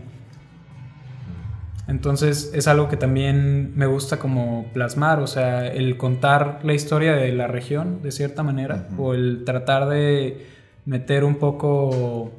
Entonces 1.87 2.51
es 2.53 2.67
algo 2.67 2.89
que 2.89 2.97
también 2.97 3.71
me 3.77 3.85
gusta 3.85 4.19
como 4.19 4.69
plasmar, 4.73 5.21
o 5.21 5.27
sea, 5.27 5.67
el 5.67 5.95
contar 5.95 6.59
la 6.63 6.73
historia 6.73 7.13
de 7.13 7.31
la 7.31 7.47
región 7.47 8.01
de 8.01 8.11
cierta 8.11 8.43
manera, 8.43 8.89
o 8.97 9.13
el 9.13 9.45
tratar 9.45 9.87
de 9.87 10.45
meter 10.83 11.23
un 11.23 11.35
poco, 11.35 12.33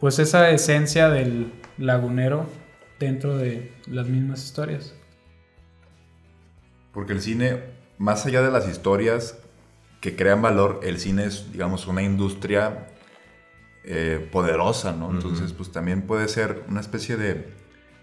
pues 0.00 0.18
esa 0.18 0.48
esencia 0.48 1.10
del 1.10 1.52
lagunero 1.76 2.46
dentro 2.98 3.36
de 3.36 3.74
las 3.88 4.08
mismas 4.08 4.42
historias. 4.42 4.94
Porque 6.94 7.12
el 7.12 7.20
cine, 7.20 7.60
más 7.98 8.24
allá 8.24 8.40
de 8.40 8.50
las 8.50 8.66
historias 8.66 9.43
que 10.04 10.16
crean 10.16 10.42
valor, 10.42 10.80
el 10.82 10.98
cine 10.98 11.24
es, 11.24 11.50
digamos, 11.50 11.86
una 11.86 12.02
industria 12.02 12.88
eh, 13.84 14.28
poderosa, 14.30 14.92
¿no? 14.92 15.10
Entonces, 15.10 15.54
pues 15.54 15.72
también 15.72 16.02
puede 16.02 16.28
ser 16.28 16.62
una 16.68 16.82
especie 16.82 17.16
de 17.16 17.48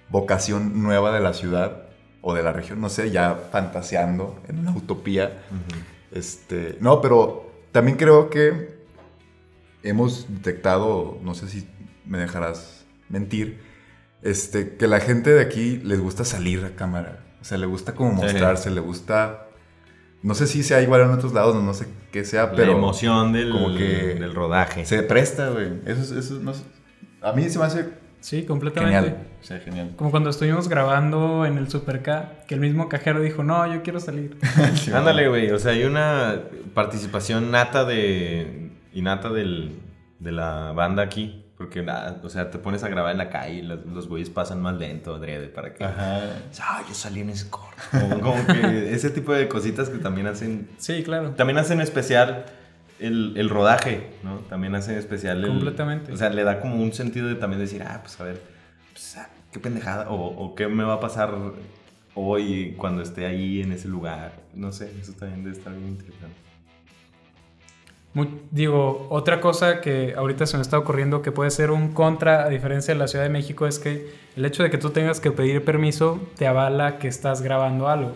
vocación 0.09 0.81
nueva 0.81 1.13
de 1.13 1.19
la 1.19 1.35
ciudad 1.35 1.83
o 2.23 2.33
de 2.33 2.41
la 2.41 2.53
región, 2.53 2.81
no 2.81 2.89
sé, 2.89 3.11
ya 3.11 3.35
fantaseando 3.51 4.41
en 4.47 4.57
una 4.57 4.71
utopía. 4.71 5.43
Este, 6.11 6.75
no, 6.81 7.01
pero 7.01 7.51
también 7.71 7.97
creo 7.99 8.31
que 8.31 8.79
hemos 9.83 10.25
detectado, 10.27 11.19
no 11.21 11.35
sé 11.35 11.49
si 11.49 11.67
me 12.07 12.17
dejarás 12.17 12.83
mentir, 13.09 13.61
este, 14.23 14.75
que 14.75 14.87
la 14.87 14.99
gente 15.01 15.29
de 15.29 15.41
aquí 15.41 15.77
les 15.77 15.99
gusta 15.99 16.25
salir 16.25 16.65
a 16.65 16.75
cámara. 16.75 17.19
O 17.41 17.45
sea, 17.45 17.59
le 17.59 17.67
gusta 17.67 17.93
como 17.93 18.15
Sí. 18.15 18.23
mostrarse, 18.23 18.71
le 18.71 18.81
gusta... 18.81 19.49
No 20.23 20.35
sé 20.35 20.45
si 20.47 20.61
sea 20.63 20.81
igual 20.81 21.01
en 21.01 21.09
otros 21.11 21.33
lados, 21.33 21.55
no, 21.55 21.61
no 21.63 21.73
sé 21.73 21.87
qué 22.11 22.23
sea, 22.25 22.51
pero... 22.51 22.71
la 22.73 22.77
emoción 22.77 23.33
del, 23.33 23.51
como 23.51 23.75
que 23.75 24.15
del 24.19 24.33
rodaje. 24.35 24.85
Se 24.85 25.01
presta, 25.03 25.49
güey. 25.49 25.69
Eso, 25.85 26.01
es- 26.01 26.11
eso 26.11 26.37
es- 26.37 26.41
no 26.43 26.53
sé. 26.53 26.63
A 27.21 27.33
mí 27.33 27.49
se 27.49 27.57
me 27.59 27.65
hace 27.65 27.89
Sí, 28.19 28.43
completamente. 28.43 28.95
genial. 28.99 29.27
Sea, 29.41 29.59
genial. 29.59 29.93
Como 29.95 30.11
cuando 30.11 30.29
estuvimos 30.29 30.67
grabando 30.69 31.43
en 31.47 31.57
el 31.57 31.69
Super 31.71 32.03
K, 32.03 32.33
que 32.47 32.53
el 32.53 32.59
mismo 32.61 32.87
cajero 32.87 33.19
dijo, 33.19 33.43
no, 33.43 33.65
yo 33.73 33.81
quiero 33.81 33.99
salir. 33.99 34.37
Ándale, 34.93 35.27
güey. 35.27 35.49
O 35.49 35.57
sea, 35.57 35.71
hay 35.71 35.85
una 35.85 36.39
participación 36.75 37.49
nata 37.49 37.83
de. 37.83 38.69
y 38.93 39.01
nata 39.01 39.29
del, 39.29 39.79
de 40.19 40.31
la 40.31 40.71
banda 40.73 41.01
aquí. 41.01 41.45
Porque, 41.61 41.83
nada, 41.83 42.19
o 42.23 42.29
sea, 42.29 42.49
te 42.49 42.57
pones 42.57 42.83
a 42.83 42.89
grabar 42.89 43.11
en 43.11 43.19
la 43.19 43.29
calle 43.29 43.59
y 43.59 43.61
los, 43.61 43.85
los 43.85 44.07
güeyes 44.07 44.31
pasan 44.31 44.63
más 44.63 44.79
lento, 44.79 45.13
adrede, 45.13 45.47
para 45.47 45.75
que. 45.75 45.83
Ajá. 45.83 46.21
Ah, 46.59 46.83
yo 46.87 46.95
salí 46.95 47.19
en 47.19 47.29
ese 47.29 47.51
corto. 47.51 47.75
Como, 47.91 48.19
como 48.19 48.47
que 48.47 48.91
ese 48.95 49.11
tipo 49.11 49.31
de 49.31 49.47
cositas 49.47 49.89
que 49.89 49.99
también 49.99 50.25
hacen. 50.25 50.67
Sí, 50.77 51.03
claro. 51.03 51.31
También 51.31 51.59
hacen 51.59 51.79
especial 51.79 52.45
el, 52.99 53.35
el 53.37 53.47
rodaje, 53.47 54.09
¿no? 54.23 54.37
También 54.39 54.73
hacen 54.73 54.97
especial 54.97 55.43
el. 55.43 55.51
Completamente. 55.51 56.11
O 56.11 56.17
sea, 56.17 56.31
le 56.31 56.43
da 56.43 56.59
como 56.61 56.81
un 56.81 56.93
sentido 56.93 57.27
de 57.27 57.35
también 57.35 57.59
decir, 57.59 57.83
ah, 57.83 57.99
pues 58.01 58.19
a 58.19 58.23
ver, 58.23 58.41
pues, 58.91 59.17
ah, 59.17 59.29
qué 59.51 59.59
pendejada. 59.59 60.09
O, 60.09 60.15
o 60.15 60.55
qué 60.55 60.67
me 60.67 60.83
va 60.83 60.95
a 60.95 60.99
pasar 60.99 61.31
hoy 62.15 62.73
cuando 62.75 63.03
esté 63.03 63.27
ahí 63.27 63.61
en 63.61 63.71
ese 63.71 63.87
lugar. 63.87 64.33
No 64.55 64.71
sé, 64.71 64.91
eso 64.99 65.13
también 65.13 65.43
debe 65.43 65.55
estar 65.55 65.71
bien 65.73 65.89
interesante. 65.89 66.35
Mu- 68.13 68.25
digo, 68.51 69.07
otra 69.09 69.39
cosa 69.39 69.79
que 69.79 70.13
ahorita 70.17 70.45
se 70.45 70.57
me 70.57 70.61
está 70.63 70.77
ocurriendo 70.77 71.21
que 71.21 71.31
puede 71.31 71.49
ser 71.51 71.71
un 71.71 71.93
contra 71.93 72.43
a 72.43 72.49
diferencia 72.49 72.93
de 72.93 72.99
la 72.99 73.07
Ciudad 73.07 73.23
de 73.23 73.29
México 73.31 73.67
es 73.67 73.79
que 73.79 74.13
el 74.35 74.43
hecho 74.45 74.63
de 74.63 74.69
que 74.69 74.77
tú 74.77 74.89
tengas 74.89 75.19
que 75.21 75.31
pedir 75.31 75.63
permiso 75.63 76.19
te 76.37 76.45
avala 76.47 76.97
que 76.99 77.07
estás 77.07 77.41
grabando 77.41 77.87
algo. 77.87 78.11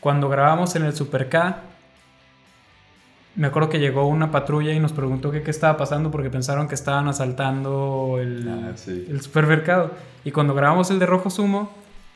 Cuando 0.00 0.28
grabamos 0.28 0.76
en 0.76 0.84
el 0.84 0.92
Super 0.94 1.28
K, 1.28 1.62
me 3.34 3.46
acuerdo 3.48 3.68
que 3.68 3.78
llegó 3.78 4.06
una 4.06 4.30
patrulla 4.30 4.72
y 4.72 4.80
nos 4.80 4.92
preguntó 4.92 5.30
que 5.30 5.42
qué 5.42 5.50
estaba 5.50 5.76
pasando 5.76 6.10
porque 6.10 6.30
pensaron 6.30 6.66
que 6.68 6.74
estaban 6.74 7.06
asaltando 7.08 8.16
el, 8.20 8.48
Ah, 8.48 8.72
sí. 8.76 9.06
el 9.08 9.20
supermercado. 9.20 9.90
Y 10.24 10.32
cuando 10.32 10.54
grabamos 10.54 10.90
el 10.90 10.98
de 10.98 11.06
Rojo 11.06 11.30
Sumo, 11.30 11.70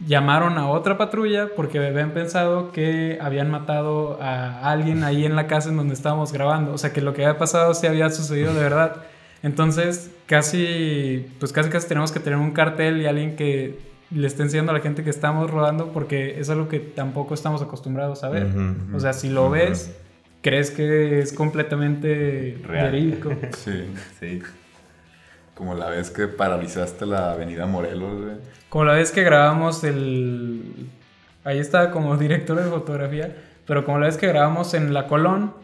llamaron 0.07 0.59
a 0.59 0.69
otra 0.69 0.99
patrulla 0.99 1.49
porque 1.55 1.79
habían 1.79 2.11
pensado 2.11 2.73
que 2.73 3.19
habían 3.21 3.51
matado 3.51 4.19
a 4.21 4.71
alguien 4.71 5.05
ahí 5.05 5.25
en 5.25 5.37
la 5.37 5.47
casa 5.47 5.69
en 5.71 5.77
donde 5.77 5.95
estábamos 5.95 6.33
grabando. 6.33 6.73
O 6.73 6.79
sea, 6.79 6.93
que 6.93 7.01
lo 7.01 7.15
que 7.15 7.25
había 7.25 7.39
pasado 7.39 7.75
sí 7.75 7.87
había 7.87 8.11
sucedido 8.11 8.53
de 8.55 8.61
verdad. 8.61 8.97
Entonces, 9.43 10.11
casi, 10.27 11.27
pues 11.41 11.53
casi 11.53 11.69
casi 11.71 11.89
tenemos 11.89 12.13
que 12.13 12.21
tener 12.21 12.39
un 12.39 12.53
cartel 12.53 13.01
y 13.01 13.07
alguien 13.07 13.37
que 13.37 13.79
le 14.11 14.27
esté 14.27 14.43
enseñando 14.43 14.73
a 14.73 14.75
la 14.75 14.81
gente 14.81 15.03
que 15.05 15.11
estamos 15.11 15.51
rodando 15.51 15.89
porque 15.93 16.39
es 16.39 16.51
algo 16.51 16.69
que 16.69 16.79
tampoco 16.81 17.35
estamos 17.35 17.63
acostumbrados 17.63 18.25
a 18.25 18.29
ver. 18.29 18.47
Ujú. 18.47 18.97
O 18.97 19.01
sea, 19.01 19.13
si 19.13 19.31
lo 19.31 19.45
Ujú. 19.45 19.53
ves, 19.53 19.97
crees 20.43 20.71
que 20.71 21.21
es 21.21 21.33
completamente 21.33 22.59
Real. 22.67 22.91
verídico. 22.93 23.31
Sí. 23.57 23.85
Sí. 24.21 24.43
Como 25.63 25.77
la 25.77 25.91
vez 25.91 26.11
que 26.11 26.27
paralizaste 26.27 27.07
la 27.07 27.31
avenida 27.31 27.67
Morelos, 27.67 28.21
güey. 28.21 28.35
Como 28.69 28.85
la 28.85 28.95
vez 28.95 29.13
que 29.13 29.23
grabamos 29.23 29.85
el... 29.85 30.91
Ahí 31.45 31.61
estaba 31.61 31.93
como 31.93 32.17
director 32.19 32.61
de 32.61 32.69
fotografía, 32.69 33.37
pero 33.65 33.85
como 33.85 34.01
la 34.01 34.07
vez 34.07 34.17
que 34.17 34.27
grabamos 34.27 34.75
en 34.75 34.93
La 34.93 35.07
Colón 35.07 35.55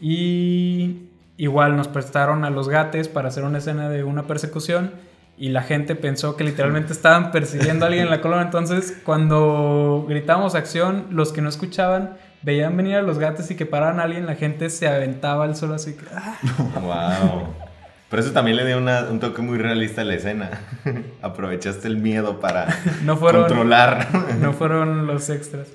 y 0.00 1.10
igual 1.36 1.76
nos 1.76 1.86
prestaron 1.86 2.44
a 2.44 2.50
los 2.50 2.68
gates 2.68 3.06
para 3.06 3.28
hacer 3.28 3.44
una 3.44 3.58
escena 3.58 3.88
de 3.88 4.02
una 4.02 4.26
persecución 4.26 4.94
y 5.38 5.50
la 5.50 5.62
gente 5.62 5.94
pensó 5.94 6.34
que 6.34 6.42
literalmente 6.42 6.92
estaban 6.92 7.30
persiguiendo 7.30 7.84
a 7.84 7.86
alguien 7.86 8.06
en 8.06 8.10
La 8.10 8.20
Colón, 8.20 8.40
entonces 8.40 9.00
cuando 9.04 10.06
gritamos 10.08 10.56
acción, 10.56 11.06
los 11.10 11.32
que 11.32 11.40
no 11.40 11.48
escuchaban 11.48 12.16
veían 12.42 12.76
venir 12.76 12.96
a 12.96 13.02
los 13.02 13.20
gatos 13.20 13.48
y 13.52 13.54
que 13.54 13.64
paraban 13.64 14.00
a 14.00 14.02
alguien, 14.02 14.26
la 14.26 14.34
gente 14.34 14.70
se 14.70 14.88
aventaba 14.88 15.44
al 15.44 15.54
suelo 15.54 15.74
así 15.74 15.92
que... 15.92 16.06
¡ah! 16.12 16.36
Wow. 16.80 17.69
Pero 18.10 18.22
eso 18.22 18.32
también 18.32 18.56
le 18.56 18.66
dio 18.66 18.76
una- 18.78 19.04
un 19.04 19.20
toque 19.20 19.40
muy 19.40 19.56
realista 19.56 20.00
a 20.02 20.04
la 20.04 20.14
escena. 20.14 20.50
Aprovechaste 21.22 21.86
el 21.88 21.96
miedo 21.96 22.40
para 22.40 22.66
No 23.04 23.16
fueron... 23.16 23.42
controlar. 23.44 24.08
No 24.40 24.52
fueron 24.52 25.06
los 25.06 25.30
extras. 25.30 25.68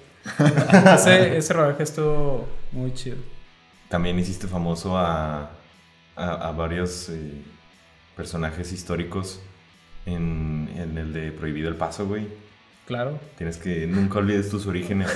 ese, 0.96 1.38
ese 1.38 1.54
rodaje 1.54 1.84
estuvo 1.84 2.48
muy 2.72 2.94
chido. 2.94 3.18
También 3.90 4.20
hiciste 4.20 4.48
famoso 4.48 4.98
a, 4.98 5.52
a, 6.16 6.48
a 6.50 6.52
varios 6.52 7.10
eh, 7.10 7.32
personajes 8.18 8.72
históricos 8.74 9.40
en, 10.06 10.70
en 10.76 10.98
el 10.98 11.14
de 11.14 11.32
Prohibido 11.32 11.70
el 11.70 11.76
Paso, 11.76 12.06
güey. 12.08 12.28
Claro. 12.88 13.20
Tienes 13.38 13.58
que 13.58 13.88
nunca 13.88 14.20
olvides 14.20 14.50
tus 14.50 14.68
orígenes. 14.68 15.10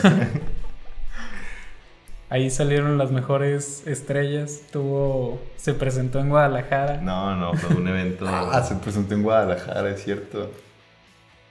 Ahí 2.31 2.51
salieron 2.51 2.99
las 2.99 3.11
mejores 3.11 3.85
estrellas. 3.87 4.61
Tuvo. 4.71 5.41
Se 5.57 5.73
presentó 5.73 6.19
en 6.19 6.29
Guadalajara. 6.29 7.01
No, 7.01 7.35
no, 7.35 7.53
fue 7.53 7.75
un 7.75 7.87
evento. 7.87 8.25
Ah, 8.29 8.63
se 8.63 8.75
presentó 8.75 9.15
en 9.15 9.23
Guadalajara, 9.23 9.89
es 9.89 10.03
cierto. 10.03 10.51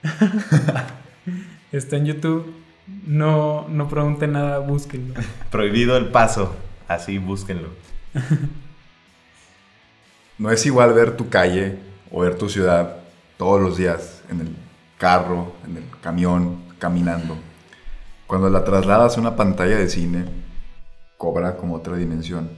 Está 1.71 1.97
en 1.97 2.05
YouTube. 2.05 2.53
No, 3.05 3.67
no 3.67 3.89
pregunten 3.89 4.31
nada, 4.31 4.59
búsquenlo. 4.59 5.15
Prohibido 5.51 5.97
el 5.97 6.07
Paso. 6.07 6.55
Así, 6.87 7.17
búsquenlo. 7.17 7.69
No 10.37 10.49
es 10.49 10.65
igual 10.65 10.93
ver 10.93 11.17
tu 11.17 11.29
calle 11.29 11.77
o 12.09 12.21
ver 12.21 12.35
tu 12.35 12.49
ciudad 12.49 12.95
todos 13.37 13.61
los 13.61 13.77
días 13.77 14.23
en 14.31 14.41
el 14.41 14.55
carro, 14.97 15.53
en 15.67 15.77
el 15.77 15.83
camión, 16.01 16.63
caminando. 16.79 17.37
Cuando 18.25 18.49
la 18.49 18.63
trasladas 18.63 19.17
a 19.17 19.21
una 19.21 19.35
pantalla 19.35 19.77
de 19.77 19.89
cine, 19.89 20.25
cobra 21.19 21.57
como 21.57 21.75
otra 21.75 21.97
dimensión. 21.97 22.49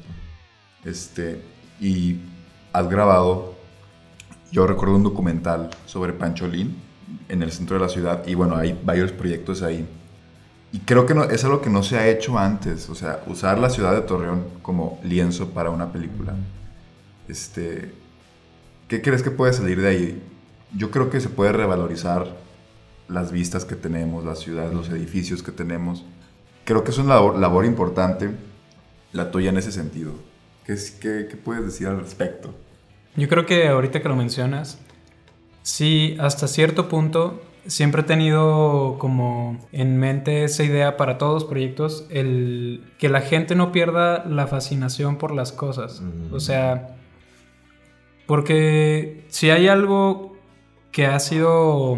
Este, 0.85 1.41
y 1.81 2.19
has 2.71 2.87
grabado, 2.87 3.55
yo 4.51 4.67
recuerdo 4.67 4.95
un 4.95 5.03
documental 5.03 5.71
sobre 5.87 6.13
Pancholín 6.13 6.77
en 7.27 7.41
el 7.41 7.51
centro 7.51 7.75
de 7.75 7.81
la 7.81 7.89
ciudad 7.89 8.25
y 8.25 8.35
bueno, 8.35 8.55
hay 8.55 8.79
varios 8.85 9.11
proyectos 9.11 9.63
ahí. 9.63 9.85
Y 10.71 10.79
creo 10.79 11.07
que 11.07 11.15
no, 11.15 11.23
es 11.23 11.43
algo 11.43 11.59
que 11.61 11.71
no 11.71 11.81
se 11.81 11.97
ha 11.97 12.07
hecho 12.07 12.37
antes, 12.37 12.87
o 12.87 12.95
sea, 12.95 13.23
usar 13.25 13.57
la 13.57 13.71
ciudad 13.71 13.93
de 13.93 14.01
Torreón 14.01 14.45
como 14.61 14.99
lienzo 15.03 15.49
para 15.49 15.71
una 15.71 15.91
película. 15.91 16.35
Este, 17.27 17.91
¿Qué 18.87 19.01
crees 19.01 19.23
que 19.23 19.31
puede 19.31 19.53
salir 19.53 19.81
de 19.81 19.87
ahí? 19.87 20.23
Yo 20.77 20.91
creo 20.91 21.09
que 21.09 21.19
se 21.19 21.29
puede 21.29 21.51
revalorizar 21.51 22.27
las 23.07 23.31
vistas 23.31 23.65
que 23.65 23.75
tenemos, 23.75 24.23
la 24.23 24.35
ciudad, 24.35 24.71
los 24.71 24.89
edificios 24.89 25.41
que 25.41 25.51
tenemos. 25.51 26.05
Creo 26.63 26.83
que 26.83 26.91
es 26.91 26.99
una 26.99 27.15
labor, 27.15 27.39
labor 27.39 27.65
importante 27.65 28.29
la 29.13 29.31
tuya 29.31 29.49
en 29.49 29.57
ese 29.57 29.71
sentido. 29.71 30.13
¿Qué, 30.65 30.73
es- 30.73 30.91
qué- 30.91 31.27
qué 31.29 31.35
puedes 31.37 31.65
decir 31.65 31.87
al 31.87 31.99
respecto? 31.99 32.53
Yo 33.15 33.27
creo 33.27 33.45
que 33.45 33.67
ahorita 33.67 34.01
que 34.01 34.07
lo 34.09 34.15
mencionas, 34.15 34.79
sí, 35.63 36.15
hasta 36.19 36.47
cierto 36.47 36.87
punto 36.87 37.41
siempre 37.67 38.01
he 38.01 38.05
tenido 38.05 38.95
como 38.99 39.59
en 39.71 39.97
mente 39.97 40.43
esa 40.45 40.63
idea 40.63 40.97
para 40.97 41.17
todos 41.17 41.33
los 41.43 41.43
proyectos, 41.45 42.05
el 42.09 42.83
que 42.97 43.09
la 43.09 43.21
gente 43.21 43.53
no 43.55 43.71
pierda 43.71 44.23
la 44.25 44.47
fascinación 44.47 45.17
por 45.17 45.31
las 45.35 45.51
cosas. 45.51 46.01
Mm. 46.01 46.33
O 46.33 46.39
sea, 46.39 46.95
porque 48.25 49.25
si 49.29 49.49
hay 49.49 49.67
algo 49.67 50.35
que 50.91 51.05
ha 51.05 51.19
sido 51.19 51.97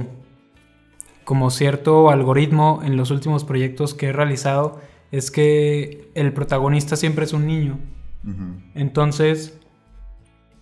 como 1.24 1.50
cierto 1.52 2.10
algoritmo 2.10 2.82
en 2.84 2.98
los 2.98 3.12
últimos 3.12 3.44
proyectos 3.46 3.94
que 3.94 4.08
he 4.08 4.12
realizado, 4.14 4.80
es 5.14 5.30
que 5.30 6.10
el 6.16 6.34
protagonista 6.34 6.96
siempre 6.96 7.26
es 7.26 7.34
un 7.34 7.46
niño. 7.46 7.78
Entonces, 8.74 9.60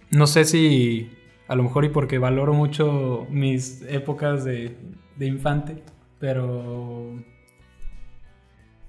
no 0.09 0.27
sé 0.27 0.43
si 0.43 1.09
a 1.47 1.55
lo 1.55 1.63
mejor 1.63 1.85
y 1.85 1.89
porque 1.89 2.17
valoro 2.17 2.53
mucho 2.53 3.27
mis 3.29 3.81
épocas 3.83 4.43
de, 4.43 4.75
de 5.15 5.25
infante, 5.25 5.81
pero... 6.19 7.15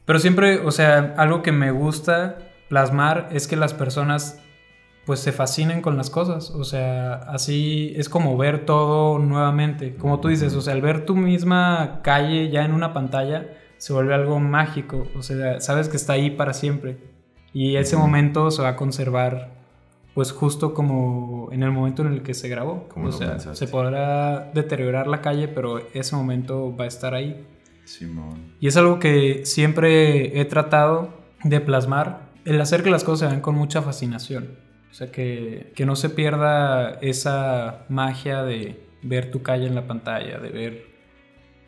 Pero 0.05 0.19
siempre, 0.19 0.59
o 0.59 0.73
sea, 0.73 1.15
algo 1.17 1.43
que 1.43 1.53
me 1.53 1.71
gusta 1.71 2.39
plasmar 2.69 3.29
es 3.31 3.47
que 3.47 3.55
las 3.55 3.73
personas 3.73 4.43
pues 5.07 5.21
se 5.21 5.31
fascinen 5.31 5.81
con 5.81 5.97
las 5.97 6.11
cosas, 6.11 6.51
o 6.51 6.65
sea, 6.65 7.15
así 7.15 7.93
es 7.97 8.09
como 8.09 8.37
ver 8.37 8.67
todo 8.67 9.21
nuevamente, 9.21 9.95
como 9.95 10.19
tú 10.19 10.27
dices, 10.27 10.55
o 10.55 10.61
sea, 10.61 10.75
al 10.75 10.83
ver 10.83 11.07
tu 11.07 11.15
misma 11.15 12.01
calle 12.03 12.51
ya 12.51 12.65
en 12.65 12.73
una 12.73 12.93
pantalla 12.93 13.47
se 13.83 13.93
vuelve 13.93 14.15
algo 14.15 14.39
mágico, 14.39 15.09
o 15.17 15.25
sea, 15.25 15.59
sabes 15.59 15.89
que 15.89 15.97
está 15.97 16.13
ahí 16.13 16.31
para 16.31 16.53
siempre 16.53 16.99
y 17.53 17.75
ese 17.75 17.97
momento 17.97 18.53
se 18.53 18.63
va 18.63 18.69
a 18.69 18.77
conservar 18.77 19.51
pues 20.15 20.31
justo 20.31 20.73
como 20.73 21.49
en 21.51 21.65
el 21.65 21.73
momento 21.73 22.03
en 22.03 22.13
el 22.13 22.23
que 22.23 22.33
se 22.33 22.49
grabó, 22.49 22.87
Como 22.89 23.09
o 23.09 23.13
sea, 23.13 23.31
pensaste. 23.31 23.67
se 23.67 23.73
podrá 23.73 24.53
deteriorar 24.55 25.09
la 25.09 25.21
calle, 25.21 25.49
pero 25.49 25.81
ese 25.95 26.15
momento 26.15 26.77
va 26.77 26.85
a 26.85 26.87
estar 26.87 27.13
ahí. 27.13 27.45
Simón. 27.83 28.55
Y 28.61 28.69
es 28.69 28.77
algo 28.77 29.01
que 29.01 29.45
siempre 29.47 30.41
he 30.41 30.45
tratado 30.45 31.13
de 31.43 31.61
plasmar, 31.61 32.31
el 32.45 32.61
hacer 32.61 32.85
que 32.85 32.91
las 32.91 33.03
cosas 33.03 33.19
se 33.19 33.27
vean 33.27 33.41
con 33.41 33.57
mucha 33.57 33.83
fascinación. 33.83 34.59
O 34.93 34.95
sea, 34.95 35.11
que, 35.11 35.73
que 35.75 35.87
no 35.87 35.97
se 35.97 36.09
pierda 36.09 37.01
esa 37.01 37.85
magia 37.89 38.45
de 38.45 38.81
ver 39.03 39.33
tu 39.33 39.43
calle 39.43 39.67
en 39.67 39.75
la 39.75 39.89
pantalla, 39.89 40.39
de 40.39 40.51
ver 40.51 40.87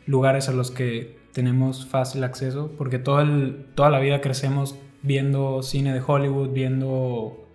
lugares 0.06 0.48
a 0.48 0.52
los 0.52 0.70
que 0.70 1.23
tenemos 1.34 1.84
fácil 1.84 2.24
acceso, 2.24 2.72
porque 2.78 2.98
toda 2.98 3.24
la 3.90 3.98
vida 3.98 4.20
crecemos 4.20 4.76
viendo 5.02 5.62
cine 5.62 5.92
de 5.92 6.00
Hollywood, 6.00 6.50
viendo 6.50 7.46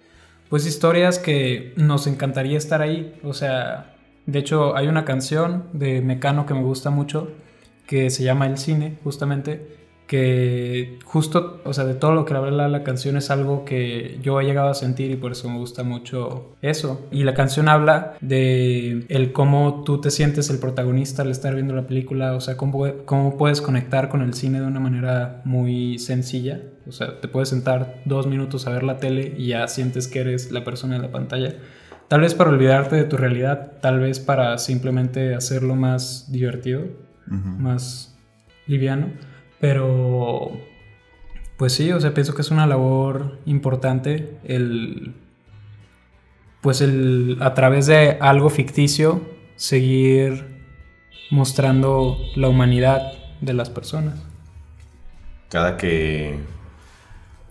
pues 0.50 0.66
historias 0.68 1.18
que 1.18 1.74
nos 1.78 2.06
encantaría 2.06 2.58
estar 2.58 2.82
ahí. 2.82 3.18
O 3.24 3.34
sea, 3.34 3.96
de 4.26 4.40
hecho 4.40 4.76
hay 4.76 4.88
una 4.88 5.06
canción 5.06 5.70
de 5.74 6.02
Mecano 6.02 6.46
que 6.46 6.54
me 6.54 6.62
gusta 6.62 6.90
mucho, 6.90 7.32
que 7.88 8.10
se 8.10 8.24
llama 8.24 8.46
El 8.46 8.58
Cine, 8.58 8.98
justamente, 9.04 9.79
que 10.10 10.98
justo, 11.06 11.62
o 11.64 11.72
sea, 11.72 11.86
de 11.86 11.94
todo 11.94 12.16
lo 12.16 12.26
que 12.26 12.34
habla 12.34 12.68
la 12.68 12.84
canción 12.84 13.16
es 13.16 13.30
algo 13.30 13.64
que 13.64 14.18
yo 14.24 14.42
he 14.42 14.44
llegado 14.44 14.70
a 14.70 14.74
sentir 14.74 15.12
y 15.12 15.18
por 15.18 15.34
eso 15.34 15.48
me 15.48 15.60
gusta 15.60 15.84
mucho 15.84 16.56
eso. 16.64 17.08
Y 17.12 17.26
la 17.26 17.36
canción 17.36 17.70
habla 17.70 18.16
de 18.20 19.06
el 19.08 19.32
cómo 19.34 19.84
tú 19.86 20.02
te 20.02 20.10
sientes 20.10 20.50
el 20.50 20.58
protagonista 20.58 21.22
al 21.22 21.30
estar 21.30 21.54
viendo 21.54 21.76
la 21.76 21.86
película, 21.86 22.34
o 22.34 22.42
sea, 22.42 22.58
cómo, 22.58 22.88
cómo 23.06 23.38
puedes 23.38 23.62
conectar 23.62 24.10
con 24.10 24.24
el 24.24 24.34
cine 24.34 24.60
de 24.60 24.66
una 24.66 24.80
manera 24.80 25.44
muy 25.46 26.00
sencilla. 26.00 26.60
O 26.88 26.92
sea, 26.92 27.22
te 27.22 27.28
puedes 27.28 27.50
sentar 27.50 28.02
dos 28.06 28.26
minutos 28.26 28.66
a 28.66 28.72
ver 28.72 28.82
la 28.82 28.98
tele 28.98 29.36
y 29.38 29.50
ya 29.50 29.68
sientes 29.68 30.08
que 30.08 30.22
eres 30.22 30.52
la 30.52 30.64
persona 30.64 30.96
en 30.96 31.04
la 31.04 31.12
pantalla. 31.12 31.54
Tal 32.08 32.22
vez 32.22 32.34
para 32.34 32.50
olvidarte 32.50 32.96
de 32.96 33.04
tu 33.04 33.16
realidad, 33.16 33.74
tal 33.80 34.00
vez 34.00 34.20
para 34.20 34.58
simplemente 34.58 35.36
hacerlo 35.36 35.76
más 35.76 36.32
divertido 36.32 36.86
más 37.30 38.16
liviano. 38.68 39.12
Pero, 39.60 40.52
pues 41.58 41.74
sí, 41.74 41.92
o 41.92 42.00
sea, 42.00 42.14
pienso 42.14 42.34
que 42.34 42.42
es 42.42 42.52
una 42.52 42.68
labor 42.68 43.40
importante 43.46 44.38
el, 44.46 45.14
pues 46.62 46.82
el, 46.82 47.38
a 47.42 47.54
través 47.54 47.88
de 47.88 48.18
algo 48.22 48.50
ficticio, 48.50 49.22
seguir 49.56 50.46
mostrando 51.32 52.18
la 52.36 52.48
humanidad 52.48 53.12
de 53.42 53.54
las 53.54 53.70
personas. 53.70 54.20
Cada 55.50 55.78
que, 55.78 56.38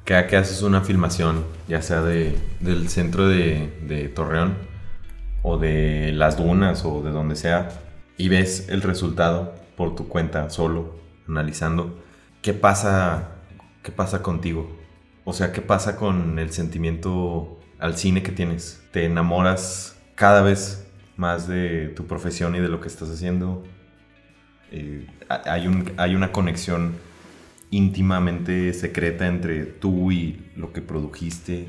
cada 0.04 0.26
que 0.26 0.36
haces 0.36 0.62
una 0.62 0.82
filmación, 0.82 1.44
ya 1.68 1.82
sea 1.82 2.02
de, 2.02 2.36
del 2.60 2.88
centro 2.88 3.28
de, 3.28 3.72
de 3.86 4.08
Torreón 4.08 4.56
o 5.42 5.58
de 5.58 6.12
las 6.12 6.36
dunas 6.36 6.84
o 6.84 7.02
de 7.02 7.10
donde 7.10 7.36
sea, 7.36 7.68
y 8.16 8.28
ves 8.28 8.68
el 8.68 8.82
resultado 8.82 9.54
por 9.76 9.94
tu 9.94 10.08
cuenta 10.08 10.50
solo, 10.50 10.96
analizando, 11.28 11.98
¿qué 12.42 12.54
pasa, 12.54 13.28
qué 13.82 13.92
pasa 13.92 14.22
contigo? 14.22 14.70
O 15.24 15.32
sea, 15.32 15.52
¿qué 15.52 15.60
pasa 15.62 15.96
con 15.96 16.38
el 16.38 16.52
sentimiento 16.52 17.58
al 17.78 17.96
cine 17.96 18.22
que 18.22 18.32
tienes? 18.32 18.82
¿Te 18.92 19.04
enamoras 19.04 20.00
cada 20.14 20.42
vez 20.42 20.86
más 21.16 21.46
de 21.48 21.88
tu 21.88 22.06
profesión 22.06 22.54
y 22.56 22.60
de 22.60 22.68
lo 22.68 22.80
que 22.80 22.88
estás 22.88 23.10
haciendo? 23.10 23.64
Eh, 24.72 25.06
ha- 25.28 25.42
hay, 25.52 25.66
un, 25.66 25.92
hay 25.96 26.14
una 26.14 26.32
conexión 26.32 26.94
íntimamente 27.70 28.72
secreta 28.72 29.26
entre 29.26 29.64
tú 29.64 30.10
y 30.10 30.50
lo 30.56 30.72
que 30.72 30.80
produjiste, 30.80 31.68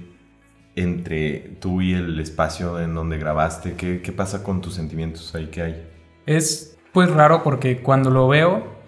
entre 0.75 1.57
tú 1.59 1.81
y 1.81 1.93
el 1.93 2.19
espacio 2.19 2.79
en 2.79 2.95
donde 2.95 3.17
grabaste. 3.17 3.73
¿Qué, 3.73 4.01
qué 4.01 4.11
pasa 4.13 4.43
con 4.43 4.61
tus 4.61 4.75
sentimientos 4.75 5.35
ahí 5.35 5.47
que 5.47 5.61
hay? 5.61 5.87
Es 6.25 6.77
pues 6.93 7.11
raro 7.11 7.43
porque 7.43 7.81
cuando 7.81 8.09
lo 8.09 8.27
veo, 8.29 8.78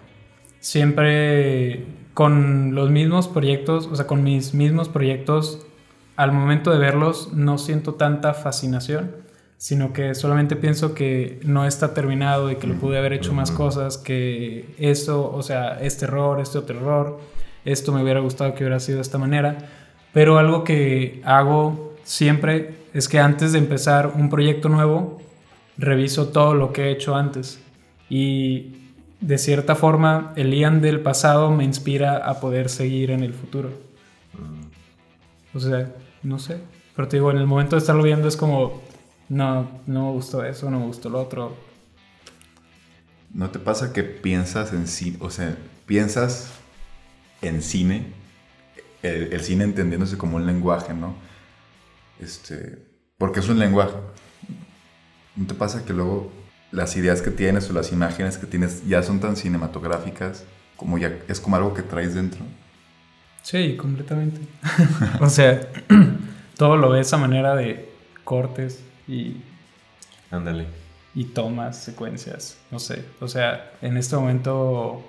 siempre 0.62 1.84
con 2.14 2.74
los 2.74 2.90
mismos 2.90 3.26
proyectos, 3.26 3.88
o 3.90 3.96
sea, 3.96 4.06
con 4.06 4.22
mis 4.22 4.54
mismos 4.54 4.88
proyectos, 4.88 5.66
al 6.14 6.30
momento 6.30 6.70
de 6.70 6.78
verlos 6.78 7.32
no 7.32 7.58
siento 7.58 7.94
tanta 7.94 8.32
fascinación, 8.32 9.10
sino 9.56 9.92
que 9.92 10.14
solamente 10.14 10.54
pienso 10.54 10.94
que 10.94 11.40
no 11.44 11.66
está 11.66 11.94
terminado 11.94 12.50
y 12.50 12.56
que 12.56 12.68
lo 12.68 12.74
pude 12.74 12.98
haber 12.98 13.12
hecho 13.12 13.32
más 13.32 13.50
Ujú. 13.50 13.58
cosas, 13.58 13.98
que 13.98 14.72
esto, 14.78 15.32
o 15.32 15.42
sea, 15.42 15.80
este 15.80 16.04
error, 16.04 16.40
este 16.40 16.58
otro 16.58 16.78
error, 16.78 17.20
esto 17.64 17.92
me 17.92 18.02
hubiera 18.02 18.20
gustado 18.20 18.54
que 18.54 18.62
hubiera 18.62 18.78
sido 18.78 18.96
de 18.96 19.02
esta 19.02 19.18
manera, 19.18 19.58
pero 20.12 20.38
algo 20.38 20.62
que 20.62 21.20
hago 21.24 21.96
siempre 22.04 22.74
es 22.94 23.08
que 23.08 23.18
antes 23.18 23.52
de 23.52 23.58
empezar 23.58 24.12
un 24.14 24.30
proyecto 24.30 24.68
nuevo, 24.68 25.20
reviso 25.76 26.28
todo 26.28 26.54
lo 26.54 26.72
que 26.72 26.84
he 26.84 26.90
hecho 26.92 27.16
antes 27.16 27.60
y 28.08 28.81
de 29.22 29.38
cierta 29.38 29.76
forma 29.76 30.32
el 30.36 30.52
Ian 30.52 30.82
del 30.82 31.00
pasado 31.00 31.50
me 31.52 31.64
inspira 31.64 32.18
a 32.18 32.40
poder 32.40 32.68
seguir 32.68 33.10
en 33.12 33.22
el 33.22 33.32
futuro. 33.32 33.70
Mm, 34.34 35.56
O 35.56 35.60
sea, 35.60 35.90
no 36.22 36.38
sé. 36.38 36.58
Pero 36.94 37.08
te 37.08 37.16
digo, 37.16 37.30
en 37.30 37.38
el 37.38 37.46
momento 37.46 37.76
de 37.76 37.80
estarlo 37.80 38.02
viendo 38.02 38.28
es 38.28 38.36
como, 38.36 38.82
no, 39.28 39.80
no 39.86 40.06
me 40.06 40.12
gustó 40.12 40.44
eso, 40.44 40.70
no 40.70 40.80
me 40.80 40.86
gustó 40.86 41.08
lo 41.08 41.20
otro. 41.20 41.56
¿No 43.32 43.48
te 43.50 43.58
pasa 43.58 43.92
que 43.92 44.02
piensas 44.02 44.72
en 44.74 44.86
cine, 44.86 45.16
o 45.20 45.30
sea, 45.30 45.56
piensas 45.86 46.50
en 47.40 47.62
cine, 47.62 48.12
el, 49.02 49.32
el 49.32 49.40
cine 49.40 49.64
entendiéndose 49.64 50.18
como 50.18 50.36
un 50.36 50.46
lenguaje, 50.46 50.92
¿no? 50.94 51.14
Este, 52.20 52.78
porque 53.16 53.40
es 53.40 53.48
un 53.48 53.58
lenguaje. 53.58 53.94
¿No 55.36 55.46
te 55.46 55.54
pasa 55.54 55.84
que 55.84 55.92
luego 55.94 56.30
las 56.72 56.96
ideas 56.96 57.22
que 57.22 57.30
tienes 57.30 57.70
o 57.70 57.72
las 57.74 57.92
imágenes 57.92 58.38
que 58.38 58.46
tienes 58.46 58.86
ya 58.88 59.02
son 59.02 59.20
tan 59.20 59.36
cinematográficas 59.36 60.44
como 60.76 60.98
ya 60.98 61.16
es 61.28 61.38
como 61.38 61.54
algo 61.56 61.74
que 61.74 61.82
traes 61.82 62.14
dentro? 62.14 62.40
Sí, 63.42 63.76
completamente. 63.76 64.40
o 65.20 65.28
sea, 65.28 65.68
todo 66.56 66.76
lo 66.76 66.90
ves 66.90 67.12
a 67.12 67.18
manera 67.18 67.54
de 67.54 67.92
cortes 68.24 68.82
y 69.06 69.36
ándale. 70.30 70.66
y 71.14 71.26
tomas, 71.26 71.76
secuencias, 71.76 72.58
no 72.70 72.78
sé. 72.78 73.04
O 73.20 73.28
sea, 73.28 73.72
en 73.82 73.96
este 73.96 74.16
momento, 74.16 75.04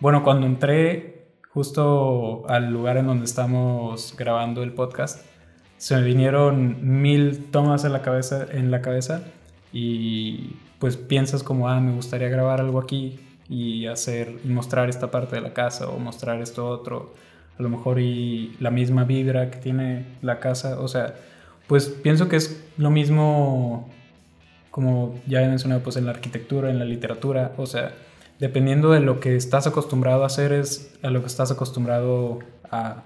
bueno, 0.00 0.24
cuando 0.24 0.46
entré 0.46 1.26
justo 1.50 2.44
al 2.48 2.72
lugar 2.72 2.96
en 2.96 3.06
donde 3.06 3.24
estamos 3.24 4.14
grabando 4.18 4.62
el 4.62 4.72
podcast, 4.72 5.24
se 5.76 5.96
me 5.96 6.02
vinieron 6.02 7.00
mil 7.00 7.46
tomas 7.50 7.84
en 7.84 7.92
la 7.92 8.02
cabeza, 8.02 8.46
en 8.50 8.70
la 8.70 8.80
cabeza 8.80 9.22
y 9.74 10.54
pues 10.78 10.96
piensas 10.96 11.42
como, 11.42 11.68
ah, 11.68 11.80
me 11.80 11.92
gustaría 11.92 12.28
grabar 12.28 12.60
algo 12.60 12.78
aquí 12.78 13.18
y 13.48 13.86
hacer 13.86 14.38
y 14.44 14.48
mostrar 14.48 14.88
esta 14.88 15.10
parte 15.10 15.34
de 15.34 15.42
la 15.42 15.52
casa 15.52 15.88
o 15.88 15.98
mostrar 15.98 16.40
esto 16.40 16.68
otro, 16.68 17.12
a 17.58 17.62
lo 17.62 17.68
mejor 17.68 17.98
y 17.98 18.56
la 18.60 18.70
misma 18.70 19.02
vibra 19.02 19.50
que 19.50 19.58
tiene 19.58 20.06
la 20.22 20.38
casa, 20.38 20.78
o 20.78 20.86
sea, 20.86 21.16
pues 21.66 21.88
pienso 21.88 22.28
que 22.28 22.36
es 22.36 22.64
lo 22.76 22.90
mismo 22.90 23.90
como 24.70 25.20
ya 25.26 25.42
he 25.42 25.48
mencionado, 25.48 25.82
pues 25.82 25.96
en 25.96 26.04
la 26.04 26.12
arquitectura, 26.12 26.70
en 26.70 26.78
la 26.78 26.84
literatura, 26.84 27.52
o 27.56 27.66
sea, 27.66 27.92
dependiendo 28.38 28.92
de 28.92 29.00
lo 29.00 29.18
que 29.18 29.34
estás 29.34 29.66
acostumbrado 29.66 30.22
a 30.22 30.26
hacer 30.26 30.52
es 30.52 30.94
a 31.02 31.10
lo 31.10 31.20
que 31.20 31.26
estás 31.26 31.50
acostumbrado 31.50 32.38
a, 32.70 33.02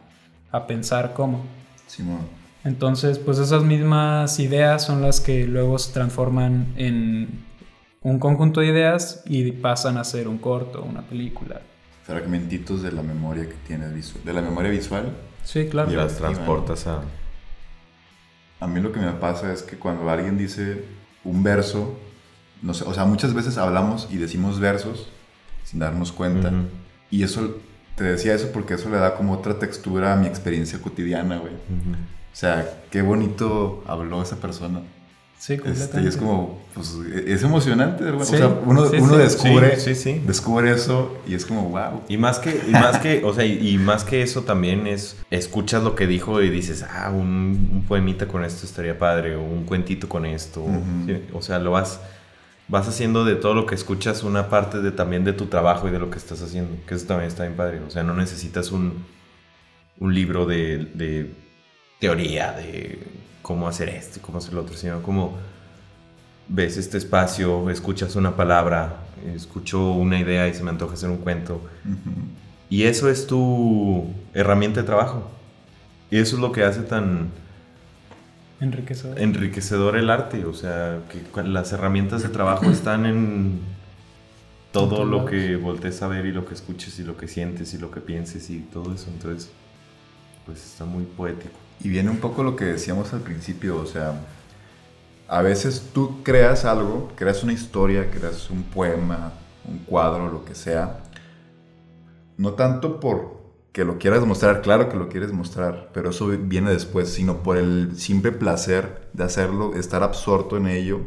a 0.50 0.66
pensar 0.66 1.14
como. 1.14 1.44
Simón. 1.86 2.37
Entonces, 2.68 3.18
pues 3.18 3.38
esas 3.38 3.62
mismas 3.64 4.38
ideas 4.38 4.84
son 4.84 5.00
las 5.00 5.20
que 5.20 5.46
luego 5.46 5.78
se 5.78 5.90
transforman 5.94 6.66
en 6.76 7.28
un 8.02 8.18
conjunto 8.18 8.60
de 8.60 8.66
ideas 8.66 9.22
y 9.24 9.52
pasan 9.52 9.96
a 9.96 10.04
ser 10.04 10.28
un 10.28 10.36
corto, 10.38 10.82
una 10.82 11.00
película. 11.02 11.62
fragmentitos 12.04 12.82
de 12.82 12.92
la 12.92 13.02
memoria 13.02 13.44
que 13.48 13.54
tienes 13.66 13.94
visual, 13.94 14.22
de 14.24 14.32
la 14.34 14.42
memoria 14.42 14.70
visual. 14.70 15.12
Sí, 15.44 15.66
claro. 15.68 15.90
Y 15.90 15.96
las 15.96 16.16
transportas 16.18 16.86
a... 16.86 17.00
A 18.60 18.66
mí 18.66 18.80
lo 18.80 18.92
que 18.92 19.00
me 19.00 19.12
pasa 19.12 19.52
es 19.52 19.62
que 19.62 19.76
cuando 19.78 20.10
alguien 20.10 20.36
dice 20.36 20.84
un 21.24 21.42
verso, 21.42 21.96
no 22.60 22.74
sé, 22.74 22.84
o 22.84 22.92
sea, 22.92 23.04
muchas 23.04 23.32
veces 23.32 23.56
hablamos 23.56 24.08
y 24.10 24.16
decimos 24.18 24.58
versos 24.60 25.08
sin 25.64 25.78
darnos 25.80 26.12
cuenta. 26.12 26.48
Ujú, 26.48 26.56
Y 27.10 27.22
eso, 27.22 27.56
te 27.96 28.04
decía 28.04 28.34
eso 28.34 28.50
porque 28.52 28.74
eso 28.74 28.90
le 28.90 28.98
da 28.98 29.14
como 29.14 29.32
otra 29.32 29.58
textura 29.58 30.12
a 30.12 30.16
mi 30.16 30.26
experiencia 30.26 30.80
cotidiana, 30.82 31.38
güey. 31.38 31.52
ujú. 31.54 31.92
O 31.92 32.17
sea, 32.38 32.82
qué 32.90 33.02
bonito 33.02 33.82
habló 33.86 34.22
esa 34.22 34.36
persona. 34.36 34.80
Sí, 35.38 35.52
Este, 35.52 35.68
y 35.68 35.72
completamente. 35.72 36.08
es 36.08 36.16
como, 36.16 36.60
pues, 36.74 36.94
es 37.26 37.42
emocionante. 37.44 38.02
Sí, 38.04 38.10
o 38.10 38.24
sea, 38.38 38.48
uno, 38.66 38.86
sí, 38.88 38.96
uno 38.96 39.14
sí. 39.14 39.18
descubre, 39.20 39.76
Sí, 39.76 39.94
sí, 39.94 40.14
sí. 40.14 40.22
descubre 40.26 40.72
eso 40.72 41.16
y 41.28 41.34
es 41.34 41.46
como, 41.46 41.68
wow. 41.68 42.02
Y 42.08 42.16
más 42.16 42.40
que, 42.40 42.60
y 42.66 42.72
más 42.72 42.98
que, 42.98 43.22
o 43.24 43.32
sea, 43.32 43.44
y, 43.44 43.68
y 43.68 43.78
más 43.78 44.02
que 44.02 44.22
eso 44.22 44.42
también 44.42 44.88
es, 44.88 45.16
escuchas 45.30 45.84
lo 45.84 45.94
que 45.94 46.08
dijo 46.08 46.42
y 46.42 46.50
dices, 46.50 46.84
ah, 46.90 47.10
un, 47.10 47.70
un 47.72 47.84
poemita 47.86 48.26
con 48.26 48.44
esto 48.44 48.66
estaría 48.66 48.98
padre, 48.98 49.36
o 49.36 49.42
un 49.42 49.64
cuentito 49.64 50.08
con 50.08 50.26
esto. 50.26 50.64
O 51.32 51.40
sea, 51.40 51.60
lo 51.60 51.70
vas, 51.70 52.00
vas 52.66 52.88
haciendo 52.88 53.24
de 53.24 53.36
todo 53.36 53.54
lo 53.54 53.64
que 53.64 53.76
escuchas 53.76 54.24
una 54.24 54.48
parte 54.48 54.80
de 54.82 54.90
también 54.90 55.22
de 55.22 55.34
tu 55.34 55.46
trabajo 55.46 55.86
y 55.86 55.92
de 55.92 56.00
lo 56.00 56.10
que 56.10 56.18
estás 56.18 56.42
haciendo, 56.42 56.76
que 56.84 56.94
eso 56.96 57.06
también 57.06 57.28
está 57.28 57.44
bien 57.44 57.54
padre. 57.56 57.80
O 57.86 57.90
sea, 57.90 58.02
no 58.02 58.14
necesitas 58.14 58.72
un, 58.72 59.04
un 60.00 60.14
libro 60.14 60.46
de, 60.46 60.78
de 60.94 61.30
teoría 61.98 62.52
de 62.52 62.98
cómo 63.42 63.68
hacer 63.68 63.88
esto 63.88 64.18
y 64.18 64.22
cómo 64.22 64.38
hacer 64.38 64.54
lo 64.54 64.60
otro, 64.62 64.76
sino 64.76 65.02
como 65.02 65.36
ves 66.48 66.76
este 66.76 66.98
espacio, 66.98 67.68
escuchas 67.70 68.16
una 68.16 68.36
palabra, 68.36 69.00
escucho 69.34 69.92
una 69.92 70.18
idea 70.18 70.48
y 70.48 70.54
se 70.54 70.62
me 70.62 70.70
antoja 70.70 70.94
hacer 70.94 71.10
un 71.10 71.18
cuento. 71.18 71.54
Ujú. 71.84 72.10
Y 72.70 72.84
eso 72.84 73.08
es 73.10 73.26
tu 73.26 74.06
herramienta 74.34 74.80
de 74.80 74.86
trabajo. 74.86 75.30
Y 76.10 76.18
eso 76.18 76.36
es 76.36 76.42
lo 76.42 76.52
que 76.52 76.64
hace 76.64 76.82
tan 76.82 77.30
Enriquecedor. 78.60 79.18
enriquecedor 79.18 79.96
el 79.96 80.10
arte. 80.10 80.44
O 80.44 80.54
sea, 80.54 81.00
que 81.10 81.42
las 81.42 81.72
herramientas 81.72 82.22
de 82.22 82.28
trabajo 82.28 82.66
están 82.70 83.06
en 83.06 83.60
todo 84.72 85.04
lo 85.04 85.24
que 85.24 85.56
voltees 85.56 86.02
a 86.02 86.08
ver 86.08 86.26
y 86.26 86.32
lo 86.32 86.44
que 86.46 86.54
escuches 86.54 86.98
y 86.98 87.04
lo 87.04 87.16
que 87.16 87.28
sientes 87.28 87.72
y 87.74 87.78
lo 87.78 87.90
que 87.90 88.00
pienses 88.00 88.50
y 88.50 88.60
todo 88.60 88.94
eso. 88.94 89.08
Entonces, 89.08 89.50
pues 90.46 90.64
está 90.64 90.84
muy 90.84 91.04
poético. 91.04 91.56
Y 91.80 91.88
viene 91.88 92.10
un 92.10 92.18
poco 92.18 92.42
lo 92.42 92.56
que 92.56 92.64
decíamos 92.64 93.12
al 93.12 93.20
principio, 93.20 93.76
o 93.76 93.86
sea, 93.86 94.20
a 95.28 95.42
veces 95.42 95.90
tú 95.92 96.22
creas 96.22 96.64
algo, 96.64 97.12
creas 97.14 97.44
una 97.44 97.52
historia, 97.52 98.10
creas 98.10 98.50
un 98.50 98.62
poema, 98.64 99.32
un 99.64 99.78
cuadro, 99.78 100.28
lo 100.30 100.44
que 100.44 100.54
sea, 100.54 101.00
no 102.36 102.54
tanto 102.54 103.00
por 103.00 103.38
que 103.72 103.84
lo 103.84 103.98
quieras 103.98 104.24
mostrar, 104.24 104.62
claro 104.62 104.88
que 104.88 104.96
lo 104.96 105.08
quieres 105.08 105.32
mostrar, 105.32 105.90
pero 105.92 106.10
eso 106.10 106.26
viene 106.26 106.70
después, 106.70 107.12
sino 107.12 107.42
por 107.42 107.56
el 107.56 107.96
simple 107.96 108.32
placer 108.32 109.08
de 109.12 109.24
hacerlo, 109.24 109.74
estar 109.74 110.02
absorto 110.02 110.56
en 110.56 110.66
ello 110.66 111.00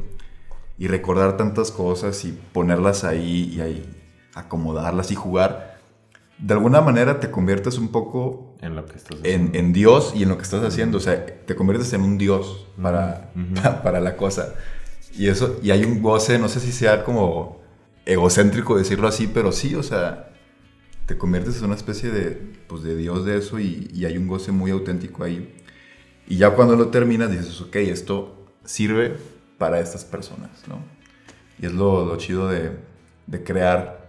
y 0.78 0.88
recordar 0.88 1.36
tantas 1.38 1.72
cosas 1.72 2.24
y 2.24 2.32
ponerlas 2.54 3.04
ahí 3.04 3.52
y 3.54 3.62
ahí, 3.62 4.04
acomodarlas 4.36 5.12
y 5.12 5.16
jugar. 5.16 5.71
De 6.42 6.54
alguna 6.54 6.82
manera 6.82 7.20
te 7.20 7.30
conviertes 7.30 7.78
un 7.78 7.90
poco 7.90 8.56
En 8.62 8.76
lo 8.76 8.86
que 8.86 8.98
estás 8.98 9.18
en, 9.20 9.48
haciendo. 9.48 9.58
en 9.60 9.74
Dios 9.74 10.14
y 10.16 10.24
en 10.24 10.30
lo 10.30 10.38
que 10.38 10.44
estás 10.44 10.64
haciendo. 10.64 10.98
O 10.98 11.02
sea, 11.02 11.26
te 11.26 11.56
conviertes 11.56 11.94
en 11.94 12.02
un 12.02 12.18
Dios 12.18 12.68
para, 12.82 13.32
para 13.84 14.00
la 14.00 14.18
cosa. 14.18 14.56
Y 15.16 15.28
eso, 15.28 15.60
y 15.62 15.72
hay 15.72 15.84
un 15.84 16.02
goce, 16.02 16.40
no 16.40 16.50
sé 16.50 16.60
si 16.60 16.72
sea 16.72 17.04
como 17.04 17.62
egocéntrico 18.06 18.78
decirlo 18.78 19.08
así, 19.08 19.28
pero 19.28 19.52
sí, 19.52 19.76
o 19.76 19.84
sea, 19.84 20.34
te 21.06 21.18
conviertes 21.18 21.60
en 21.60 21.66
una 21.66 21.76
especie 21.76 22.10
de, 22.10 22.32
pues, 22.68 22.84
de 22.84 22.96
Dios 22.96 23.26
de 23.26 23.38
eso 23.38 23.60
y, 23.60 23.90
y 23.94 24.06
hay 24.06 24.18
un 24.18 24.28
goce 24.28 24.52
muy 24.52 24.72
auténtico 24.72 25.24
ahí. 25.24 25.54
Y 26.28 26.38
ya 26.38 26.52
cuando 26.52 26.76
lo 26.76 26.88
terminas 26.88 27.30
dices, 27.30 27.60
ok, 27.62 27.76
esto 27.76 28.48
sirve 28.64 29.18
para 29.58 29.80
estas 29.80 30.06
personas, 30.06 30.50
¿no? 30.68 30.82
Y 31.60 31.66
es 31.66 31.74
lo, 31.74 32.06
lo 32.06 32.16
chido 32.18 32.48
de, 32.48 32.72
de 33.28 33.44
crear, 33.44 34.01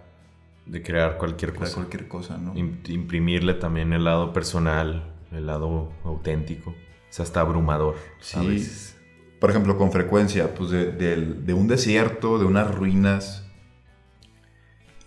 de 0.66 0.82
crear 0.82 1.18
cualquier 1.18 1.50
crear 1.52 1.64
cosa. 1.64 1.74
cualquier 1.76 2.08
cosa, 2.08 2.38
¿no? 2.38 2.54
Im- 2.54 2.78
imprimirle 2.88 3.54
también 3.54 3.92
el 3.92 4.04
lado 4.04 4.32
personal, 4.32 5.12
el 5.32 5.46
lado 5.46 5.92
auténtico. 6.04 6.74
Es 7.10 7.20
hasta 7.20 7.40
abrumador. 7.40 7.96
Sí. 8.20 8.38
a 8.38 8.42
veces. 8.42 8.96
Por 9.40 9.50
ejemplo, 9.50 9.76
con 9.76 9.90
frecuencia, 9.90 10.54
pues 10.54 10.70
de, 10.70 11.52
un 11.54 11.66
desierto, 11.66 12.38
de 12.38 12.44
unas 12.44 12.72
ruinas 12.72 13.44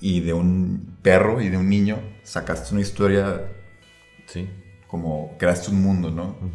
y 0.01 0.20
de 0.20 0.34
un 0.34 0.97
perro 1.01 1.41
y 1.41 1.49
de 1.49 1.58
un 1.58 1.70
niño, 1.70 1.97
sacaste 2.24 2.74
una 2.74 2.82
historia 2.82 3.47
Sí. 4.28 4.49
como 4.88 5.36
creaste 5.39 5.72
un 5.72 5.82
mundo, 5.82 6.12
¿no? 6.12 6.30
Ujú. 6.41 6.49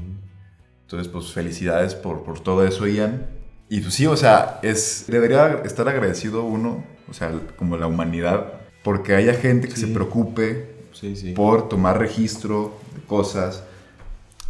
Entonces, 0.83 1.09
pues 1.11 1.33
felicidades 1.33 1.95
por, 1.95 2.23
por 2.25 2.41
todo 2.41 2.67
eso, 2.67 2.87
Ian. 2.87 3.27
Y 3.69 3.81
pues 3.81 3.95
sí, 3.95 4.07
o 4.07 4.17
sea, 4.17 4.59
es, 4.63 5.05
debería 5.09 5.63
estar 5.65 5.89
agradecido 5.89 6.43
uno, 6.45 6.85
o 7.09 7.15
sea, 7.15 7.33
como 7.57 7.77
la 7.77 7.87
humanidad, 7.87 8.60
porque 8.83 9.15
haya 9.15 9.35
gente 9.35 9.69
que 9.69 9.77
Sí. 9.77 9.83
se 9.83 9.87
preocupe 9.89 10.75
Sí, 10.93 11.17
sí. 11.17 11.33
por 11.33 11.69
tomar 11.69 11.99
registro 11.99 12.77
de 12.95 13.01
cosas 13.03 13.63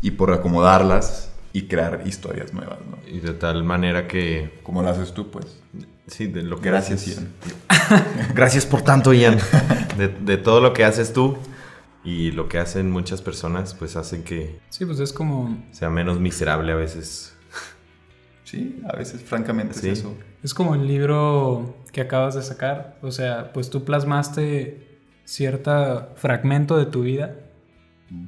y 0.02 0.12
por 0.12 0.32
acomodarlas 0.32 1.30
y 1.52 1.62
crear 1.66 2.02
historias 2.06 2.52
nuevas, 2.54 2.78
¿no? 2.88 2.98
Y 3.12 3.18
de 3.20 3.32
tal 3.32 3.64
manera 3.64 4.06
que... 4.08 4.60
Como 4.62 4.82
lo 4.82 4.88
haces 4.90 5.12
tú, 5.12 5.30
pues. 5.30 5.46
Sí, 6.06 6.26
de 6.26 6.42
lo 6.42 6.60
que 6.60 6.70
Gracias, 6.70 7.02
haces. 7.02 7.16
Ian. 7.16 7.28
Gracias 8.34 8.66
por 8.66 8.82
tanto, 8.82 9.12
Ian. 9.12 9.38
De, 9.98 10.08
de 10.08 10.36
todo 10.36 10.60
lo 10.60 10.72
que 10.72 10.84
haces 10.84 11.12
tú 11.12 11.36
y 12.04 12.30
lo 12.30 12.48
que 12.48 12.58
hacen 12.58 12.90
muchas 12.90 13.20
personas, 13.20 13.74
pues 13.74 13.96
hacen 13.96 14.22
que 14.22 14.58
Sí, 14.70 14.86
pues 14.86 15.00
es 15.00 15.12
como, 15.12 15.62
sea 15.72 15.90
menos 15.90 16.18
miserable 16.20 16.72
a 16.72 16.76
veces. 16.76 17.34
Sí, 18.50 18.80
a 18.88 18.96
veces, 18.96 19.22
francamente, 19.22 19.74
Sí. 19.74 19.88
es 19.90 20.00
eso. 20.00 20.14
es 20.42 20.54
como 20.54 20.74
el 20.74 20.86
libro 20.88 21.76
que 21.92 22.00
acabas 22.00 22.34
de 22.34 22.42
sacar. 22.42 22.96
O 23.02 23.10
sea, 23.12 23.52
pues 23.52 23.70
tú 23.70 23.84
plasmaste 23.84 24.98
cierto 25.24 26.08
fragmento 26.16 26.76
de 26.76 26.86
tu 26.86 27.02
vida 27.02 27.36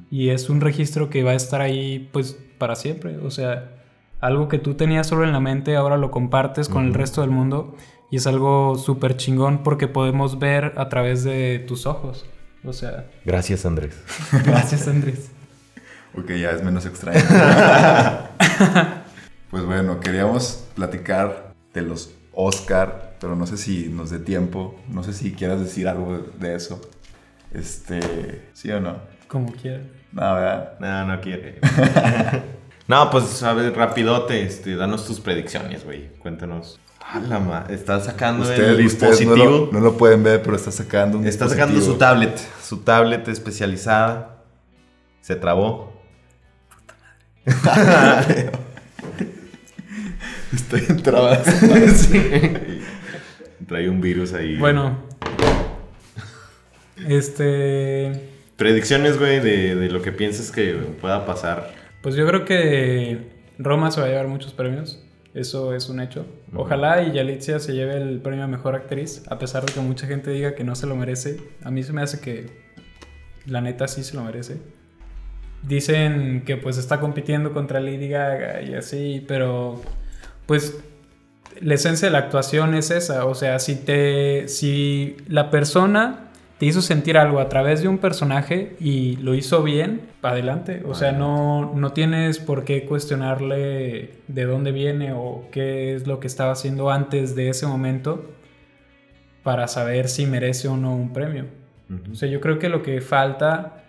y 0.09 0.29
es 0.29 0.49
un 0.49 0.61
registro 0.61 1.09
que 1.09 1.23
va 1.23 1.31
a 1.31 1.35
estar 1.35 1.59
ahí 1.59 2.09
pues 2.13 2.37
para 2.57 2.75
siempre. 2.75 3.17
O 3.17 3.29
sea, 3.31 3.69
algo 4.21 4.47
que 4.47 4.59
tú 4.59 4.75
tenías 4.75 5.07
solo 5.07 5.25
en 5.25 5.33
la 5.33 5.41
mente 5.41 5.75
ahora 5.75 5.97
lo 5.97 6.09
compartes 6.11 6.69
con 6.69 6.85
el 6.85 6.93
resto 6.93 7.19
del 7.21 7.29
mundo 7.31 7.75
y 8.09 8.15
es 8.15 8.25
algo 8.27 8.75
súper 8.77 9.17
chingón 9.17 9.63
porque 9.63 9.89
podemos 9.89 10.39
ver 10.39 10.73
a 10.77 10.87
través 10.87 11.25
de 11.25 11.59
tus 11.67 11.85
ojos. 11.85 12.25
O 12.63 12.71
sea, 12.71 13.07
Gracias, 13.25 13.65
Andrés. 13.65 13.93
gracias 14.45 14.87
Andrés. 14.87 15.29
Ok, 16.17 16.29
ya 16.39 16.51
es 16.51 16.63
menos 16.63 16.85
extraño. 16.85 17.19
pues 19.53 19.65
bueno, 19.67 19.99
queríamos 19.99 20.63
platicar 20.73 21.53
de 21.75 21.83
los 21.83 22.09
Oscar, 22.33 23.17
pero 23.19 23.35
no 23.35 23.45
sé 23.45 23.57
si 23.57 23.87
nos 23.87 24.09
dé 24.09 24.17
tiempo. 24.17 24.73
No 24.89 25.03
sé 25.03 25.13
si 25.13 25.31
quieras 25.33 25.59
decir 25.59 25.87
algo 25.87 26.25
de 26.39 26.55
eso. 26.55 26.81
Este, 27.53 28.49
¿sí 28.53 28.71
o 28.71 28.79
no? 28.79 28.97
Como 29.27 29.51
quieras. 29.53 29.83
No, 30.11 30.33
¿verdad? 30.33 30.73
No, 30.79 31.05
no 31.05 31.21
quiere. 31.21 31.59
no, 32.87 33.11
pues 33.11 33.43
a 33.43 33.53
ver, 33.53 33.75
rapidote, 33.75 34.41
este, 34.41 34.75
danos 34.75 35.05
tus 35.05 35.19
predicciones, 35.19 35.85
güey. 35.85 36.09
Cuéntanos. 36.17 36.79
Ah, 36.99 37.19
la 37.19 37.37
ma- 37.37 37.67
Estás 37.69 38.05
sacando 38.05 38.41
Ustedes, 38.41 38.79
el 38.79 38.85
ustedes 38.87 39.21
no, 39.23 39.35
dispositivo. 39.35 39.65
lo, 39.67 39.71
no 39.71 39.79
lo 39.81 39.97
pueden 39.99 40.23
ver, 40.23 40.41
pero 40.41 40.55
está 40.55 40.71
sacando 40.71 41.19
un 41.19 41.27
Está 41.27 41.47
sacando 41.47 41.73
su 41.75 41.91
dispositivo. 41.91 41.99
tablet. 41.99 42.39
Su 42.63 42.77
tablet 42.77 43.27
especializada. 43.27 44.37
Se 45.21 45.35
trabó. 45.35 45.93
Estoy 50.53 50.83
en 50.87 51.01
trabas. 51.01 51.43
Trae 53.67 53.89
un 53.89 54.01
virus 54.01 54.33
ahí. 54.33 54.57
Bueno. 54.57 54.97
Este... 57.07 58.29
Predicciones, 58.57 59.17
güey, 59.17 59.39
de, 59.39 59.75
de 59.75 59.89
lo 59.89 60.01
que 60.01 60.11
piensas 60.11 60.51
que 60.51 60.73
pueda 61.01 61.25
pasar. 61.25 61.73
Pues 62.01 62.15
yo 62.15 62.27
creo 62.27 62.45
que 62.45 63.31
Roma 63.57 63.91
se 63.91 63.99
va 63.99 64.07
a 64.07 64.09
llevar 64.09 64.27
muchos 64.27 64.53
premios. 64.53 65.03
Eso 65.33 65.73
es 65.73 65.89
un 65.89 65.99
hecho. 65.99 66.27
Ojalá 66.53 67.01
y 67.01 67.11
Yalitza 67.11 67.59
se 67.59 67.73
lleve 67.73 67.97
el 67.97 68.21
premio 68.21 68.43
a 68.43 68.47
mejor 68.47 68.75
actriz, 68.75 69.23
a 69.29 69.39
pesar 69.39 69.65
de 69.65 69.73
que 69.73 69.79
mucha 69.79 70.05
gente 70.05 70.29
diga 70.29 70.53
que 70.53 70.63
no 70.63 70.75
se 70.75 70.85
lo 70.85 70.95
merece. 70.95 71.37
A 71.63 71.71
mí 71.71 71.81
se 71.81 71.91
me 71.91 72.03
hace 72.03 72.19
que 72.19 72.45
la 73.47 73.59
neta 73.61 73.87
sí 73.87 74.03
se 74.03 74.15
lo 74.15 74.23
merece. 74.23 74.57
Dicen 75.63 76.43
que 76.45 76.57
pues 76.57 76.77
está 76.77 76.99
compitiendo 76.99 77.51
contra 77.53 77.79
Lady 77.79 78.09
Gaga 78.09 78.61
y 78.61 78.75
así, 78.75 79.25
pero 79.27 79.81
pues 80.45 80.83
la 81.59 81.75
esencia 81.75 82.07
de 82.07 82.11
la 82.11 82.19
actuación 82.19 82.73
es 82.73 82.91
esa. 82.91 83.25
O 83.25 83.35
sea, 83.35 83.59
si 83.59 83.75
te. 83.75 84.47
si 84.47 85.17
la 85.27 85.49
persona 85.49 86.31
te 86.57 86.65
hizo 86.65 86.81
sentir 86.81 87.17
algo 87.17 87.39
a 87.39 87.49
través 87.49 87.81
de 87.81 87.87
un 87.87 87.97
personaje 87.97 88.75
y 88.79 89.17
lo 89.17 89.33
hizo 89.33 89.63
bien, 89.63 90.01
adelante. 90.21 90.83
O 90.85 90.93
sea, 90.93 91.11
no, 91.11 91.73
no 91.75 91.91
tienes 91.93 92.39
por 92.39 92.63
qué 92.63 92.85
cuestionarle 92.85 94.11
de 94.27 94.45
dónde 94.45 94.71
viene 94.71 95.13
o 95.13 95.47
qué 95.51 95.95
es 95.95 96.07
lo 96.07 96.19
que 96.19 96.27
estaba 96.27 96.53
haciendo 96.53 96.89
antes 96.91 97.35
de 97.35 97.49
ese 97.49 97.65
momento 97.65 98.29
para 99.43 99.67
saber 99.67 100.07
si 100.07 100.25
merece 100.25 100.67
o 100.67 100.77
no 100.77 100.95
un 100.95 101.11
premio. 101.11 101.45
O 102.11 102.15
sea, 102.15 102.29
yo 102.29 102.39
creo 102.39 102.59
que 102.59 102.69
lo 102.69 102.81
que 102.81 103.01
falta 103.01 103.83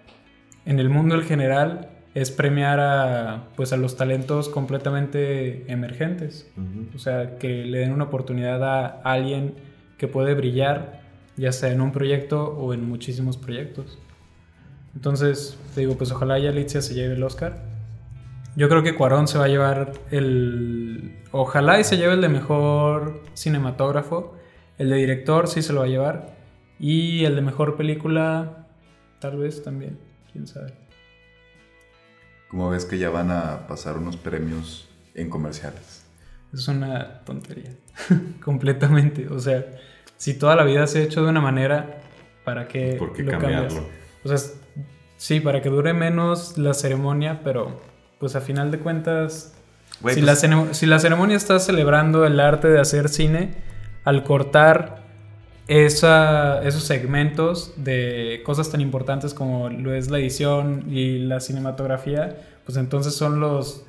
en 0.67 0.79
el 0.79 0.91
mundo 0.91 1.15
en 1.15 1.23
general 1.23 1.89
es 2.15 2.31
premiar 2.31 2.79
a, 2.81 3.49
pues, 3.57 3.73
a 3.73 3.77
los 3.77 3.97
talentos 3.97 4.49
completamente 4.49 5.71
emergentes. 5.71 6.49
O 6.95 6.99
sea, 6.99 7.39
que 7.39 7.65
le 7.65 7.79
den 7.79 7.93
una 7.93 8.05
oportunidad 8.05 8.63
a 8.63 8.87
alguien 9.03 9.55
que 9.99 10.07
puede 10.07 10.35
brillar, 10.35 11.01
ya 11.37 11.51
sea 11.51 11.73
en 11.73 11.81
un 11.81 11.91
proyecto 11.91 12.45
o 12.45 12.73
en 12.73 12.89
muchísimos 12.89 13.37
proyectos. 13.37 13.99
Entonces, 14.95 15.59
te 15.75 15.81
digo, 15.81 15.97
pues 15.97 16.13
ojalá 16.13 16.39
ya 16.39 16.51
Alicia 16.51 16.81
se 16.81 16.95
lleve 16.95 17.15
el 17.15 17.23
Oscar. 17.25 17.65
Yo 18.57 18.69
creo 18.69 18.85
que 18.85 18.95
Cuarón 18.95 19.27
se 19.27 19.39
va 19.39 19.47
a 19.47 19.49
llevar 19.49 19.95
el... 20.13 21.19
Ojalá 21.33 21.81
y 21.81 21.85
se 21.85 21.97
lleve 21.97 22.15
el 22.15 22.21
de 22.21 22.29
mejor 22.29 23.23
cinematógrafo. 23.37 24.37
El 24.79 24.91
de 24.91 24.97
director 24.97 25.49
sí 25.49 25.63
se 25.63 25.73
lo 25.73 25.81
va 25.81 25.87
a 25.87 25.89
llevar. 25.89 26.37
Y 26.79 27.25
el 27.25 27.35
de 27.35 27.43
mejor 27.43 27.77
película, 27.77 28.69
tal 29.19 29.39
vez 29.39 29.65
también. 29.65 29.99
Quién 30.33 30.47
sabe. 30.47 30.84
Como 32.55 32.71
ves 32.71 32.85
que 32.85 32.99
ya 32.99 33.11
van 33.11 33.33
a 33.33 33.67
pasar 33.67 33.99
unos 33.99 34.17
premios 34.17 34.89
en 35.17 35.29
comerciales. 35.29 36.05
Es 36.53 36.69
una 36.69 37.25
tontería. 37.25 37.73
Completamente. 38.45 39.27
O 39.27 39.41
sea, 39.41 39.67
si 40.17 40.35
toda 40.35 40.55
la 40.55 40.63
vida 40.63 40.87
se 40.87 41.01
ha 41.01 41.03
hecho 41.03 41.25
de 41.25 41.31
una 41.31 41.41
manera, 41.41 41.99
¿para 42.45 42.69
qué, 42.69 42.95
¿Por 42.97 43.13
qué 43.13 43.25
lo 43.25 43.33
cambiarlo? 43.33 43.67
cambias? 43.67 43.85
O 44.23 44.29
sea, 44.29 44.53
sí, 45.17 45.41
para 45.41 45.63
que 45.63 45.69
dure 45.69 45.95
menos 45.95 46.57
la 46.57 46.75
ceremonia, 46.75 47.41
pero 47.43 47.81
pues 48.21 48.37
a 48.37 48.41
final 48.41 48.71
de 48.71 48.79
cuentas, 48.79 49.55
Güey, 50.01 50.15
si, 50.15 50.21
pues- 50.23 50.45
la 50.49 50.75
si 50.75 50.87
la 50.87 51.01
ceremonia 51.01 51.37
está 51.37 51.59
celebrando 51.59 52.25
el 52.25 52.39
arte 52.39 52.69
de 52.69 52.79
hacer 52.79 53.09
cine, 53.09 53.51
al 54.05 54.23
cortar 54.23 55.03
esa, 55.67 56.63
esos 56.63 56.83
segmentos 56.83 57.73
de 57.77 58.43
cosas 58.45 58.71
tan 58.71 58.81
importantes 58.81 59.33
como 59.33 59.71
lo 59.71 59.95
es 59.95 60.11
la 60.11 60.19
edición 60.19 60.85
y 60.91 61.19
la 61.19 61.41
cinematografía, 61.41 62.37
pues 62.65 62.77
entonces 62.77 63.15
son 63.15 63.41
los 63.41 63.87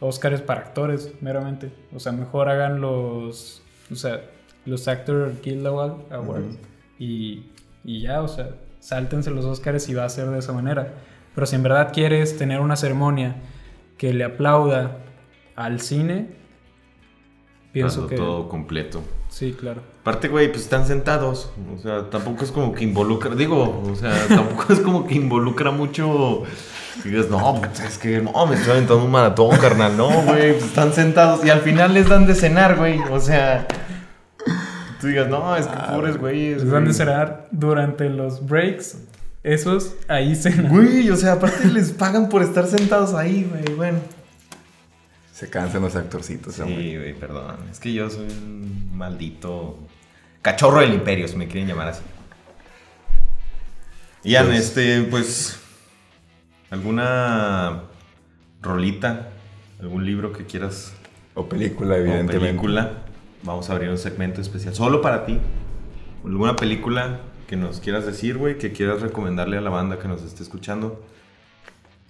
Óscares 0.00 0.42
para 0.42 0.60
actores, 0.60 1.12
meramente. 1.20 1.72
O 1.92 1.98
sea, 1.98 2.12
mejor 2.12 2.48
hagan 2.48 2.80
los, 2.80 3.62
o 3.90 3.96
sea, 3.96 4.20
los 4.64 4.86
Actor 4.86 5.32
Guild 5.42 5.66
Award- 5.66 6.12
Awards 6.12 6.56
y, 7.00 7.46
y 7.82 8.02
ya, 8.02 8.22
o 8.22 8.28
sea, 8.28 8.50
sáltense 8.78 9.30
los 9.32 9.44
Óscares 9.44 9.88
y 9.88 9.94
va 9.94 10.04
a 10.04 10.08
ser 10.08 10.28
de 10.28 10.38
esa 10.38 10.52
manera. 10.52 10.94
Pero 11.34 11.46
si 11.46 11.56
en 11.56 11.64
verdad 11.64 11.90
quieres 11.92 12.36
tener 12.38 12.60
una 12.60 12.76
ceremonia 12.76 13.36
que 13.96 14.12
le 14.12 14.22
aplauda 14.22 14.98
al 15.56 15.80
cine, 15.80 16.28
pienso 17.72 18.02
Dando 18.02 18.08
que... 18.10 18.16
todo 18.16 18.48
completo. 18.48 19.02
Sí, 19.28 19.54
claro. 19.58 19.82
Aparte, 20.00 20.28
güey, 20.28 20.48
pues 20.48 20.62
están 20.62 20.86
sentados. 20.86 21.50
O 21.74 21.78
sea, 21.78 22.10
tampoco 22.10 22.44
es 22.44 22.50
como 22.50 22.72
que 22.72 22.84
involucra. 22.84 23.34
Digo, 23.34 23.82
o 23.86 23.94
sea, 23.94 24.12
tampoco 24.28 24.72
es 24.72 24.80
como 24.80 25.06
que 25.06 25.14
involucra 25.14 25.70
mucho. 25.70 26.42
que 27.02 27.10
digas, 27.10 27.28
no, 27.28 27.60
pues 27.60 27.80
es 27.80 27.98
que 27.98 28.20
no, 28.20 28.46
me 28.46 28.56
estoy 28.56 28.72
aventando 28.72 29.04
un 29.04 29.10
maratón, 29.10 29.56
carnal. 29.58 29.96
No, 29.96 30.08
güey, 30.22 30.52
pues 30.52 30.64
están 30.64 30.92
sentados 30.92 31.44
y 31.44 31.50
al 31.50 31.60
final 31.60 31.94
les 31.94 32.08
dan 32.08 32.26
de 32.26 32.34
cenar, 32.34 32.76
güey. 32.76 32.98
O 33.10 33.20
sea, 33.20 33.66
tú 35.00 35.06
digas, 35.06 35.28
no, 35.28 35.56
es 35.56 35.66
que 35.66 35.76
pobres 35.76 36.16
güeyes. 36.18 36.62
Les 36.62 36.70
güey". 36.70 36.84
de 36.84 36.94
cenar 36.94 37.48
durante 37.50 38.08
los 38.08 38.46
breaks. 38.46 38.96
Esos 39.44 39.94
ahí 40.08 40.34
cenan. 40.34 40.68
Güey, 40.68 41.10
o 41.10 41.16
sea, 41.16 41.34
aparte 41.34 41.66
les 41.68 41.92
pagan 41.92 42.28
por 42.28 42.42
estar 42.42 42.66
sentados 42.66 43.14
ahí, 43.14 43.48
güey. 43.48 43.76
Bueno. 43.76 43.98
Se 45.38 45.48
cansan 45.48 45.82
los 45.82 45.94
actorcitos. 45.94 46.54
Sí, 46.54 46.62
güey, 46.96 47.14
perdón. 47.14 47.58
Es 47.70 47.78
que 47.78 47.92
yo 47.92 48.10
soy 48.10 48.26
un 48.26 48.90
maldito 48.96 49.78
cachorro 50.42 50.80
del 50.80 50.94
imperio, 50.94 51.28
si 51.28 51.36
me 51.36 51.46
quieren 51.46 51.68
llamar 51.68 51.86
así. 51.88 52.02
Ian, 54.24 54.46
Pues- 54.46 54.58
este, 54.58 55.02
pues. 55.02 55.60
¿Alguna 56.70 57.82
rolita? 58.62 59.28
¿Algún 59.80 60.04
libro 60.04 60.32
que 60.32 60.44
quieras? 60.44 60.92
O 61.34 61.48
película, 61.48 61.94
o 61.94 61.98
evidentemente. 61.98 62.40
película. 62.40 62.92
Vamos 63.44 63.70
a 63.70 63.74
abrir 63.74 63.90
un 63.90 63.98
segmento 63.98 64.40
especial. 64.40 64.74
Solo 64.74 65.00
para 65.00 65.24
ti. 65.24 65.38
¿Alguna 66.24 66.56
película 66.56 67.20
que 67.46 67.54
nos 67.54 67.78
quieras 67.78 68.04
decir, 68.04 68.36
güey? 68.38 68.58
Que 68.58 68.72
quieras 68.72 69.02
recomendarle 69.02 69.56
a 69.56 69.60
la 69.60 69.70
banda 69.70 70.00
que 70.00 70.08
nos 70.08 70.22
esté 70.24 70.42
escuchando. 70.42 71.00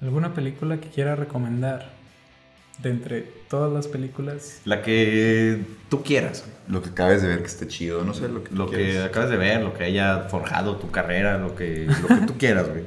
¿Alguna 0.01 0.33
película 0.33 0.81
que 0.81 0.89
quiera 0.89 1.15
recomendar? 1.15 1.98
De 2.79 2.91
entre 2.91 3.23
todas 3.49 3.73
las 3.73 3.89
películas. 3.89 4.61
La 4.65 4.83
que 4.83 5.61
tú 5.89 6.03
quieras. 6.03 6.45
Lo 6.69 6.83
que 6.83 6.91
acabes 6.91 7.23
de 7.23 7.29
ver 7.29 7.41
que 7.41 7.47
esté 7.47 7.67
chido, 7.67 8.05
no 8.05 8.15
sé, 8.15 8.29
lo 8.29 8.45
que 8.45 8.55
Lo 8.55 8.67
tú 8.67 8.73
que 8.73 9.03
acabas 9.03 9.31
de 9.31 9.37
ver, 9.37 9.63
lo 9.63 9.75
que 9.75 9.85
haya 9.85 10.29
forjado 10.29 10.77
tu 10.77 10.91
carrera, 10.91 11.39
lo 11.39 11.57
que, 11.57 11.87
lo 11.87 12.09
que 12.09 12.27
tú 12.27 12.35
quieras, 12.39 12.69
güey. 12.69 12.85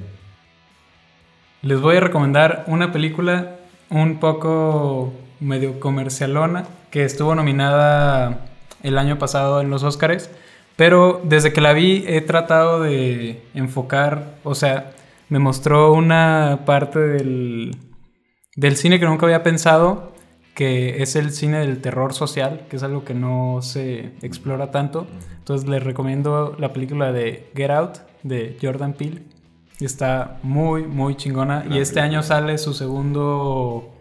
Les 1.61 1.79
voy 1.79 1.97
a 1.97 1.99
recomendar 1.99 2.63
una 2.67 2.91
película 2.91 3.57
un 3.89 4.19
poco 4.19 5.13
medio 5.39 5.79
comercialona 5.79 6.65
que 6.89 7.03
estuvo 7.03 7.35
nominada 7.35 8.45
el 8.83 8.97
año 8.97 9.19
pasado 9.19 9.61
en 9.61 9.69
los 9.69 9.83
Oscars, 9.83 10.29
pero 10.75 11.21
desde 11.23 11.53
que 11.53 11.61
la 11.61 11.73
vi 11.73 12.03
he 12.07 12.21
tratado 12.21 12.81
de 12.81 13.43
enfocar, 13.53 14.35
o 14.43 14.55
sea, 14.55 14.91
me 15.29 15.39
mostró 15.39 15.93
una 15.93 16.61
parte 16.65 16.99
del, 16.99 17.75
del 18.55 18.75
cine 18.75 18.99
que 18.99 19.05
nunca 19.05 19.25
había 19.25 19.43
pensado, 19.43 20.11
que 20.55 21.01
es 21.01 21.15
el 21.15 21.31
cine 21.31 21.59
del 21.59 21.81
terror 21.81 22.13
social, 22.13 22.65
que 22.69 22.75
es 22.75 22.83
algo 22.83 23.05
que 23.05 23.13
no 23.13 23.61
se 23.61 24.13
explora 24.21 24.71
tanto. 24.71 25.07
Entonces 25.37 25.67
les 25.69 25.83
recomiendo 25.83 26.55
la 26.59 26.73
película 26.73 27.11
de 27.11 27.49
Get 27.55 27.71
Out 27.71 27.97
de 28.23 28.57
Jordan 28.61 28.93
Peele. 28.93 29.23
Está 29.79 30.39
muy, 30.43 30.83
muy 30.83 31.15
chingona. 31.15 31.65
y 31.69 31.79
este 31.79 32.01
año 32.01 32.21
sale 32.21 32.57
su 32.57 32.73
segundo 32.73 33.91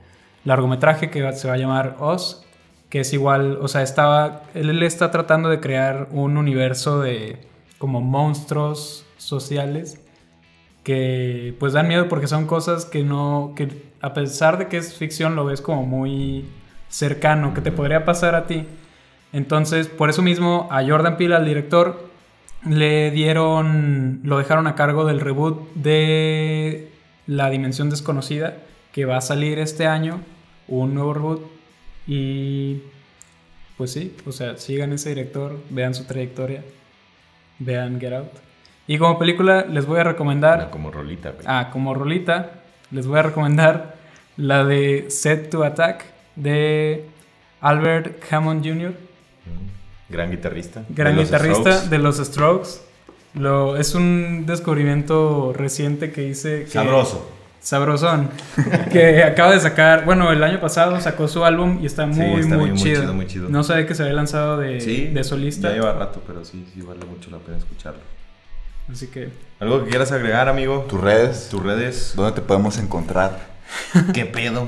largometraje 0.45 1.11
que 1.11 1.33
se 1.33 1.49
va 1.49 1.55
a 1.55 1.57
llamar 1.57 1.97
Oz, 2.01 2.45
que 2.89 3.01
es 3.01 3.13
igual, 3.13 3.59
o 3.63 3.69
sea, 3.69 3.83
estaba, 3.83 4.43
él, 4.55 4.69
él 4.69 4.83
está 4.83 5.11
tratando 5.11 5.49
de 5.49 5.61
crear 5.61 6.09
un 6.11 6.37
universo 6.37 7.01
de 7.01 7.39
como 7.79 8.01
monstruos 8.01 9.07
sociales 9.17 10.01
que 10.83 11.55
pues 11.59 11.73
dan 11.73 11.89
miedo 11.89 12.09
porque 12.09 12.27
son 12.27 12.47
cosas 12.47 12.85
que 12.85 13.03
no, 13.03 13.53
que 13.57 13.69
a 14.01 14.15
pesar 14.15 14.59
de 14.59 14.69
que 14.69 14.79
es 14.79 14.95
ficción 14.95 15.37
lo 15.37 15.45
ves 15.45 15.61
como 15.61 15.85
muy 15.85 16.45
cercano, 16.89 17.55
que 17.55 17.61
te 17.61 17.73
podría 17.73 18.05
pasar 18.05 18.35
a 18.35 18.47
ti. 18.47 18.67
Entonces, 19.33 19.87
por 19.89 20.11
eso 20.11 20.23
mismo 20.23 20.69
a 20.71 20.85
Jordan 20.85 21.17
Peele, 21.17 21.37
al 21.37 21.45
director, 21.45 22.11
le 22.67 23.11
dieron, 23.11 24.21
lo 24.25 24.39
dejaron 24.39 24.67
a 24.67 24.75
cargo 24.75 25.05
del 25.05 25.21
reboot 25.21 25.73
de 25.75 26.91
La 27.27 27.49
Dimensión 27.51 27.91
Desconocida, 27.91 28.59
que 28.93 29.05
va 29.05 29.19
a 29.19 29.21
salir 29.21 29.59
este 29.59 29.87
año, 29.87 30.21
un 30.67 30.95
nuevo 30.95 31.15
reboot. 31.15 31.43
Y 32.07 32.83
pues 33.77 33.93
sí, 33.93 34.17
o 34.27 34.33
sea, 34.33 34.57
sigan 34.57 34.93
ese 34.93 35.11
director, 35.11 35.59
vean 35.71 35.95
su 35.95 36.05
trayectoria, 36.05 36.65
vean 37.59 38.01
Get 38.01 38.13
Out. 38.13 38.50
Y 38.93 38.99
como 38.99 39.19
película 39.21 39.65
les 39.71 39.87
voy 39.87 40.01
a 40.01 40.05
recomendar, 40.05 40.69
Como 40.71 40.91
rolita, 40.91 41.31
güey. 41.31 41.45
ah, 41.47 41.69
como 41.73 41.95
rolita, 41.95 42.51
les 42.91 43.07
voy 43.07 43.21
a 43.21 43.23
recomendar 43.23 43.95
la 44.37 44.65
de 44.65 45.07
Set 45.11 45.49
to 45.49 45.63
Attack 45.63 46.05
de 46.35 47.05
Albert 47.61 48.21
Hammond 48.33 48.67
Jr., 48.67 48.93
Gran 50.09 50.29
guitarrista. 50.33 50.83
gran 50.89 51.13
De 51.15 51.21
los 51.21 51.29
guitarrista 51.31 51.71
Strokes. 51.73 51.89
de 51.91 51.99
los 51.99 52.17
Strokes. 52.17 52.69
Lo, 53.35 53.77
es 53.77 53.95
un 53.95 54.45
descubrimiento 54.45 55.53
reciente 55.57 56.11
que 56.11 56.27
hice. 56.27 56.65
Que, 56.65 56.71
Sabroso. 56.71 57.31
Sabrosón. 57.61 58.29
que 58.93 59.23
acaba 59.23 59.53
de 59.53 59.61
sacar. 59.61 60.05
Bueno, 60.05 60.33
el 60.33 60.43
año 60.43 60.59
pasado 60.61 61.01
sacó 61.01 61.29
su 61.29 61.45
álbum 61.45 61.79
y 61.81 61.87
está 61.87 62.13
Sí, 62.13 62.19
muy, 62.19 62.41
está 62.41 62.57
muy, 62.57 62.65
bien, 62.65 62.75
muy 62.75 62.83
chido. 62.83 63.01
chido, 63.03 63.15
muy 63.15 63.27
chido. 63.29 63.49
No 63.51 63.63
sabía 63.63 63.87
que 63.87 63.95
se 63.95 64.03
había 64.03 64.15
lanzado 64.17 64.57
de, 64.59 64.81
Sí. 64.81 65.07
de 65.15 65.23
solista. 65.23 65.69
Ya 65.69 65.75
lleva 65.75 65.93
rato, 65.93 66.21
pero 66.27 66.45
sí, 66.45 66.67
sí 66.75 66.83
vale 66.83 67.05
mucho 67.07 67.31
la 67.31 67.39
pena 67.39 67.59
escucharlo. 67.59 68.01
Así 68.91 69.09
que. 69.09 69.31
¿Algo 69.59 69.85
que 69.85 69.91
quieras 69.91 70.13
agregar, 70.13 70.49
amigo? 70.49 70.87
Tus 70.89 71.01
redes, 71.01 71.49
Tus 71.51 71.63
redes. 71.63 72.13
¿dónde 72.17 72.33
te 72.33 72.41
podemos 72.41 72.79
encontrar? 72.79 73.39
¿Qué 74.15 74.27
pedo? 74.27 74.67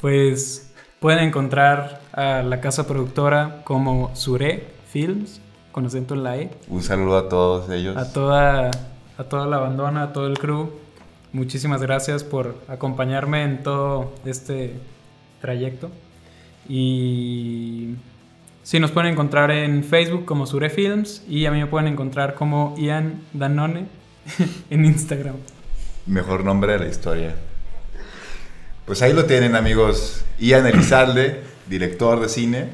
Pues 0.00 0.70
pueden 1.00 1.20
encontrar 1.20 2.00
a 2.12 2.42
la 2.42 2.60
casa 2.60 2.86
productora 2.86 3.62
como 3.64 4.14
Sure 4.14 4.66
Films, 4.90 5.40
con 5.72 5.86
acento 5.86 6.14
en 6.14 6.22
la 6.22 6.36
E. 6.36 6.50
Un 6.68 6.82
saludo 6.82 7.16
a 7.18 7.28
todos 7.28 7.70
ellos. 7.70 7.96
A 7.96 8.12
toda, 8.12 8.70
a 9.18 9.24
toda 9.24 9.46
la 9.46 9.58
bandona, 9.58 10.04
a 10.04 10.12
todo 10.12 10.26
el 10.26 10.38
crew. 10.38 10.70
Muchísimas 11.32 11.82
gracias 11.82 12.22
por 12.22 12.54
acompañarme 12.68 13.42
en 13.42 13.62
todo 13.62 14.12
este 14.24 14.74
trayecto. 15.40 15.90
Y 16.68 17.96
sí, 18.64 18.80
nos 18.80 18.90
pueden 18.90 19.12
encontrar 19.12 19.52
en 19.52 19.84
Facebook 19.84 20.24
como 20.24 20.46
Sure 20.46 20.70
Films 20.70 21.22
y 21.28 21.46
a 21.46 21.52
mí 21.52 21.60
me 21.60 21.68
pueden 21.68 21.86
encontrar 21.86 22.34
como 22.34 22.74
Ian 22.76 23.22
Danone 23.32 23.86
en 24.70 24.84
Instagram. 24.84 25.36
Mejor 26.06 26.42
nombre 26.44 26.72
de 26.72 26.80
la 26.80 26.88
historia. 26.88 27.36
Pues 28.84 29.00
ahí 29.02 29.12
lo 29.12 29.24
tienen, 29.24 29.54
amigos. 29.54 30.24
Ian 30.38 30.66
Elizalde, 30.66 31.42
director 31.68 32.20
de 32.20 32.28
cine, 32.28 32.68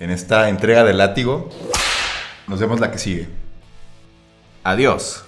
en 0.00 0.10
esta 0.10 0.48
entrega 0.48 0.82
del 0.82 0.98
látigo. 0.98 1.48
Nos 2.48 2.58
vemos 2.58 2.80
la 2.80 2.90
que 2.90 2.98
sigue. 2.98 3.28
Adiós. 4.64 5.24